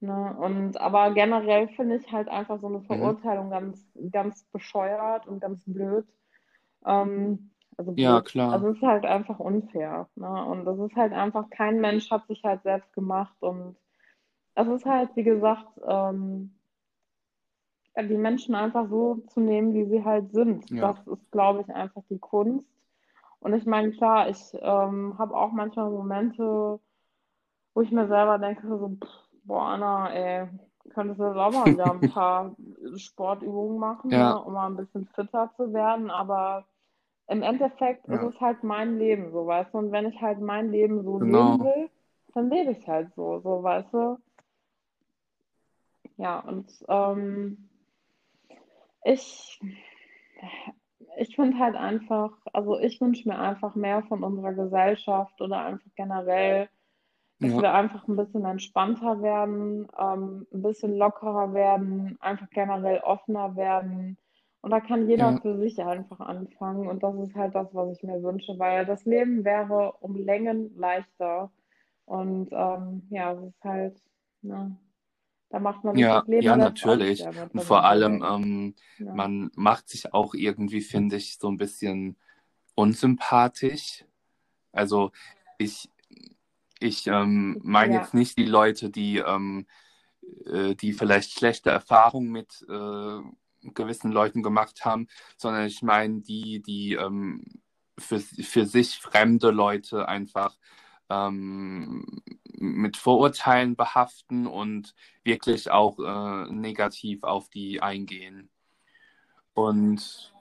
Ne? 0.00 0.36
Und 0.38 0.80
aber 0.80 1.12
generell 1.12 1.68
finde 1.68 1.96
ich 1.96 2.12
halt 2.12 2.28
einfach 2.28 2.60
so 2.60 2.66
eine 2.66 2.78
mhm. 2.78 2.84
Verurteilung 2.84 3.46
mhm. 3.46 3.50
ganz, 3.50 3.86
ganz 4.10 4.44
bescheuert 4.52 5.26
und 5.26 5.40
ganz 5.40 5.62
blöd. 5.64 6.06
Ähm, 6.84 7.50
also. 7.78 7.92
Ja, 7.96 8.20
klar. 8.20 8.52
Also 8.52 8.68
es 8.68 8.76
ist 8.76 8.82
halt 8.82 9.06
einfach 9.06 9.38
unfair. 9.38 10.08
Ne? 10.16 10.44
Und 10.44 10.64
das 10.64 10.78
ist 10.78 10.96
halt 10.96 11.12
einfach, 11.12 11.48
kein 11.50 11.80
Mensch 11.80 12.10
hat 12.10 12.26
sich 12.26 12.42
halt 12.44 12.62
selbst 12.62 12.92
gemacht 12.92 13.36
und 13.40 13.76
es 14.54 14.66
ist 14.66 14.84
halt, 14.84 15.10
wie 15.14 15.22
gesagt, 15.22 15.68
ähm, 15.86 16.52
die 17.96 18.16
Menschen 18.16 18.54
einfach 18.54 18.88
so 18.88 19.22
zu 19.28 19.40
nehmen, 19.40 19.74
wie 19.74 19.86
sie 19.86 20.04
halt 20.04 20.32
sind. 20.32 20.68
Ja. 20.70 20.92
Das 20.92 21.06
ist, 21.06 21.30
glaube 21.30 21.62
ich, 21.62 21.74
einfach 21.74 22.02
die 22.10 22.18
Kunst. 22.18 22.66
Und 23.40 23.54
ich 23.54 23.66
meine, 23.66 23.92
klar, 23.92 24.28
ich 24.28 24.38
ähm, 24.54 25.16
habe 25.18 25.36
auch 25.36 25.52
manchmal 25.52 25.90
Momente, 25.90 26.80
wo 27.74 27.80
ich 27.80 27.90
mir 27.92 28.08
selber 28.08 28.38
denke, 28.38 28.66
so, 28.66 28.96
pff, 29.00 29.10
boah, 29.44 29.62
Anna, 29.68 30.12
ey, 30.12 30.48
könntest 30.90 31.20
du 31.20 31.24
jetzt 31.24 31.36
auch 31.36 31.52
mal 31.52 31.66
wieder 31.66 31.92
ein 31.92 32.00
paar 32.12 32.56
Sportübungen 32.96 33.78
machen, 33.78 34.10
ja. 34.10 34.34
ne, 34.34 34.42
um 34.42 34.54
mal 34.54 34.66
ein 34.66 34.76
bisschen 34.76 35.06
fitter 35.14 35.50
zu 35.56 35.72
werden. 35.72 36.10
Aber 36.10 36.64
im 37.28 37.42
Endeffekt 37.42 38.08
ja. 38.08 38.14
ist 38.14 38.34
es 38.34 38.40
halt 38.40 38.62
mein 38.64 38.98
Leben, 38.98 39.30
so, 39.32 39.46
weißt 39.46 39.74
du. 39.74 39.78
Und 39.78 39.92
wenn 39.92 40.06
ich 40.06 40.20
halt 40.20 40.40
mein 40.40 40.70
Leben 40.70 41.02
so 41.02 41.18
genau. 41.18 41.52
leben 41.52 41.64
will, 41.64 41.90
dann 42.34 42.50
lebe 42.50 42.72
ich 42.72 42.88
halt 42.88 43.12
so, 43.14 43.40
so, 43.40 43.62
weißt 43.62 43.92
du. 43.92 44.18
Ja, 46.16 46.40
und 46.40 46.66
ähm, 46.88 47.68
ich, 49.04 49.60
ich 51.16 51.36
finde 51.36 51.58
halt 51.58 51.76
einfach, 51.76 52.32
also 52.52 52.78
ich 52.78 53.00
wünsche 53.00 53.28
mir 53.28 53.38
einfach 53.38 53.74
mehr 53.74 54.02
von 54.04 54.24
unserer 54.24 54.52
Gesellschaft 54.52 55.40
oder 55.40 55.64
einfach 55.64 55.90
generell, 55.96 56.68
dass 57.40 57.52
ja. 57.52 57.62
wir 57.62 57.74
einfach 57.74 58.08
ein 58.08 58.16
bisschen 58.16 58.44
entspannter 58.44 59.22
werden, 59.22 59.86
ähm, 59.96 60.46
ein 60.52 60.62
bisschen 60.62 60.96
lockerer 60.96 61.54
werden, 61.54 62.16
einfach 62.20 62.50
generell 62.50 63.00
offener 63.00 63.54
werden. 63.54 64.18
Und 64.60 64.70
da 64.70 64.80
kann 64.80 65.08
jeder 65.08 65.30
ja. 65.30 65.40
für 65.40 65.56
sich 65.58 65.82
einfach 65.82 66.20
anfangen. 66.20 66.88
Und 66.88 67.02
das 67.02 67.14
ist 67.16 67.34
halt 67.34 67.54
das, 67.54 67.74
was 67.74 67.96
ich 67.96 68.02
mir 68.02 68.22
wünsche, 68.22 68.58
weil 68.58 68.84
das 68.86 69.04
Leben 69.04 69.44
wäre 69.44 69.92
um 70.00 70.16
Längen 70.16 70.76
leichter. 70.76 71.50
Und 72.04 72.48
ähm, 72.52 73.06
ja, 73.10 73.32
es 73.32 73.42
ist 73.42 73.64
halt, 73.64 74.02
ne, 74.42 74.76
da 75.50 75.60
macht 75.60 75.84
man 75.84 75.96
ja, 75.96 76.20
das 76.20 76.28
Leben 76.28 76.44
ja, 76.44 76.56
natürlich. 76.56 77.24
Und 77.26 77.62
vor 77.62 77.84
allem, 77.84 78.22
ähm, 78.22 78.74
ja. 78.98 79.14
man 79.14 79.50
macht 79.54 79.88
sich 79.88 80.12
auch 80.12 80.34
irgendwie, 80.34 80.80
finde 80.80 81.16
ich, 81.16 81.38
so 81.38 81.48
ein 81.48 81.56
bisschen 81.56 82.16
unsympathisch. 82.74 84.04
Also 84.72 85.12
ich, 85.58 85.90
Ich 86.80 87.06
ähm, 87.08 87.60
meine 87.64 87.94
ja. 87.94 88.00
jetzt 88.00 88.14
nicht 88.14 88.38
die 88.38 88.44
Leute, 88.46 88.90
die, 88.90 89.18
ähm, 89.18 89.66
äh, 90.46 90.74
die 90.76 90.92
vielleicht 90.92 91.32
schlechte 91.32 91.70
Erfahrungen 91.70 92.30
mit 92.30 92.64
äh, 92.68 93.20
gewissen 93.74 94.12
Leuten 94.12 94.42
gemacht 94.42 94.84
haben, 94.84 95.08
sondern 95.36 95.66
ich 95.66 95.82
meine 95.82 96.20
die, 96.20 96.60
die 96.62 96.94
ähm, 96.94 97.44
für, 97.98 98.20
für 98.20 98.66
sich 98.66 98.98
fremde 98.98 99.50
Leute 99.50 100.08
einfach 100.08 100.56
ähm, 101.10 102.04
mit 102.58 102.96
Vorurteilen 102.96 103.76
behaften 103.76 104.46
und 104.46 104.94
wirklich 105.24 105.70
auch 105.70 105.98
äh, 105.98 106.52
negativ 106.52 107.22
auf 107.24 107.48
die 107.48 107.80
eingehen. 107.80 108.50
Und 109.54 110.32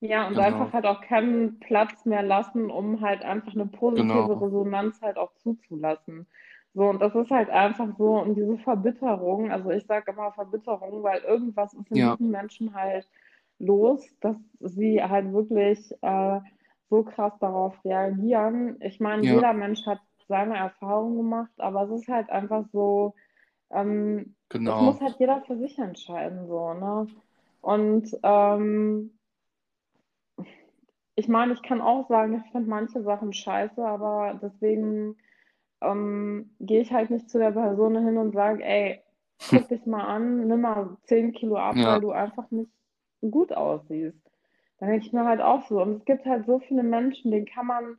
ja, 0.00 0.28
und 0.28 0.34
genau. 0.34 0.46
einfach 0.46 0.72
halt 0.72 0.86
auch 0.86 1.00
keinen 1.00 1.58
Platz 1.58 2.04
mehr 2.04 2.22
lassen, 2.22 2.70
um 2.70 3.00
halt 3.00 3.22
einfach 3.22 3.52
eine 3.52 3.66
positive 3.66 4.06
genau. 4.06 4.32
Resonanz 4.32 5.00
halt 5.02 5.16
auch 5.16 5.34
zuzulassen. 5.34 6.26
So, 6.74 6.84
und 6.84 7.00
das 7.00 7.14
ist 7.14 7.30
halt 7.30 7.50
einfach 7.50 7.88
so, 7.96 8.20
und 8.20 8.34
diese 8.34 8.58
Verbitterung, 8.58 9.50
also 9.50 9.70
ich 9.70 9.86
sage 9.86 10.12
immer 10.12 10.32
Verbitterung, 10.32 11.02
weil 11.02 11.20
irgendwas 11.22 11.74
ist 11.74 11.90
in 11.90 11.96
ja. 11.96 12.16
diesen 12.16 12.30
Menschen 12.30 12.74
halt 12.74 13.08
los, 13.58 14.06
dass 14.20 14.36
sie 14.60 15.02
halt 15.02 15.32
wirklich 15.32 15.92
äh, 16.02 16.40
so 16.90 17.02
krass 17.02 17.32
darauf 17.40 17.74
reagieren. 17.84 18.76
Ich 18.80 19.00
meine, 19.00 19.24
ja. 19.24 19.34
jeder 19.34 19.52
Mensch 19.52 19.84
hat 19.86 20.00
seine 20.28 20.56
Erfahrungen 20.56 21.16
gemacht, 21.16 21.52
aber 21.58 21.82
es 21.84 22.02
ist 22.02 22.08
halt 22.08 22.30
einfach 22.30 22.64
so, 22.72 23.14
ähm, 23.70 24.34
genau. 24.48 24.74
das 24.74 24.82
muss 24.82 25.00
halt 25.00 25.16
jeder 25.18 25.42
für 25.42 25.56
sich 25.58 25.78
entscheiden, 25.78 26.46
so, 26.46 26.74
ne? 26.74 27.06
Und 27.60 28.16
ähm, 28.22 29.18
ich 31.16 31.28
meine, 31.28 31.52
ich 31.54 31.62
kann 31.62 31.80
auch 31.80 32.08
sagen, 32.08 32.42
ich 32.44 32.52
finde 32.52 32.70
manche 32.70 33.02
Sachen 33.02 33.32
scheiße, 33.32 33.84
aber 33.84 34.38
deswegen 34.40 35.16
ähm, 35.80 36.50
gehe 36.60 36.80
ich 36.80 36.92
halt 36.92 37.10
nicht 37.10 37.30
zu 37.30 37.38
der 37.38 37.52
Person 37.52 38.04
hin 38.04 38.16
und 38.16 38.32
sage, 38.32 38.64
ey, 38.64 39.00
guck 39.50 39.68
dich 39.68 39.86
mal 39.86 40.04
an, 40.04 40.46
nimm 40.46 40.60
mal 40.60 40.96
10 41.04 41.32
Kilo 41.32 41.56
ab, 41.56 41.76
ja. 41.76 41.92
weil 41.92 42.00
du 42.00 42.10
einfach 42.10 42.50
nicht 42.50 42.70
gut 43.20 43.52
aussiehst. 43.52 44.18
Dann 44.78 44.90
denke 44.90 45.06
ich 45.06 45.12
mir 45.12 45.24
halt 45.24 45.40
auch 45.40 45.66
so. 45.68 45.82
Und 45.82 45.96
es 45.96 46.04
gibt 46.04 46.24
halt 46.24 46.46
so 46.46 46.60
viele 46.60 46.82
Menschen, 46.82 47.30
denen 47.30 47.46
kann 47.46 47.66
man 47.66 47.96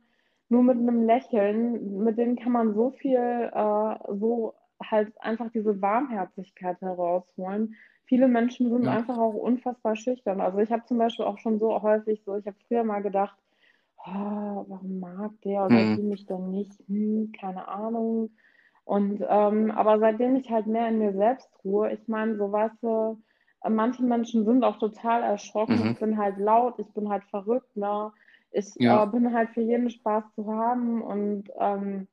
nur 0.48 0.62
mit 0.62 0.78
einem 0.78 1.04
Lächeln, 1.04 2.02
mit 2.02 2.18
denen 2.18 2.36
kann 2.36 2.52
man 2.52 2.74
so 2.74 2.90
viel, 2.90 3.50
äh, 3.52 3.94
so 4.14 4.54
halt 4.82 5.12
einfach 5.20 5.50
diese 5.50 5.80
Warmherzigkeit 5.80 6.80
herausholen. 6.80 7.76
Viele 8.06 8.28
Menschen 8.28 8.70
sind 8.70 8.84
ja. 8.84 8.92
einfach 8.92 9.18
auch 9.18 9.34
unfassbar 9.34 9.94
schüchtern. 9.94 10.40
Also 10.40 10.58
ich 10.58 10.72
habe 10.72 10.84
zum 10.86 10.98
Beispiel 10.98 11.26
auch 11.26 11.38
schon 11.38 11.58
so 11.58 11.80
häufig 11.82 12.22
so, 12.24 12.36
ich 12.36 12.46
habe 12.46 12.56
früher 12.66 12.82
mal 12.82 13.00
gedacht, 13.00 13.36
oh, 14.06 14.64
warum 14.68 15.00
mag 15.00 15.32
der 15.42 15.66
oder 15.66 15.76
mhm. 15.76 16.08
mich 16.08 16.26
denn 16.26 16.50
nicht? 16.50 16.72
Hm, 16.88 17.32
keine 17.38 17.68
Ahnung. 17.68 18.30
Und 18.84 19.24
ähm, 19.28 19.70
aber 19.70 19.98
seitdem 19.98 20.36
ich 20.36 20.50
halt 20.50 20.66
mehr 20.66 20.88
in 20.88 20.98
mir 20.98 21.12
selbst 21.12 21.48
ruhe, 21.64 21.92
ich 21.92 22.08
meine, 22.08 22.36
so 22.36 22.50
weißt 22.50 22.82
du, 22.82 23.22
manche 23.68 24.02
Menschen 24.02 24.44
sind 24.44 24.64
auch 24.64 24.78
total 24.78 25.22
erschrocken. 25.22 25.80
Mhm. 25.80 25.90
Ich 25.92 26.00
bin 26.00 26.18
halt 26.18 26.38
laut, 26.38 26.78
ich 26.78 26.88
bin 26.94 27.08
halt 27.08 27.24
verrückt, 27.24 27.76
ne? 27.76 28.12
Ich 28.52 28.74
ja. 28.76 29.04
äh, 29.04 29.06
bin 29.06 29.32
halt 29.32 29.50
für 29.50 29.60
jeden 29.60 29.90
Spaß 29.90 30.24
zu 30.34 30.46
haben 30.52 31.02
und 31.02 31.44
ähm, 31.58 32.08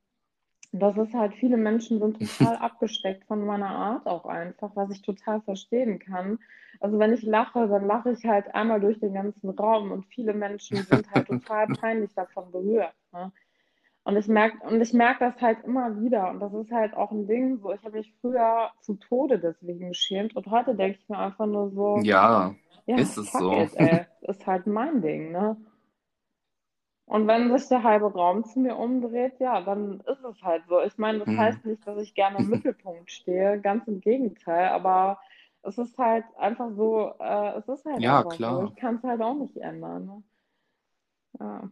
das 0.71 0.97
ist 0.97 1.13
halt, 1.13 1.33
viele 1.35 1.57
Menschen 1.57 1.99
sind 1.99 2.19
total 2.37 2.57
abgesteckt 2.57 3.25
von 3.25 3.45
meiner 3.45 3.69
Art 3.69 4.07
auch 4.07 4.25
einfach, 4.25 4.71
was 4.75 4.91
ich 4.91 5.01
total 5.01 5.41
verstehen 5.41 5.99
kann. 5.99 6.39
Also 6.79 6.99
wenn 6.99 7.13
ich 7.13 7.23
lache, 7.23 7.67
dann 7.67 7.87
lache 7.87 8.11
ich 8.11 8.25
halt 8.25 8.53
einmal 8.53 8.79
durch 8.79 8.99
den 8.99 9.13
ganzen 9.13 9.49
Raum 9.49 9.91
und 9.91 10.05
viele 10.07 10.33
Menschen 10.33 10.77
sind 10.77 11.11
halt 11.11 11.27
total 11.27 11.67
peinlich 11.67 12.13
davon 12.13 12.51
berührt. 12.51 12.93
Ne? 13.11 13.31
Und 14.03 14.15
ich 14.15 14.27
merke, 14.27 14.65
und 14.65 14.79
ich 14.79 14.93
merke 14.93 15.25
das 15.25 15.41
halt 15.41 15.65
immer 15.65 15.99
wieder. 15.99 16.29
Und 16.29 16.39
das 16.39 16.53
ist 16.53 16.71
halt 16.71 16.95
auch 16.95 17.11
ein 17.11 17.27
Ding, 17.27 17.57
so 17.57 17.73
ich 17.73 17.83
habe 17.83 17.97
mich 17.97 18.13
früher 18.21 18.71
zu 18.79 18.93
Tode 18.95 19.37
deswegen 19.37 19.89
geschämt. 19.89 20.33
Und 20.33 20.47
heute 20.47 20.75
denke 20.75 20.99
ich 21.01 21.09
mir 21.09 21.17
einfach 21.17 21.45
nur 21.45 21.71
so, 21.71 21.99
ja, 22.03 22.55
ja 22.85 22.95
ist 22.95 23.17
es 23.17 23.33
so. 23.33 23.51
It, 23.51 23.73
ist 24.21 24.47
halt 24.47 24.65
mein 24.65 25.01
Ding, 25.01 25.33
ne? 25.33 25.57
Und 27.07 27.25
wenn 27.25 27.57
sich 27.57 27.69
der 27.69 27.83
halbe 27.83 28.11
Raum 28.11 28.43
zu 28.43 28.59
mir 28.59 28.75
umdreht, 28.75 29.39
ja, 29.39 29.61
dann 29.61 30.01
ist 30.01 30.25
es 30.25 30.43
halt 30.43 30.63
so. 30.67 30.81
Ich 30.81 30.97
meine, 30.97 31.19
das 31.19 31.29
hm. 31.29 31.39
heißt 31.39 31.65
nicht, 31.65 31.87
dass 31.87 32.01
ich 32.01 32.13
gerne 32.13 32.39
im 32.39 32.49
Mittelpunkt 32.49 33.09
stehe, 33.09 33.61
ganz 33.61 33.87
im 33.87 34.01
Gegenteil, 34.01 34.67
aber 34.67 35.17
es 35.63 35.77
ist 35.77 35.97
halt 35.97 36.25
einfach 36.37 36.69
so, 36.75 37.13
äh, 37.19 37.57
es 37.57 37.67
ist 37.69 37.85
halt 37.85 38.01
ja, 38.01 38.23
klar. 38.23 38.61
so. 38.61 38.67
Ich 38.67 38.75
kann 38.75 38.95
es 38.95 39.03
halt 39.03 39.21
auch 39.21 39.35
nicht 39.35 39.55
ändern. 39.55 40.05
Ne? 40.05 40.23
Ja. 41.39 41.69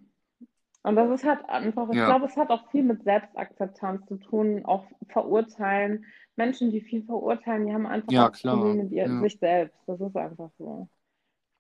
Und 0.84 0.96
das 0.96 1.10
ist 1.12 1.26
halt 1.26 1.44
einfach, 1.50 1.90
ich 1.90 1.98
ja. 1.98 2.06
glaube, 2.06 2.28
es 2.28 2.38
hat 2.38 2.50
auch 2.50 2.70
viel 2.72 2.84
mit 2.84 3.04
Selbstakzeptanz 3.04 4.06
zu 4.06 4.16
tun, 4.16 4.64
auch 4.64 4.86
verurteilen. 5.10 6.06
Menschen, 6.38 6.72
die 6.72 6.80
viel 6.80 7.04
verurteilen, 7.04 7.66
die 7.66 7.74
haben 7.74 7.88
einfach 7.88 8.12
ja, 8.12 8.30
klar. 8.30 8.56
Probleme 8.56 8.84
mit 8.84 8.94
ihr, 8.94 9.08
ja. 9.08 9.20
sich 9.20 9.38
selbst. 9.38 9.78
Das 9.86 10.00
ist 10.00 10.16
einfach 10.16 10.52
so. 10.58 10.88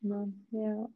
Ja. 0.01 0.87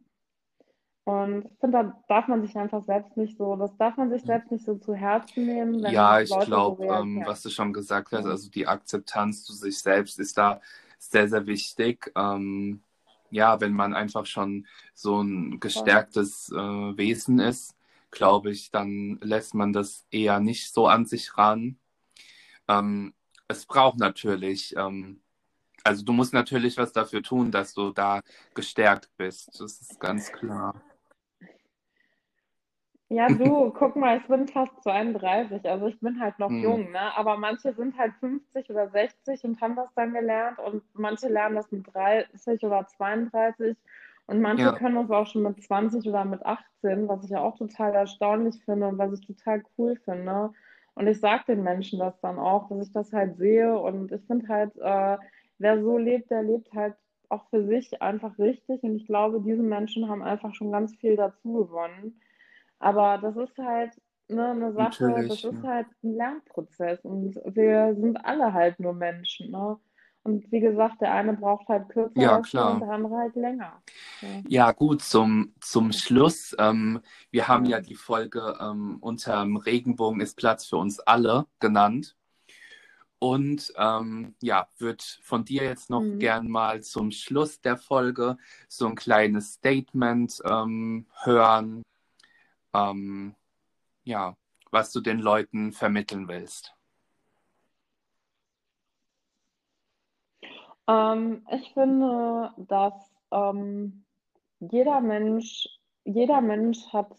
Und 1.10 1.46
ich 1.46 1.60
finde, 1.60 1.78
da 1.80 2.04
darf 2.08 2.28
man 2.28 2.44
sich 2.44 2.56
einfach 2.56 2.84
selbst 2.84 3.18
nicht 3.18 3.36
so, 3.36 3.56
das 3.56 3.76
darf 3.78 3.98
man 3.98 4.12
sich 4.12 4.22
selbst 4.22 4.52
nicht 4.52 4.64
so 4.64 4.76
zu 4.76 4.94
Herzen 4.94 5.48
nehmen. 5.48 5.80
ja, 5.80 6.22
ich 6.22 6.30
glaube, 6.30 6.86
so 6.86 6.94
ähm, 6.94 7.24
was 7.26 7.42
du 7.42 7.50
schon 7.50 7.74
gesagt 7.74 8.12
hast, 8.12 8.28
also 8.28 8.48
die 8.52 8.68
Akzeptanz 8.68 9.44
zu 9.44 9.54
sich 9.54 9.80
selbst 9.80 10.20
ist 10.20 10.38
da 10.38 10.62
sehr, 11.00 11.28
sehr 11.28 11.48
wichtig. 11.48 12.12
Ähm, 12.16 12.84
ja, 13.32 13.60
wenn 13.60 13.74
man 13.74 13.96
einfach 13.96 14.28
schon 14.28 14.68
so 14.94 15.20
ein 15.20 15.60
gestärktes 15.60 16.52
äh, 16.52 16.56
Wesen 16.56 17.40
ist, 17.40 17.76
glaube 18.12 18.52
ich, 18.52 18.70
dann 18.70 19.18
lässt 19.24 19.56
man 19.56 19.74
das 19.74 20.06
eher 20.12 20.40
nicht 20.40 20.72
so 20.72 20.86
an 20.86 21.08
sich 21.08 21.36
ran. 21.40 21.80
Ähm, 22.68 23.16
es 23.48 23.66
braucht 23.66 23.98
natürlich, 23.98 24.76
ähm, 24.78 25.22
also 25.84 26.06
du 26.06 26.14
musst 26.14 26.34
natürlich 26.34 26.78
was 26.78 26.94
dafür 26.94 27.24
tun, 27.24 27.50
dass 27.50 27.74
du 27.74 27.90
da 27.94 28.22
gestärkt 28.54 29.10
bist. 29.18 29.60
Das 29.60 29.82
ist 29.82 30.00
ganz 30.00 30.32
klar. 30.32 30.80
Ja, 33.10 33.28
du, 33.28 33.72
guck 33.72 33.96
mal, 33.96 34.18
ich 34.18 34.28
bin 34.28 34.48
fast 34.48 34.72
32, 34.84 35.68
also 35.68 35.88
ich 35.88 36.00
bin 36.00 36.20
halt 36.20 36.38
noch 36.38 36.50
hm. 36.50 36.62
jung, 36.62 36.92
ne? 36.92 37.18
Aber 37.18 37.38
manche 37.38 37.74
sind 37.74 37.98
halt 37.98 38.14
50 38.20 38.70
oder 38.70 38.90
60 38.90 39.44
und 39.46 39.60
haben 39.62 39.76
das 39.76 39.90
dann 39.96 40.14
gelernt 40.14 40.60
und 40.60 40.84
manche 40.94 41.28
lernen 41.28 41.56
das 41.56 41.72
mit 41.72 41.88
30 41.94 42.64
oder 42.64 42.86
32 42.86 43.76
und 44.28 44.42
manche 44.42 44.66
ja. 44.66 44.74
können 44.74 44.94
das 44.94 45.10
auch 45.10 45.26
schon 45.26 45.42
mit 45.42 45.64
20 45.64 46.08
oder 46.08 46.24
mit 46.24 46.46
18, 46.46 47.08
was 47.08 47.24
ich 47.24 47.32
ja 47.32 47.42
auch 47.42 47.58
total 47.58 47.96
erstaunlich 47.96 48.64
finde 48.64 48.88
und 48.88 49.00
was 49.00 49.20
ich 49.20 49.26
total 49.26 49.64
cool 49.76 49.96
finde. 50.06 50.52
Und 50.94 51.08
ich 51.08 51.20
sage 51.20 51.46
den 51.48 51.64
Menschen 51.64 51.98
das 51.98 52.14
dann 52.22 52.38
auch, 52.38 52.70
dass 52.70 52.86
ich 52.86 52.94
das 52.94 53.12
halt 53.12 53.38
sehe. 53.38 53.76
Und 53.76 54.12
ich 54.12 54.22
finde 54.28 54.48
halt, 54.48 54.78
äh, 54.78 55.18
wer 55.58 55.82
so 55.82 55.98
lebt, 55.98 56.30
der 56.30 56.44
lebt 56.44 56.72
halt 56.74 56.94
auch 57.30 57.50
für 57.50 57.66
sich 57.66 58.04
einfach 58.04 58.38
richtig. 58.38 58.84
Und 58.84 58.98
ich 58.98 59.08
glaube, 59.08 59.42
diese 59.42 59.64
Menschen 59.64 60.08
haben 60.08 60.22
einfach 60.22 60.54
schon 60.54 60.72
ganz 60.72 60.96
viel 60.98 61.16
dazu 61.16 61.54
gewonnen. 61.54 62.22
Aber 62.80 63.18
das 63.18 63.36
ist 63.36 63.58
halt 63.58 63.92
ne, 64.30 64.52
eine 64.52 64.74
Sache, 64.74 65.04
Natürlich, 65.06 65.42
das 65.42 65.54
ist 65.54 65.64
halt 65.64 65.88
ein 66.04 66.16
Lernprozess. 66.16 67.00
Und 67.04 67.36
wir 67.46 67.96
sind 68.00 68.18
alle 68.26 68.54
halt 68.54 68.80
nur 68.80 68.94
Menschen. 68.94 69.52
Ne? 69.52 69.78
Und 70.24 70.52
wie 70.52 70.60
gesagt, 70.60 71.02
der 71.02 71.14
eine 71.14 71.34
braucht 71.34 71.68
halt 71.68 71.90
kürzer 71.90 72.22
ja, 72.22 72.36
und 72.38 72.82
der 72.82 72.90
andere 72.90 73.18
halt 73.18 73.36
länger. 73.36 73.82
Ja, 74.22 74.28
ja 74.48 74.72
gut, 74.72 75.02
zum, 75.02 75.54
zum 75.62 75.92
Schluss. 75.92 76.56
Ähm, 76.60 77.02
wir 77.32 77.48
haben 77.48 77.66
ja. 77.66 77.78
ja 77.78 77.84
die 77.84 77.96
Folge 77.96 78.58
ähm, 78.60 78.98
unterm 79.02 79.58
Regenbogen 79.58 80.22
ist 80.22 80.36
Platz 80.36 80.66
für 80.66 80.78
uns 80.78 81.00
alle 81.00 81.46
genannt. 81.60 82.16
Und 83.22 83.74
ähm, 83.76 84.36
ja, 84.42 84.68
würde 84.78 85.04
von 85.22 85.44
dir 85.44 85.64
jetzt 85.64 85.90
noch 85.90 86.02
mhm. 86.02 86.20
gern 86.20 86.50
mal 86.50 86.82
zum 86.82 87.12
Schluss 87.12 87.60
der 87.60 87.76
Folge 87.76 88.38
so 88.70 88.88
ein 88.88 88.96
kleines 88.96 89.54
Statement 89.54 90.42
ähm, 90.46 91.06
hören. 91.24 91.84
Ähm, 92.74 93.36
ja, 94.04 94.36
was 94.72 94.92
du 94.92 95.02
den 95.02 95.20
Leuten 95.20 95.72
vermitteln 95.72 96.28
willst. 96.28 96.76
Ähm, 100.88 101.46
ich 101.52 101.72
finde, 101.74 102.52
dass 102.58 102.94
ähm, 103.32 104.06
jeder 104.60 105.02
Mensch, 105.02 105.68
jeder 106.04 106.42
Mensch 106.42 106.80
hat 106.92 107.16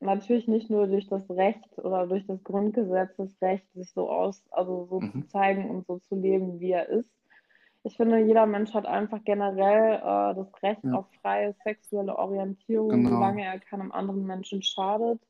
natürlich 0.00 0.48
nicht 0.48 0.70
nur 0.70 0.86
durch 0.86 1.08
das 1.08 1.28
Recht 1.30 1.78
oder 1.78 2.06
durch 2.06 2.26
das 2.26 2.42
Grundgesetz 2.44 3.16
das 3.16 3.40
Recht, 3.40 3.66
sich 3.72 3.90
so 3.92 4.10
aus, 4.10 4.42
also 4.50 4.86
so 4.86 5.00
mhm. 5.00 5.12
zu 5.12 5.28
zeigen 5.28 5.70
und 5.70 5.86
so 5.86 5.98
zu 5.98 6.14
leben, 6.14 6.60
wie 6.60 6.72
er 6.72 6.88
ist. 6.88 7.10
Ich 7.84 7.96
finde, 7.96 8.18
jeder 8.18 8.46
Mensch 8.46 8.72
hat 8.74 8.86
einfach 8.86 9.24
generell 9.24 9.94
äh, 9.96 10.34
das 10.34 10.62
Recht 10.62 10.84
ja. 10.84 10.92
auf 10.92 11.06
freie 11.20 11.54
sexuelle 11.64 12.16
Orientierung, 12.16 12.90
genau. 12.90 13.10
solange 13.10 13.44
er 13.44 13.58
keinem 13.58 13.90
anderen 13.90 14.24
Menschen 14.24 14.62
schadet. 14.62 15.20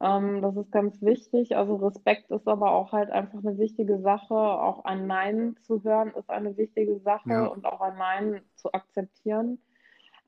Ähm, 0.00 0.42
das 0.42 0.56
ist 0.56 0.70
ganz 0.70 1.00
wichtig. 1.02 1.56
Also 1.56 1.76
Respekt 1.76 2.30
ist 2.30 2.46
aber 2.46 2.72
auch 2.72 2.92
halt 2.92 3.10
einfach 3.10 3.38
eine 3.38 3.58
wichtige 3.58 3.98
Sache. 4.00 4.34
Auch 4.34 4.84
ein 4.84 5.06
Nein 5.06 5.56
zu 5.62 5.82
hören 5.82 6.12
ist 6.14 6.30
eine 6.30 6.56
wichtige 6.56 6.98
Sache 7.00 7.30
ja. 7.30 7.46
und 7.46 7.64
auch 7.64 7.80
ein 7.80 7.96
Nein 7.96 8.42
zu 8.54 8.72
akzeptieren. 8.72 9.58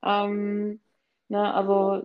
Ähm, 0.02 0.80
ne, 1.28 1.54
also 1.54 2.02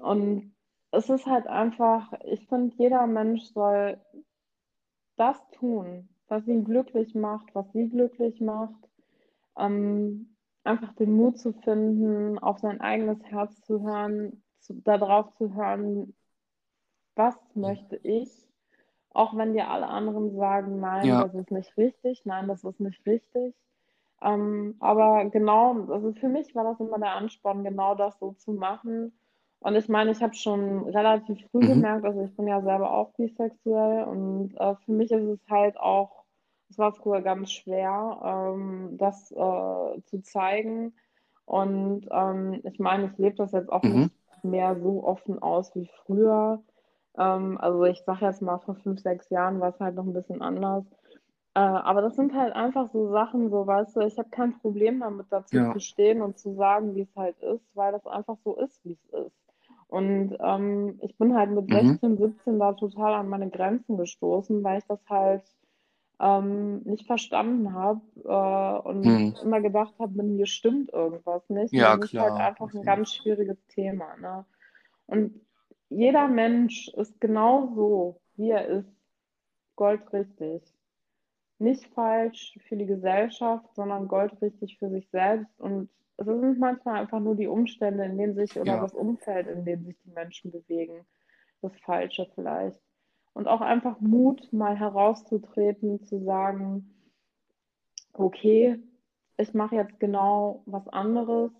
und 0.00 0.54
es 0.90 1.10
ist 1.10 1.26
halt 1.26 1.46
einfach, 1.46 2.12
ich 2.24 2.46
finde, 2.48 2.74
jeder 2.78 3.06
Mensch 3.06 3.42
soll 3.52 4.00
das 5.16 5.36
tun, 5.50 6.08
was 6.28 6.46
ihn 6.46 6.64
glücklich 6.64 7.14
macht, 7.14 7.54
was 7.54 7.70
sie 7.72 7.88
glücklich 7.88 8.40
macht. 8.40 8.88
Ähm, 9.58 10.36
einfach 10.64 10.92
den 10.94 11.12
Mut 11.12 11.38
zu 11.38 11.52
finden, 11.52 12.38
auf 12.38 12.58
sein 12.58 12.80
eigenes 12.80 13.22
Herz 13.24 13.60
zu 13.62 13.82
hören, 13.82 14.42
zu, 14.60 14.74
darauf 14.74 15.34
zu 15.34 15.54
hören, 15.54 16.14
was 17.16 17.36
möchte 17.54 17.96
ich, 17.96 18.30
auch 19.10 19.36
wenn 19.36 19.54
dir 19.54 19.68
alle 19.68 19.88
anderen 19.88 20.36
sagen, 20.36 20.78
nein, 20.80 21.06
ja. 21.06 21.22
das 21.22 21.34
ist 21.34 21.50
nicht 21.50 21.76
richtig, 21.76 22.24
nein, 22.24 22.46
das 22.46 22.62
ist 22.62 22.78
nicht 22.78 23.04
richtig. 23.06 23.54
Ähm, 24.20 24.76
aber 24.80 25.24
genau, 25.26 25.86
also 25.90 26.12
für 26.12 26.28
mich 26.28 26.54
war 26.54 26.64
das 26.64 26.80
immer 26.80 26.98
der 26.98 27.14
Ansporn, 27.14 27.64
genau 27.64 27.94
das 27.94 28.18
so 28.18 28.32
zu 28.32 28.52
machen. 28.52 29.12
Und 29.60 29.74
ich 29.74 29.88
meine, 29.88 30.12
ich 30.12 30.22
habe 30.22 30.34
schon 30.34 30.88
relativ 30.88 31.38
früh 31.50 31.64
mhm. 31.64 31.68
gemerkt, 31.68 32.04
also 32.04 32.22
ich 32.22 32.36
bin 32.36 32.46
ja 32.46 32.60
selber 32.62 32.92
auch 32.92 33.12
bisexuell 33.14 34.04
und 34.04 34.54
äh, 34.56 34.76
für 34.84 34.92
mich 34.92 35.10
ist 35.10 35.24
es 35.24 35.40
halt 35.50 35.76
auch, 35.78 36.17
es 36.70 36.78
war 36.78 36.92
früher 36.92 37.22
ganz 37.22 37.50
schwer, 37.50 38.20
ähm, 38.24 38.96
das 38.98 39.32
äh, 39.32 40.02
zu 40.04 40.22
zeigen. 40.22 40.94
Und 41.44 42.06
ähm, 42.10 42.60
ich 42.64 42.78
meine, 42.78 43.06
ich 43.06 43.18
lebe 43.18 43.36
das 43.36 43.52
jetzt 43.52 43.72
auch 43.72 43.82
mhm. 43.82 44.02
nicht 44.02 44.44
mehr 44.44 44.76
so 44.80 45.02
offen 45.04 45.40
aus 45.40 45.74
wie 45.74 45.88
früher. 46.04 46.62
Ähm, 47.16 47.58
also 47.58 47.84
ich 47.84 48.02
sage 48.04 48.26
jetzt 48.26 48.42
mal, 48.42 48.58
vor 48.58 48.74
fünf, 48.76 49.00
sechs 49.00 49.30
Jahren 49.30 49.60
war 49.60 49.70
es 49.70 49.80
halt 49.80 49.94
noch 49.94 50.04
ein 50.04 50.12
bisschen 50.12 50.42
anders. 50.42 50.84
Äh, 51.54 51.60
aber 51.60 52.02
das 52.02 52.16
sind 52.16 52.34
halt 52.34 52.54
einfach 52.54 52.90
so 52.92 53.10
Sachen, 53.10 53.50
so 53.50 53.66
weißt 53.66 53.96
du, 53.96 54.00
ich 54.00 54.18
habe 54.18 54.28
kein 54.28 54.58
Problem 54.58 55.00
damit 55.00 55.26
dazu 55.30 55.56
ja. 55.56 55.72
zu 55.72 55.80
stehen 55.80 56.20
und 56.20 56.38
zu 56.38 56.54
sagen, 56.54 56.94
wie 56.94 57.02
es 57.02 57.16
halt 57.16 57.38
ist, 57.40 57.64
weil 57.74 57.92
das 57.92 58.06
einfach 58.06 58.36
so 58.44 58.56
ist, 58.56 58.84
wie 58.84 58.92
es 58.92 59.26
ist. 59.26 59.36
Und 59.88 60.36
ähm, 60.40 60.98
ich 61.00 61.16
bin 61.16 61.34
halt 61.34 61.50
mit 61.50 61.68
mhm. 61.68 61.88
16, 61.88 62.18
17 62.18 62.58
da 62.58 62.74
total 62.74 63.14
an 63.14 63.28
meine 63.28 63.48
Grenzen 63.48 63.96
gestoßen, 63.96 64.62
weil 64.62 64.78
ich 64.78 64.84
das 64.86 65.00
halt 65.08 65.42
ähm, 66.20 66.82
nicht 66.82 67.06
verstanden 67.06 67.74
habe 67.74 68.00
äh, 68.24 68.88
und 68.88 69.04
mhm. 69.04 69.34
immer 69.42 69.60
gedacht 69.60 69.94
habe, 69.98 70.14
mit 70.14 70.26
mir 70.26 70.46
stimmt 70.46 70.92
irgendwas 70.92 71.48
nicht. 71.48 71.72
Ja, 71.72 71.96
das 71.96 72.10
klar. 72.10 72.26
ist 72.26 72.32
halt 72.32 72.40
einfach 72.42 72.74
ein 72.74 72.82
ganz 72.82 73.14
schwieriges 73.14 73.58
Thema. 73.68 74.16
Ne? 74.16 74.44
Und 75.06 75.40
jeder 75.90 76.28
Mensch 76.28 76.88
ist 76.88 77.20
genau 77.20 77.72
so, 77.74 78.20
wie 78.36 78.50
er 78.50 78.66
ist, 78.66 78.88
goldrichtig. 79.76 80.62
Nicht 81.60 81.86
falsch 81.94 82.58
für 82.68 82.76
die 82.76 82.86
Gesellschaft, 82.86 83.66
sondern 83.74 84.08
goldrichtig 84.08 84.78
für 84.78 84.90
sich 84.90 85.08
selbst. 85.10 85.58
Und 85.60 85.88
es 86.16 86.26
sind 86.26 86.58
manchmal 86.58 87.00
einfach 87.00 87.20
nur 87.20 87.36
die 87.36 87.46
Umstände, 87.46 88.04
in 88.04 88.18
denen 88.18 88.34
sich 88.34 88.58
oder 88.58 88.74
ja. 88.74 88.80
das 88.80 88.92
Umfeld, 88.92 89.46
in 89.46 89.64
dem 89.64 89.84
sich 89.84 89.96
die 90.04 90.10
Menschen 90.10 90.50
bewegen, 90.50 91.06
das 91.62 91.72
Falsche 91.80 92.28
vielleicht. 92.34 92.80
Und 93.38 93.46
auch 93.46 93.60
einfach 93.60 94.00
Mut, 94.00 94.52
mal 94.52 94.76
herauszutreten, 94.76 96.04
zu 96.04 96.18
sagen, 96.24 96.94
okay, 98.12 98.82
ich 99.36 99.54
mache 99.54 99.76
jetzt 99.76 100.00
genau 100.00 100.62
was 100.66 100.88
anderes 100.88 101.52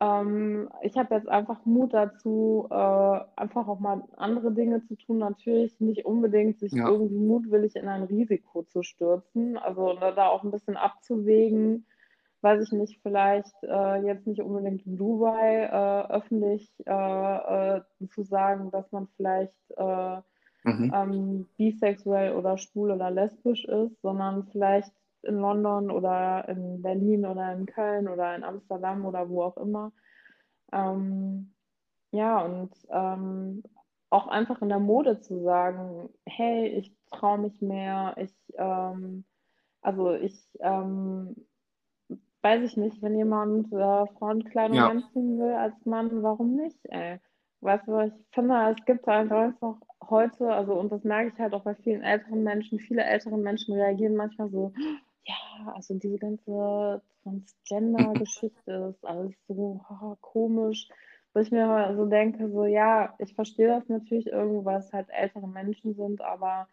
ähm, 0.00 0.68
ich 0.82 0.96
habe 0.96 1.14
jetzt 1.14 1.28
einfach 1.28 1.64
Mut 1.64 1.92
dazu, 1.92 2.68
äh, 2.70 3.20
einfach 3.36 3.66
auch 3.66 3.80
mal 3.80 4.04
andere 4.16 4.52
Dinge 4.52 4.84
zu 4.84 4.96
tun. 4.96 5.18
Natürlich 5.18 5.80
nicht 5.80 6.04
unbedingt 6.04 6.60
sich 6.60 6.72
ja. 6.72 6.88
irgendwie 6.88 7.18
mutwillig 7.18 7.74
in 7.74 7.88
ein 7.88 8.04
Risiko 8.04 8.62
zu 8.62 8.82
stürzen. 8.82 9.56
Also 9.56 9.94
da 9.94 10.28
auch 10.28 10.44
ein 10.44 10.52
bisschen 10.52 10.76
abzuwägen, 10.76 11.86
weiß 12.42 12.62
ich 12.62 12.72
nicht, 12.72 13.00
vielleicht 13.02 13.54
äh, 13.62 13.96
jetzt 14.06 14.26
nicht 14.28 14.40
unbedingt 14.40 14.86
in 14.86 14.96
Dubai 14.96 15.64
äh, 15.64 16.12
öffentlich 16.12 16.70
äh, 16.86 17.76
äh, 17.76 17.80
zu 18.10 18.22
sagen, 18.22 18.70
dass 18.70 18.92
man 18.92 19.08
vielleicht 19.16 19.70
äh, 19.76 20.20
mhm. 20.68 20.92
ähm, 20.94 21.48
bisexuell 21.56 22.32
oder 22.34 22.58
schwul 22.58 22.90
oder 22.90 23.10
lesbisch 23.10 23.64
ist, 23.64 24.00
sondern 24.02 24.46
vielleicht 24.48 24.92
in 25.22 25.36
London 25.36 25.90
oder 25.90 26.48
in 26.48 26.82
Berlin 26.82 27.26
oder 27.26 27.52
in 27.52 27.66
Köln 27.66 28.08
oder 28.08 28.34
in 28.36 28.44
Amsterdam 28.44 29.04
oder 29.04 29.28
wo 29.28 29.42
auch 29.42 29.56
immer. 29.56 29.92
Ähm, 30.72 31.54
ja, 32.10 32.40
und 32.40 32.72
ähm, 32.90 33.62
auch 34.10 34.28
einfach 34.28 34.62
in 34.62 34.68
der 34.68 34.78
Mode 34.78 35.20
zu 35.20 35.42
sagen, 35.42 36.08
hey, 36.24 36.68
ich 36.68 36.94
traue 37.10 37.38
mich 37.38 37.60
mehr, 37.60 38.14
ich, 38.18 38.34
ähm, 38.56 39.24
also 39.82 40.12
ich, 40.12 40.48
ähm, 40.60 41.36
weiß 42.42 42.62
ich 42.62 42.76
nicht, 42.76 43.02
wenn 43.02 43.16
jemand 43.16 43.72
äh, 43.72 44.06
Frauenkleidung 44.18 44.76
ja. 44.76 44.88
anziehen 44.88 45.38
will 45.38 45.52
als 45.52 45.84
Mann, 45.84 46.22
warum 46.22 46.54
nicht, 46.54 46.78
ey? 46.84 47.20
Weißt 47.60 47.88
du, 47.88 47.98
ich 48.00 48.12
finde, 48.32 48.74
es 48.76 48.84
gibt 48.84 49.06
halt 49.06 49.32
einfach 49.32 49.76
heute, 50.08 50.52
also 50.52 50.74
und 50.74 50.92
das 50.92 51.02
merke 51.04 51.32
ich 51.34 51.40
halt 51.40 51.54
auch 51.54 51.64
bei 51.64 51.74
vielen 51.74 52.02
älteren 52.02 52.44
Menschen, 52.44 52.78
viele 52.78 53.02
ältere 53.02 53.36
Menschen 53.36 53.74
reagieren 53.74 54.14
manchmal 54.14 54.48
so, 54.48 54.72
ja, 55.24 55.72
also 55.74 55.94
diese 55.94 56.18
ganze 56.18 57.02
Transgender-Geschichte 57.22 58.94
ist 58.94 59.04
alles 59.04 59.34
so 59.48 59.80
haha, 59.88 60.16
komisch, 60.20 60.88
wo 61.34 61.40
ich 61.40 61.50
mir 61.50 61.94
so 61.96 62.06
denke, 62.06 62.48
so 62.48 62.64
ja, 62.64 63.14
ich 63.18 63.34
verstehe 63.34 63.68
das 63.68 63.88
natürlich 63.88 64.28
irgendwo, 64.28 64.64
weil 64.64 64.78
es 64.78 64.92
halt 64.92 65.08
ältere 65.10 65.48
Menschen 65.48 65.94
sind, 65.94 66.20
aber 66.20 66.68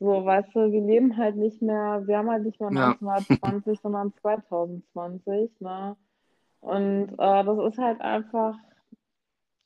so, 0.00 0.24
weißt 0.24 0.54
du, 0.54 0.72
wir 0.72 0.80
leben 0.80 1.16
halt 1.16 1.36
nicht 1.36 1.62
mehr, 1.62 2.02
wir 2.06 2.18
haben 2.18 2.30
halt 2.30 2.44
nicht 2.44 2.60
mehr 2.60 2.70
ja. 2.72 2.96
1920, 3.00 3.80
sondern 3.82 4.12
2020, 4.20 5.60
ne? 5.60 5.96
Und 6.60 7.12
äh, 7.12 7.44
das 7.44 7.72
ist 7.72 7.78
halt 7.78 8.00
einfach, 8.00 8.56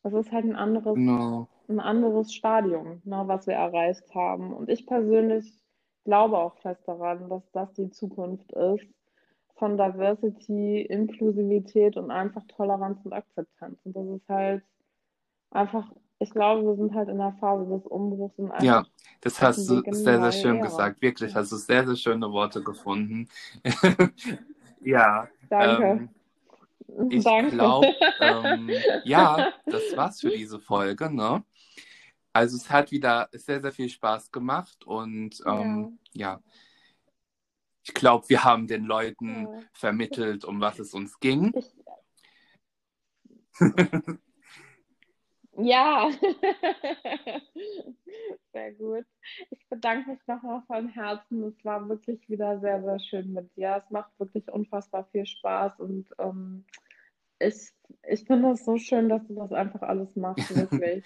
das 0.02 0.12
ist 0.12 0.32
halt 0.32 0.44
ein 0.44 0.56
anderes, 0.56 0.96
no. 0.96 1.48
ein 1.68 1.80
anderes 1.80 2.32
Stadium, 2.32 3.02
ne, 3.04 3.22
was 3.26 3.46
wir 3.46 3.54
erreicht 3.54 4.14
haben. 4.14 4.52
Und 4.52 4.68
ich 4.68 4.86
persönlich 4.86 5.52
glaube 6.04 6.38
auch 6.38 6.56
fest 6.58 6.82
daran, 6.86 7.28
dass 7.28 7.42
das 7.52 7.72
die 7.74 7.90
Zukunft 7.90 8.50
ist 8.52 8.86
von 9.56 9.76
Diversity, 9.76 10.82
Inklusivität 10.82 11.96
und 11.96 12.10
einfach 12.10 12.42
Toleranz 12.46 13.00
und 13.04 13.12
Akzeptanz. 13.12 13.78
Und 13.84 13.96
das 13.96 14.06
ist 14.06 14.28
halt 14.28 14.62
einfach, 15.50 15.90
ich 16.20 16.30
glaube, 16.30 16.64
wir 16.64 16.76
sind 16.76 16.94
halt 16.94 17.08
in 17.08 17.18
der 17.18 17.32
Phase 17.40 17.68
des 17.68 17.84
Umbruchs. 17.86 18.38
Und 18.38 18.52
ja, 18.62 18.86
das 19.20 19.42
hast 19.42 19.68
du 19.68 19.82
sehr, 19.90 20.20
sehr 20.20 20.32
schön 20.32 20.56
Ära. 20.56 20.66
gesagt. 20.66 21.02
Wirklich, 21.02 21.34
hast 21.34 21.50
du 21.52 21.56
sehr, 21.56 21.86
sehr 21.86 21.96
schöne 21.96 22.30
Worte 22.30 22.62
gefunden. 22.62 23.28
ja. 24.80 25.28
Danke. 25.50 25.84
Ähm, 25.84 26.08
ich 27.10 27.22
glaube, 27.22 27.94
ähm, 28.20 28.70
ja, 29.04 29.52
das 29.66 29.96
war's 29.96 30.20
für 30.20 30.30
diese 30.30 30.58
Folge, 30.58 31.14
ne? 31.14 31.44
Also 32.32 32.56
es 32.56 32.70
hat 32.70 32.90
wieder 32.92 33.28
sehr, 33.32 33.60
sehr 33.60 33.72
viel 33.72 33.88
Spaß 33.88 34.30
gemacht 34.30 34.84
und 34.86 35.42
ähm, 35.46 35.98
ja. 36.12 36.34
ja. 36.34 36.42
ich 37.82 37.94
glaube, 37.94 38.28
wir 38.28 38.44
haben 38.44 38.66
den 38.66 38.84
Leuten 38.84 39.46
ja. 39.46 39.60
vermittelt, 39.72 40.44
um 40.44 40.60
was 40.60 40.78
es 40.78 40.94
uns 40.94 41.18
ging. 41.20 41.52
ja, 45.58 46.10
sehr 48.52 48.72
gut. 48.72 49.04
Ich 49.50 49.66
bedanke 49.68 50.10
mich 50.10 50.20
nochmal 50.26 50.62
von 50.66 50.88
Herzen. 50.88 51.44
Es 51.44 51.64
war 51.64 51.88
wirklich 51.88 52.28
wieder 52.28 52.58
sehr, 52.60 52.82
sehr 52.82 52.98
schön 53.00 53.32
mit 53.32 53.54
dir. 53.56 53.82
Es 53.84 53.90
macht 53.90 54.10
wirklich 54.18 54.50
unfassbar 54.50 55.06
viel 55.12 55.26
Spaß 55.26 55.80
und 55.80 56.06
ähm, 56.18 56.64
ich, 57.40 57.70
ich 58.08 58.24
finde 58.24 58.50
es 58.50 58.64
so 58.64 58.78
schön, 58.78 59.08
dass 59.08 59.26
du 59.26 59.34
das 59.34 59.52
einfach 59.52 59.82
alles 59.82 60.16
machst, 60.16 60.48
wirklich. 60.56 61.04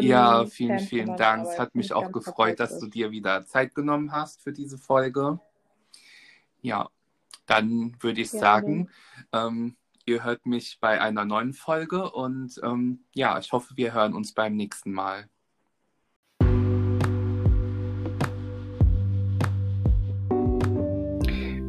ja, 0.00 0.46
vielen, 0.46 0.78
Fan 0.78 0.86
vielen 0.86 1.16
Dank. 1.16 1.46
Es 1.46 1.58
hat 1.58 1.74
mich 1.74 1.92
auch 1.92 2.10
gefreut, 2.10 2.60
dass 2.60 2.78
du 2.78 2.86
dir 2.86 3.10
wieder 3.10 3.44
Zeit 3.46 3.74
genommen 3.74 4.12
hast 4.12 4.42
für 4.42 4.52
diese 4.52 4.78
Folge. 4.78 5.38
Ja, 6.62 6.88
dann 7.46 7.96
würde 8.00 8.22
ich 8.22 8.32
ja, 8.32 8.38
sagen, 8.38 8.88
ähm, 9.32 9.76
ihr 10.06 10.24
hört 10.24 10.46
mich 10.46 10.78
bei 10.80 11.00
einer 11.00 11.24
neuen 11.24 11.52
Folge 11.52 12.10
und 12.10 12.60
ähm, 12.62 13.04
ja, 13.14 13.38
ich 13.38 13.52
hoffe, 13.52 13.74
wir 13.76 13.94
hören 13.94 14.14
uns 14.14 14.34
beim 14.34 14.54
nächsten 14.54 14.92
Mal. 14.92 15.28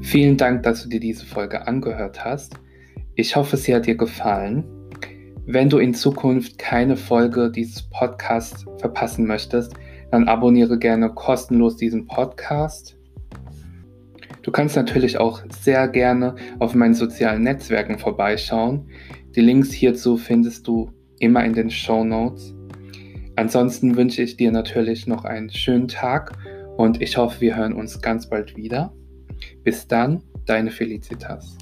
Vielen 0.01 0.37
Dank, 0.37 0.63
dass 0.63 0.83
du 0.83 0.89
dir 0.89 0.99
diese 0.99 1.25
Folge 1.25 1.67
angehört 1.67 2.23
hast. 2.23 2.59
Ich 3.15 3.35
hoffe, 3.35 3.57
sie 3.57 3.73
hat 3.73 3.85
dir 3.85 3.95
gefallen. 3.95 4.63
Wenn 5.45 5.69
du 5.69 5.77
in 5.77 5.93
Zukunft 5.93 6.57
keine 6.57 6.97
Folge 6.97 7.51
dieses 7.51 7.83
Podcasts 7.89 8.65
verpassen 8.79 9.25
möchtest, 9.25 9.73
dann 10.11 10.27
abonniere 10.27 10.77
gerne 10.77 11.13
kostenlos 11.13 11.77
diesen 11.77 12.07
Podcast. 12.07 12.97
Du 14.45 14.51
kannst 14.51 14.75
natürlich 14.75 15.17
auch 15.17 15.41
sehr 15.49 15.87
gerne 15.87 16.35
auf 16.59 16.75
meinen 16.75 16.93
sozialen 16.93 17.41
Netzwerken 17.41 17.97
vorbeischauen. 17.97 18.91
Die 19.35 19.41
Links 19.41 19.71
hierzu 19.71 20.17
findest 20.17 20.67
du 20.67 20.91
immer 21.17 21.43
in 21.43 21.53
den 21.53 21.71
Show 21.71 22.03
Notes. 22.03 22.53
Ansonsten 23.35 23.95
wünsche 23.97 24.21
ich 24.21 24.37
dir 24.37 24.51
natürlich 24.51 25.07
noch 25.07 25.25
einen 25.25 25.49
schönen 25.49 25.87
Tag 25.87 26.37
und 26.77 27.01
ich 27.01 27.17
hoffe, 27.17 27.41
wir 27.41 27.55
hören 27.55 27.73
uns 27.73 27.99
ganz 28.03 28.29
bald 28.29 28.55
wieder. 28.55 28.93
Bis 29.63 29.87
dann, 29.87 30.21
deine 30.45 30.69
Felicitas. 30.69 31.57